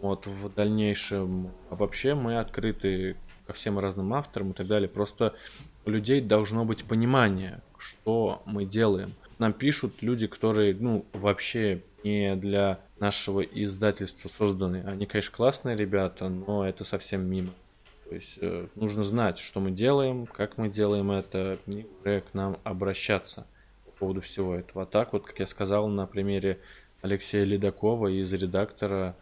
Вот 0.00 0.26
в 0.26 0.52
дальнейшем. 0.54 1.50
А 1.68 1.76
вообще 1.76 2.14
мы 2.14 2.38
открыты 2.38 3.16
ко 3.46 3.52
всем 3.52 3.78
разным 3.78 4.14
авторам 4.14 4.52
и 4.52 4.54
так 4.54 4.66
далее. 4.66 4.88
Просто 4.88 5.34
у 5.84 5.90
людей 5.90 6.20
должно 6.20 6.64
быть 6.64 6.84
понимание, 6.84 7.60
что 7.78 8.42
мы 8.46 8.64
делаем. 8.64 9.12
Нам 9.38 9.52
пишут 9.52 10.02
люди, 10.02 10.26
которые, 10.26 10.74
ну, 10.74 11.04
вообще 11.12 11.82
не 12.04 12.34
для 12.36 12.80
нашего 12.98 13.40
издательства 13.40 14.28
созданы. 14.28 14.84
Они, 14.86 15.06
конечно, 15.06 15.34
классные 15.34 15.76
ребята, 15.76 16.28
но 16.28 16.66
это 16.66 16.84
совсем 16.84 17.22
мимо. 17.28 17.50
То 18.10 18.16
есть 18.16 18.38
э, 18.40 18.66
нужно 18.74 19.04
знать, 19.04 19.38
что 19.38 19.60
мы 19.60 19.70
делаем, 19.70 20.26
как 20.26 20.58
мы 20.58 20.68
делаем 20.68 21.12
это, 21.12 21.60
и 21.68 21.86
уже 22.00 22.22
к 22.22 22.34
нам 22.34 22.56
обращаться 22.64 23.46
по 23.84 23.92
поводу 23.92 24.20
всего 24.20 24.56
этого. 24.56 24.82
А 24.82 24.86
так 24.86 25.12
вот, 25.12 25.24
как 25.24 25.38
я 25.38 25.46
сказал 25.46 25.86
на 25.86 26.08
примере 26.08 26.58
Алексея 27.02 27.44
Ледакова 27.44 28.08
из 28.08 28.32
редактора, 28.32 29.14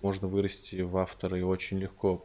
можно 0.00 0.26
вырасти 0.26 0.80
в 0.80 0.96
автора 0.96 1.38
и 1.38 1.42
очень 1.42 1.78
легко. 1.78 2.24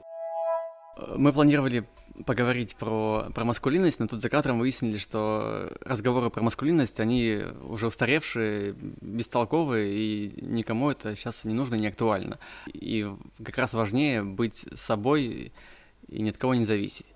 Мы 1.18 1.34
планировали 1.34 1.86
поговорить 2.26 2.78
про, 2.78 3.28
про 3.36 3.44
маскулинность, 3.44 4.00
но 4.00 4.08
тут 4.08 4.22
за 4.22 4.30
кадром 4.30 4.60
выяснили, 4.60 4.96
что 4.96 5.70
разговоры 5.82 6.30
про 6.30 6.42
маскулинность, 6.42 7.02
они 7.02 7.42
уже 7.68 7.88
устаревшие, 7.88 8.74
бестолковые, 9.02 9.94
и 9.94 10.46
никому 10.46 10.92
это 10.92 11.14
сейчас 11.18 11.44
не 11.44 11.54
нужно, 11.54 11.76
не 11.76 11.88
актуально. 11.88 12.40
И 12.72 13.06
как 13.44 13.58
раз 13.58 13.74
важнее 13.74 14.24
быть 14.24 14.66
собой 14.74 15.52
и 16.10 16.22
ни 16.22 16.30
от 16.30 16.38
кого 16.38 16.56
не 16.56 16.66
зависеть. 16.66 17.08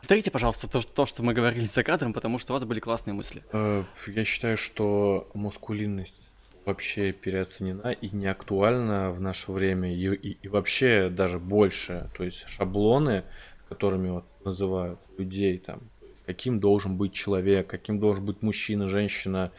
Повторите, 0.00 0.30
пожалуйста, 0.30 0.68
то, 0.68 0.80
то, 0.80 1.06
что 1.06 1.22
мы 1.22 1.34
говорили 1.34 1.64
за 1.64 1.82
кадром, 1.82 2.12
потому 2.12 2.38
что 2.38 2.52
у 2.52 2.54
вас 2.54 2.64
были 2.64 2.80
классные 2.80 3.14
мысли. 3.14 3.42
Э, 3.52 3.84
я 4.06 4.24
считаю, 4.24 4.56
что 4.56 5.28
маскулинность 5.34 6.22
вообще 6.64 7.12
переоценена 7.12 7.90
и 7.92 8.14
не 8.14 8.26
актуальна 8.26 9.10
в 9.10 9.20
наше 9.20 9.50
время, 9.52 9.92
и, 9.92 10.14
и, 10.14 10.38
и 10.42 10.48
вообще 10.48 11.08
даже 11.08 11.38
больше. 11.38 12.10
То 12.16 12.24
есть 12.24 12.46
шаблоны, 12.46 13.24
которыми 13.68 14.10
вот 14.10 14.24
называют 14.44 15.00
людей, 15.16 15.58
там, 15.58 15.80
каким 16.26 16.60
должен 16.60 16.96
быть 16.96 17.12
человек, 17.12 17.66
каким 17.66 17.98
должен 17.98 18.24
быть 18.24 18.42
мужчина, 18.42 18.88
женщина, 18.88 19.50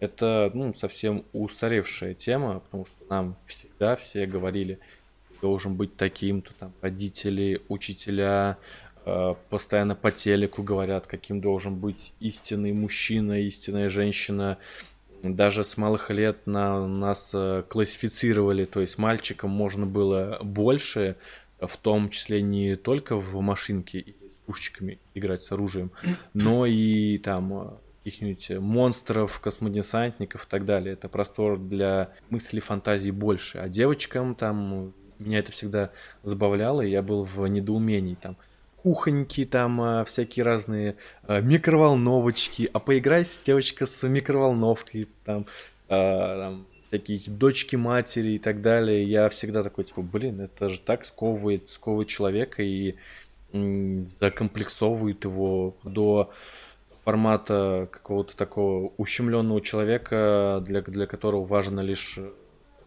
это 0.00 0.50
ну, 0.54 0.74
совсем 0.74 1.24
устаревшая 1.32 2.14
тема, 2.14 2.60
потому 2.60 2.86
что 2.86 2.96
нам 3.08 3.36
всегда 3.46 3.96
все 3.96 4.26
говорили, 4.26 4.78
должен 5.40 5.74
быть 5.74 5.96
таким-то, 5.96 6.52
там, 6.58 6.72
родители, 6.80 7.62
учителя, 7.68 8.58
э, 9.04 9.34
постоянно 9.50 9.94
по 9.94 10.10
телеку 10.10 10.62
говорят, 10.62 11.06
каким 11.06 11.40
должен 11.40 11.76
быть 11.76 12.12
истинный 12.20 12.72
мужчина, 12.72 13.40
истинная 13.40 13.88
женщина. 13.88 14.58
Даже 15.22 15.64
с 15.64 15.76
малых 15.76 16.10
лет 16.10 16.46
на 16.46 16.86
нас 16.86 17.30
э, 17.34 17.62
классифицировали, 17.68 18.64
то 18.64 18.80
есть 18.80 18.98
мальчикам 18.98 19.50
можно 19.50 19.86
было 19.86 20.38
больше, 20.42 21.16
в 21.60 21.76
том 21.76 22.10
числе 22.10 22.42
не 22.42 22.76
только 22.76 23.16
в 23.16 23.40
машинке 23.40 24.00
с 24.00 24.46
пушечками 24.46 24.98
играть 25.14 25.42
с 25.42 25.52
оружием, 25.52 25.90
но 26.34 26.66
и 26.66 27.18
там 27.18 27.78
каких-нибудь 28.06 28.50
монстров, 28.60 29.40
космодесантников 29.40 30.46
и 30.46 30.48
так 30.48 30.64
далее. 30.64 30.92
Это 30.92 31.08
простор 31.08 31.58
для 31.58 32.12
мысли, 32.30 32.60
фантазии 32.60 33.10
больше. 33.10 33.58
А 33.58 33.68
девочкам 33.68 34.36
там 34.36 34.92
меня 35.18 35.38
это 35.38 35.52
всегда 35.52 35.90
забавляло, 36.22 36.82
и 36.82 36.90
я 36.90 37.02
был 37.02 37.24
в 37.24 37.46
недоумении 37.46 38.16
там 38.20 38.36
кухоньки, 38.86 39.44
там 39.44 39.80
а, 39.80 40.04
всякие 40.04 40.44
разные 40.44 40.96
а, 41.24 41.40
микроволновочки, 41.40 42.70
а 42.72 42.78
поиграйся, 42.78 43.40
девочка, 43.42 43.84
с 43.84 44.06
микроволновкой, 44.06 45.08
там, 45.24 45.46
а, 45.88 46.38
там 46.38 46.66
всякие 46.86 47.20
дочки 47.26 47.74
матери 47.74 48.34
и 48.34 48.38
так 48.38 48.62
далее. 48.62 49.02
Я 49.02 49.28
всегда 49.28 49.64
такой, 49.64 49.82
типа, 49.82 50.02
блин, 50.02 50.40
это 50.40 50.68
же 50.68 50.80
так 50.80 51.04
сковывает, 51.04 51.68
сковывает 51.68 52.08
человека 52.08 52.62
и 52.62 52.94
закомплексовывает 53.52 55.24
его 55.24 55.76
до 55.82 56.30
формата 57.04 57.88
какого-то 57.90 58.36
такого 58.36 58.92
ущемленного 58.96 59.60
человека, 59.60 60.62
для, 60.64 60.82
для 60.82 61.06
которого 61.06 61.44
важно 61.44 61.80
лишь 61.80 62.18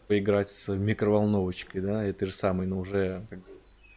поиграть 0.09 0.49
с 0.49 0.75
микроволновочкой, 0.75 1.81
да, 1.81 2.03
это 2.03 2.25
же 2.25 2.33
самый, 2.33 2.65
но 2.65 2.79
уже 2.79 3.21
как 3.29 3.39
бы 3.39 3.45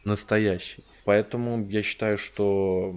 настоящий. 0.05 0.85
Поэтому 1.05 1.67
я 1.71 1.81
считаю, 1.81 2.19
что 2.19 2.95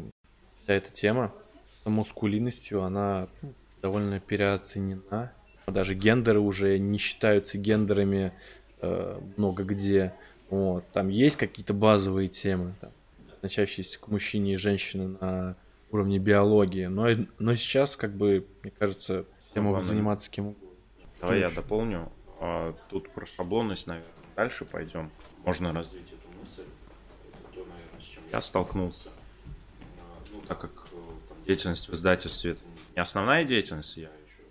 вся 0.62 0.74
эта 0.74 0.92
тема 0.92 1.34
с 1.82 1.90
маскулинностью, 1.90 2.84
она 2.84 3.30
ну, 3.42 3.54
довольно 3.82 4.20
переоценена. 4.20 5.32
Даже 5.66 5.96
гендеры 5.96 6.42
уже 6.42 6.78
не 6.78 6.98
считаются 6.98 7.58
гендерами 7.58 8.34
э, 8.82 9.18
много 9.38 9.64
где. 9.64 10.14
Вот. 10.50 10.84
Там 10.92 11.08
есть 11.08 11.38
какие-то 11.38 11.74
базовые 11.74 12.28
темы, 12.28 12.76
там, 12.82 12.92
относящиеся 13.32 13.98
к 13.98 14.10
мужчине 14.10 14.56
и 14.56 14.58
женщине 14.58 15.16
на 15.22 15.56
уровне 15.90 16.20
биологии. 16.20 16.88
Но, 16.88 17.08
но 17.40 17.56
сейчас, 17.56 17.96
как 17.96 18.12
бы, 18.12 18.46
мне 18.62 18.74
кажется, 18.78 19.26
все 19.40 19.62
могут 19.62 19.86
заниматься 19.86 20.30
кем 20.30 20.48
угодно. 20.48 20.70
Давай 21.22 21.40
я 21.40 21.50
дополню. 21.50 22.12
А, 22.40 22.76
тут 22.90 23.10
про 23.12 23.26
шаблонность, 23.26 23.88
наверное, 23.88 24.12
дальше 24.36 24.66
пойдем. 24.66 25.12
Можно 25.44 25.74
развить 25.74 26.08
эту 26.12 26.40
мысль. 26.40 26.64
Это 27.24 27.54
то, 27.54 27.66
наверное, 27.66 28.02
с 28.02 28.04
чем 28.04 28.24
я 28.32 28.42
столкнулся. 28.42 29.10
А, 29.10 30.24
ну, 30.32 30.42
так 30.42 30.60
как 30.60 30.88
э, 30.92 30.96
там, 31.30 31.38
деятельность 31.46 31.88
в 31.90 31.94
издательстве 31.94 32.52
это 32.52 32.62
не 32.96 33.02
основная 33.02 33.44
деятельность, 33.44 33.98
я 33.98 34.10
еще 34.10 34.44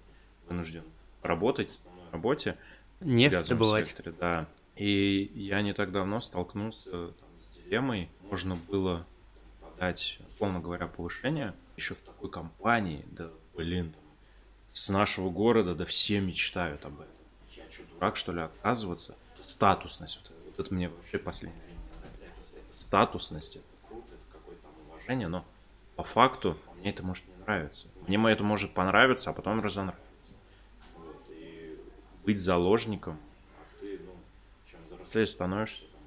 вынужден 0.48 0.84
работать 1.22 1.70
в 1.70 1.74
основной 1.74 2.10
работе. 2.12 2.58
Нефть 3.00 3.48
добывать. 3.48 3.86
Секторе, 3.86 4.12
да. 4.18 4.46
И 4.76 5.30
я 5.34 5.62
не 5.62 5.72
так 5.72 5.92
давно 5.92 6.20
столкнулся 6.20 6.90
там, 6.90 7.28
с 7.40 7.48
дилеммой. 7.56 8.10
Можно 8.30 8.56
было 8.56 9.06
подать, 9.60 10.18
условно 10.28 10.60
говоря, 10.60 10.86
повышение 10.86 11.54
еще 11.76 11.94
в 11.94 11.98
такой 11.98 12.30
компании, 12.30 13.04
да, 13.10 13.30
блин, 13.56 13.92
там, 13.92 14.02
с 14.68 14.90
нашего 14.90 15.30
города, 15.30 15.74
да 15.74 15.84
все 15.86 16.20
мечтают 16.20 16.84
об 16.84 17.00
этом. 17.00 17.13
Дурак, 17.94 18.16
что 18.16 18.32
ли, 18.32 18.40
отказываться? 18.40 19.14
Статусность, 19.42 20.20
вот, 20.22 20.32
вот 20.46 20.66
это 20.66 20.74
мне 20.74 20.88
вообще 20.88 21.18
последнее 21.18 21.60
статусность, 22.72 23.56
это 23.56 23.64
круто, 23.88 24.06
это 24.08 24.32
какое-то 24.32 24.66
уважение, 24.88 25.28
но 25.28 25.44
по 25.96 26.02
факту 26.02 26.56
мне 26.78 26.90
это 26.90 27.02
может 27.02 27.26
не 27.26 27.34
нравиться. 27.44 27.88
Мне 28.06 28.32
это 28.32 28.42
может 28.42 28.72
понравиться, 28.72 29.30
а 29.30 29.32
потом 29.32 29.60
разонравиться 29.60 30.04
быть 32.24 32.38
заложником, 32.38 33.18
а 33.58 33.80
ты, 33.80 34.00
ну, 34.04 34.12
чем 34.70 34.82
взрослее 34.84 35.26
становишься, 35.26 35.80
там, 35.80 36.00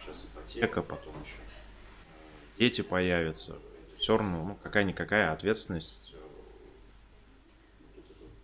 сейчас 0.00 0.24
ипотека, 0.24 0.82
потом 0.82 1.14
еще 1.22 1.36
э, 1.36 2.58
дети 2.58 2.80
появятся, 2.80 3.58
все 3.98 4.16
равно, 4.16 4.44
ну, 4.44 4.58
какая-никакая 4.62 5.32
ответственность 5.32 5.96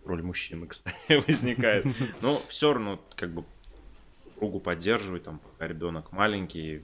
роль 0.05 0.21
мужчины, 0.21 0.67
кстати, 0.67 1.23
возникает. 1.27 1.85
Но 2.21 2.41
все 2.47 2.73
равно, 2.73 3.01
как 3.15 3.31
бы, 3.31 3.43
супругу 4.23 4.59
поддерживать, 4.59 5.23
там, 5.23 5.39
пока 5.39 5.67
ребенок 5.67 6.11
маленький, 6.11 6.83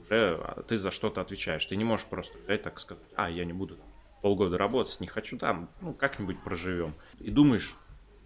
уже 0.00 0.36
а, 0.40 0.62
ты 0.62 0.76
за 0.76 0.90
что-то 0.90 1.20
отвечаешь. 1.20 1.64
Ты 1.66 1.76
не 1.76 1.84
можешь 1.84 2.06
просто 2.06 2.38
взять 2.38 2.62
так 2.62 2.78
сказать, 2.80 3.04
а, 3.16 3.28
я 3.30 3.44
не 3.44 3.52
буду 3.52 3.76
полгода 4.20 4.56
работать, 4.56 5.00
не 5.00 5.08
хочу 5.08 5.36
там, 5.36 5.68
ну, 5.80 5.92
как-нибудь 5.92 6.40
проживем. 6.42 6.94
И 7.18 7.30
думаешь, 7.30 7.76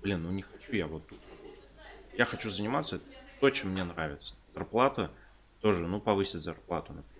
блин, 0.02 0.22
ну 0.22 0.30
не 0.30 0.42
хочу 0.42 0.72
я 0.72 0.86
вот 0.86 1.06
тут. 1.06 1.18
Я 2.16 2.24
хочу 2.24 2.50
заниматься 2.50 3.00
то, 3.40 3.50
чем 3.50 3.70
мне 3.70 3.84
нравится. 3.84 4.34
Зарплата 4.54 5.10
тоже, 5.60 5.86
ну, 5.86 6.00
повысить 6.00 6.42
зарплату, 6.42 6.92
например. 6.92 7.16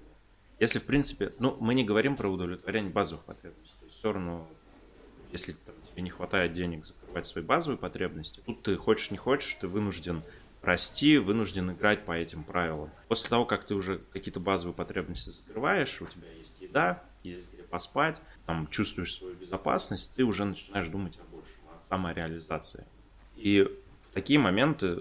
Если, 0.58 0.78
в 0.78 0.84
принципе, 0.84 1.32
ну, 1.38 1.56
мы 1.60 1.74
не 1.74 1.84
говорим 1.84 2.16
про 2.16 2.28
удовлетворение 2.28 2.90
базовых 2.90 3.24
потребностей. 3.24 3.74
Все 3.90 4.12
равно, 4.12 4.48
если 5.32 5.52
там, 5.52 5.74
тебе 5.96 6.02
не 6.02 6.10
хватает 6.10 6.52
денег 6.52 6.84
закрывать 6.84 7.26
свои 7.26 7.42
базовые 7.42 7.78
потребности, 7.78 8.42
тут 8.44 8.62
ты 8.62 8.76
хочешь 8.76 9.10
не 9.10 9.16
хочешь, 9.16 9.56
ты 9.58 9.66
вынужден 9.66 10.22
расти, 10.60 11.16
вынужден 11.16 11.70
играть 11.70 12.04
по 12.04 12.12
этим 12.12 12.44
правилам. 12.44 12.90
После 13.08 13.30
того, 13.30 13.46
как 13.46 13.64
ты 13.64 13.74
уже 13.74 14.02
какие-то 14.12 14.38
базовые 14.38 14.74
потребности 14.74 15.30
закрываешь, 15.30 16.02
у 16.02 16.06
тебя 16.06 16.30
есть 16.38 16.52
еда, 16.60 17.02
есть 17.22 17.50
где 17.50 17.62
поспать, 17.62 18.20
там 18.44 18.68
чувствуешь 18.68 19.14
свою 19.14 19.34
безопасность, 19.36 20.12
ты 20.14 20.24
уже 20.24 20.44
начинаешь 20.44 20.88
думать 20.88 21.18
о 21.18 21.80
самореализации. 21.88 22.84
И 23.36 23.62
в 23.62 24.12
такие 24.12 24.38
моменты 24.38 24.98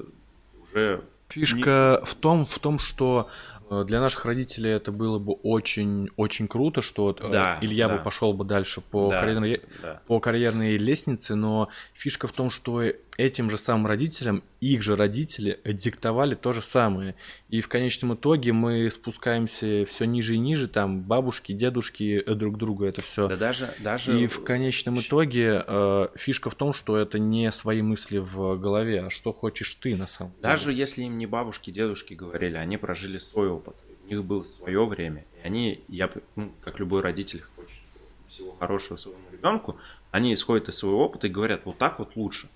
уже... 0.64 1.04
Фишка 1.28 2.00
не... 2.00 2.06
в 2.06 2.14
том, 2.14 2.46
в 2.46 2.60
том, 2.60 2.80
что 2.80 3.30
для 3.70 4.00
наших 4.00 4.26
родителей 4.26 4.72
это 4.72 4.92
было 4.92 5.20
бы 5.20 5.34
очень, 5.34 6.10
очень 6.18 6.48
круто, 6.48 6.82
что 6.82 7.16
э, 7.20 7.30
да, 7.32 7.58
Илья 7.62 7.88
да. 7.88 7.98
бы 7.98 8.04
пошел 8.04 8.34
бы 8.34 8.46
дальше 8.46 8.82
по, 8.82 9.10
да, 9.10 9.22
карьерной, 9.22 9.62
да. 9.82 10.02
по 10.08 10.20
карьерной 10.20 10.78
лестнице, 10.78 11.36
но 11.36 11.70
фишка 11.94 12.28
в 12.28 12.32
том, 12.32 12.50
что 12.50 12.84
этим 13.18 13.50
же 13.50 13.58
самым 13.58 13.88
родителям 13.88 14.44
их 14.60 14.82
же 14.82 14.96
родители 14.96 15.60
диктовали 15.64 16.36
то 16.36 16.54
же 16.54 16.62
самое. 16.62 17.16
И 17.50 17.62
в 17.62 17.68
конечном 17.68 18.16
итоге 18.16 18.52
мы 18.52 18.90
спускаемся 18.90 19.86
все 19.86 20.06
ниже 20.06 20.36
и 20.36 20.38
ниже, 20.38 20.68
там 20.68 21.02
бабушки, 21.02 21.54
дедушки 21.54 22.22
э, 22.26 22.34
друг 22.34 22.58
друга, 22.58 22.88
это 22.88 23.02
все. 23.02 23.28
Да 23.28 23.36
даже, 23.36 23.74
даже... 23.80 24.20
И 24.20 24.28
в 24.28 24.44
конечном 24.44 25.00
итоге 25.00 25.64
э, 25.66 26.08
фишка 26.16 26.50
в 26.50 26.56
том, 26.56 26.74
что 26.74 26.98
это 26.98 27.20
не 27.20 27.52
свои 27.52 27.82
мысли 27.82 28.18
в 28.18 28.58
голове, 28.58 29.06
а 29.06 29.10
что 29.10 29.34
хочешь 29.34 29.74
ты 29.76 29.96
на 29.96 30.08
самом 30.08 30.32
деле. 30.34 30.44
Даже 30.44 30.74
если 30.74 31.04
им 31.04 31.18
не 31.18 31.26
бабушки, 31.26 31.72
дедушки 31.72 32.14
говорили, 32.14 32.58
они 32.58 32.78
прожили 32.78 33.18
свой 33.18 33.55
опыт. 33.56 33.76
У 34.06 34.08
них 34.08 34.24
было 34.24 34.44
свое 34.44 34.86
время. 34.86 35.26
И 35.42 35.48
они, 35.48 35.84
я, 35.88 36.12
ну, 36.36 36.52
как 36.62 36.80
любой 36.80 37.02
родитель 37.02 37.44
хочет 37.56 37.82
всего 38.28 38.56
хорошего 38.60 38.98
своему 38.98 39.24
ребенку, 39.32 39.78
они 40.12 40.34
исходят 40.34 40.70
из 40.70 40.78
своего 40.78 41.04
опыта 41.04 41.28
и 41.28 41.30
говорят, 41.30 41.62
вот 41.66 41.78
так 41.78 42.00
вот 42.00 42.16
лучше. 42.16 42.50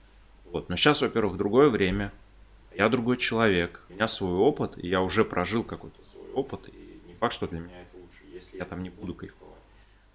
Вот. 0.52 0.70
Но 0.70 0.76
сейчас, 0.76 1.02
во-первых, 1.02 1.38
другое 1.38 1.70
время, 1.70 2.12
я 2.76 2.90
другой 2.90 3.18
человек, 3.18 3.82
у 3.90 3.94
меня 3.94 4.08
свой 4.08 4.34
опыт, 4.34 4.78
и 4.78 4.88
я 4.88 5.02
уже 5.02 5.26
прожил 5.26 5.64
какой-то 5.64 6.04
свой 6.06 6.32
опыт, 6.34 6.70
и 6.70 7.08
не 7.08 7.14
факт, 7.16 7.34
что 7.34 7.48
для 7.48 7.60
меня 7.60 7.82
это 7.82 7.98
лучше, 7.98 8.24
если 8.34 8.58
я 8.58 8.66
там 8.66 8.84
не 8.84 8.90
буду 8.90 9.14
кайфовать. 9.14 9.56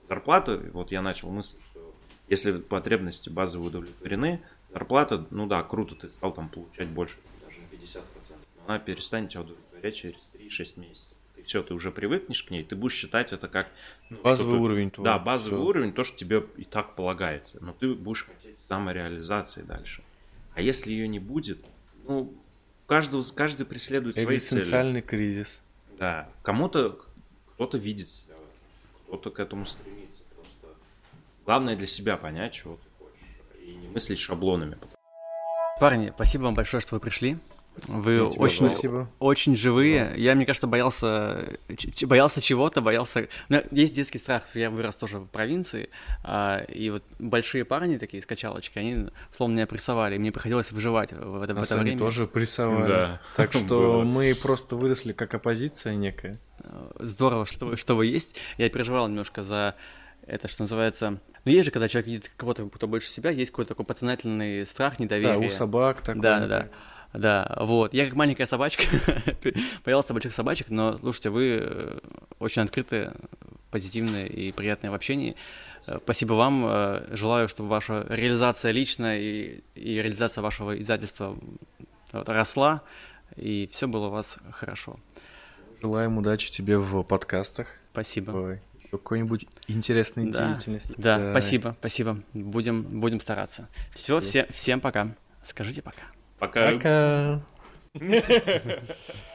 Зарплата, 0.09 0.63
вот 0.73 0.91
я 0.91 1.03
начал 1.03 1.31
мысль, 1.31 1.57
что 1.71 1.95
если 2.29 2.59
потребности 2.59 3.29
базовые 3.29 3.69
удовлетворены, 3.69 4.41
зарплата, 4.71 5.27
ну 5.31 5.47
да, 5.47 5.63
круто, 5.63 5.95
ты 5.95 6.09
стал 6.09 6.33
там 6.33 6.49
получать 6.49 6.89
больше, 6.89 7.17
даже 7.45 7.61
на 7.61 7.67
50%, 7.67 8.03
но 8.57 8.65
она 8.67 8.79
перестанет 8.79 9.31
тебя 9.31 9.43
удовлетворять 9.43 9.74
через 9.93 10.31
3-6 10.35 10.81
месяцев. 10.81 11.17
Ты 11.37 11.43
все, 11.43 11.63
ты 11.63 11.75
уже 11.75 11.91
привыкнешь 11.91 12.43
к 12.43 12.51
ней, 12.51 12.65
ты 12.65 12.77
будешь 12.77 12.95
считать 12.95 13.33
это 13.33 13.49
как... 13.49 13.69
Ну, 14.11 14.19
базовый 14.23 14.59
уровень 14.59 14.91
твой. 14.91 15.05
Да, 15.05 15.19
базовый 15.19 15.59
все. 15.59 15.67
уровень, 15.67 15.93
то, 15.93 16.05
что 16.05 16.17
тебе 16.17 16.45
и 16.57 16.65
так 16.65 16.95
полагается, 16.95 17.59
но 17.63 17.73
ты 17.73 17.95
будешь 17.95 18.25
хотеть 18.25 18.59
самореализации 18.59 19.63
дальше. 19.63 20.03
А 20.55 20.61
если 20.61 20.93
ее 20.93 21.09
не 21.09 21.19
будет, 21.19 21.59
ну, 22.07 22.33
каждого, 22.87 23.25
каждый 23.35 23.67
преследует 23.67 24.15
свои 24.15 24.27
цели. 24.27 24.37
Экзистенциальный 24.37 25.03
кризис. 25.03 25.63
Да. 25.99 26.29
Кому-то, 26.43 27.01
кто-то 27.55 27.79
видит 27.79 28.09
себя 28.09 28.35
кто-то 29.15 29.31
к 29.31 29.39
этому 29.39 29.65
стремится. 29.65 30.23
Просто 30.35 30.79
главное 31.45 31.77
для 31.77 31.87
себя 31.87 32.17
понять, 32.17 32.53
чего 32.53 32.77
ты 32.77 33.05
хочешь. 33.05 33.65
И 33.65 33.75
не 33.75 33.89
мыслить 33.89 34.19
шаблонами. 34.19 34.77
Парни, 35.79 36.13
спасибо 36.15 36.43
вам 36.43 36.55
большое, 36.55 36.81
что 36.81 36.97
вы 36.97 37.01
пришли. 37.01 37.39
Вы 37.89 38.23
очень, 38.23 38.71
спасибо. 38.71 39.11
очень 39.19 39.57
живые. 39.57 40.11
Да. 40.11 40.17
Я, 40.17 40.35
мне 40.35 40.47
кажется, 40.47 40.67
боялся, 40.67 41.45
боялся 42.03 42.41
чего-то, 42.41 42.81
боялся... 42.81 43.29
Ну, 43.49 43.63
есть 43.71 43.95
детский 43.95 44.19
страх, 44.19 44.45
я 44.55 44.71
вырос 44.71 44.97
тоже 44.97 45.19
в 45.19 45.27
провинции, 45.27 45.91
а, 46.23 46.63
и 46.69 46.91
вот 46.91 47.03
большие 47.19 47.65
парни 47.65 47.99
такие 47.99 48.23
с 48.23 48.27
качалочкой, 48.27 48.83
они 48.83 49.07
словно 49.33 49.55
меня 49.55 49.67
прессовали, 49.67 50.17
и 50.17 50.19
мне 50.19 50.33
приходилось 50.33 50.73
выживать 50.73 51.13
в 51.13 51.43
это, 51.43 51.55
Нас 51.55 51.69
в 51.69 51.73
это 51.73 51.81
время. 51.81 51.99
тоже 51.99 52.27
прессовали. 52.27 52.89
Да. 52.89 53.21
Так 53.37 53.53
что 53.53 54.03
мы 54.05 54.35
просто 54.35 54.77
выросли 54.77 55.13
как 55.13 55.35
оппозиция 55.35 55.95
некая. 55.95 56.39
Здорово, 56.99 57.45
что 57.45 57.67
вы, 57.67 57.77
что 57.77 57.95
вы 57.95 58.07
есть. 58.07 58.37
Я 58.57 58.71
переживал 58.71 59.09
немножко 59.09 59.43
за 59.43 59.75
это, 60.27 60.49
что 60.49 60.63
называется... 60.63 61.21
Ну, 61.45 61.53
есть 61.53 61.67
же, 61.67 61.71
когда 61.71 61.89
человек 61.89 62.07
видит 62.07 62.31
кого-то, 62.37 62.67
кто 62.69 62.87
больше 62.87 63.09
себя, 63.09 63.31
есть 63.31 63.51
какой-то 63.51 63.71
такой 63.71 63.85
подсознательный 63.85 64.65
страх, 64.65 64.99
недоверие. 64.99 65.41
Да, 65.41 65.47
у 65.47 65.51
собак 65.51 66.01
такой. 66.01 66.23
Да, 66.23 66.41
да, 66.41 66.47
да. 66.47 66.69
Да, 67.15 67.57
вот. 67.61 67.95
Я 67.95 68.07
как 68.07 68.15
маленькая 68.15 68.45
собачка, 68.45 68.85
боялся 69.85 70.13
больших 70.13 70.33
собачек, 70.33 70.69
но, 70.69 70.99
слушайте, 70.99 71.31
вы 71.31 71.59
э, 71.63 71.99
очень 72.41 72.63
открытые, 72.63 73.13
позитивные 73.71 74.29
и 74.29 74.51
приятные 74.51 74.91
в 74.91 74.95
общении. 74.95 75.37
Э, 75.87 75.99
спасибо 76.03 76.33
вам. 76.33 76.65
Э, 76.67 77.07
желаю, 77.13 77.47
чтобы 77.47 77.69
ваша 77.69 78.05
реализация 78.09 78.73
личная 78.73 79.21
и, 79.21 79.63
и 79.77 79.95
реализация 79.95 80.43
вашего 80.43 80.79
издательства 80.79 81.39
росла, 82.11 82.83
и 83.37 83.69
все 83.71 83.87
было 83.87 84.09
у 84.09 84.11
вас 84.11 84.39
хорошо. 84.51 84.99
Желаем 85.81 86.19
удачи 86.19 86.51
тебе 86.51 86.79
в 86.79 87.05
подкастах. 87.05 87.69
Спасибо. 87.93 88.31
Ой, 88.33 88.61
какой-нибудь 88.91 89.47
интересной 89.69 90.33
да. 90.33 90.49
деятельности. 90.49 90.95
Да, 90.97 91.19
да, 91.19 91.31
спасибо, 91.31 91.77
спасибо. 91.79 92.21
Будем, 92.33 92.83
будем 92.83 93.21
стараться. 93.21 93.69
Все, 93.93 94.19
все, 94.21 94.49
всем 94.51 94.81
пока. 94.81 95.15
Скажите 95.45 95.81
пока. 95.81 96.14
Пока. 96.47 96.73
Пока. 96.73 97.41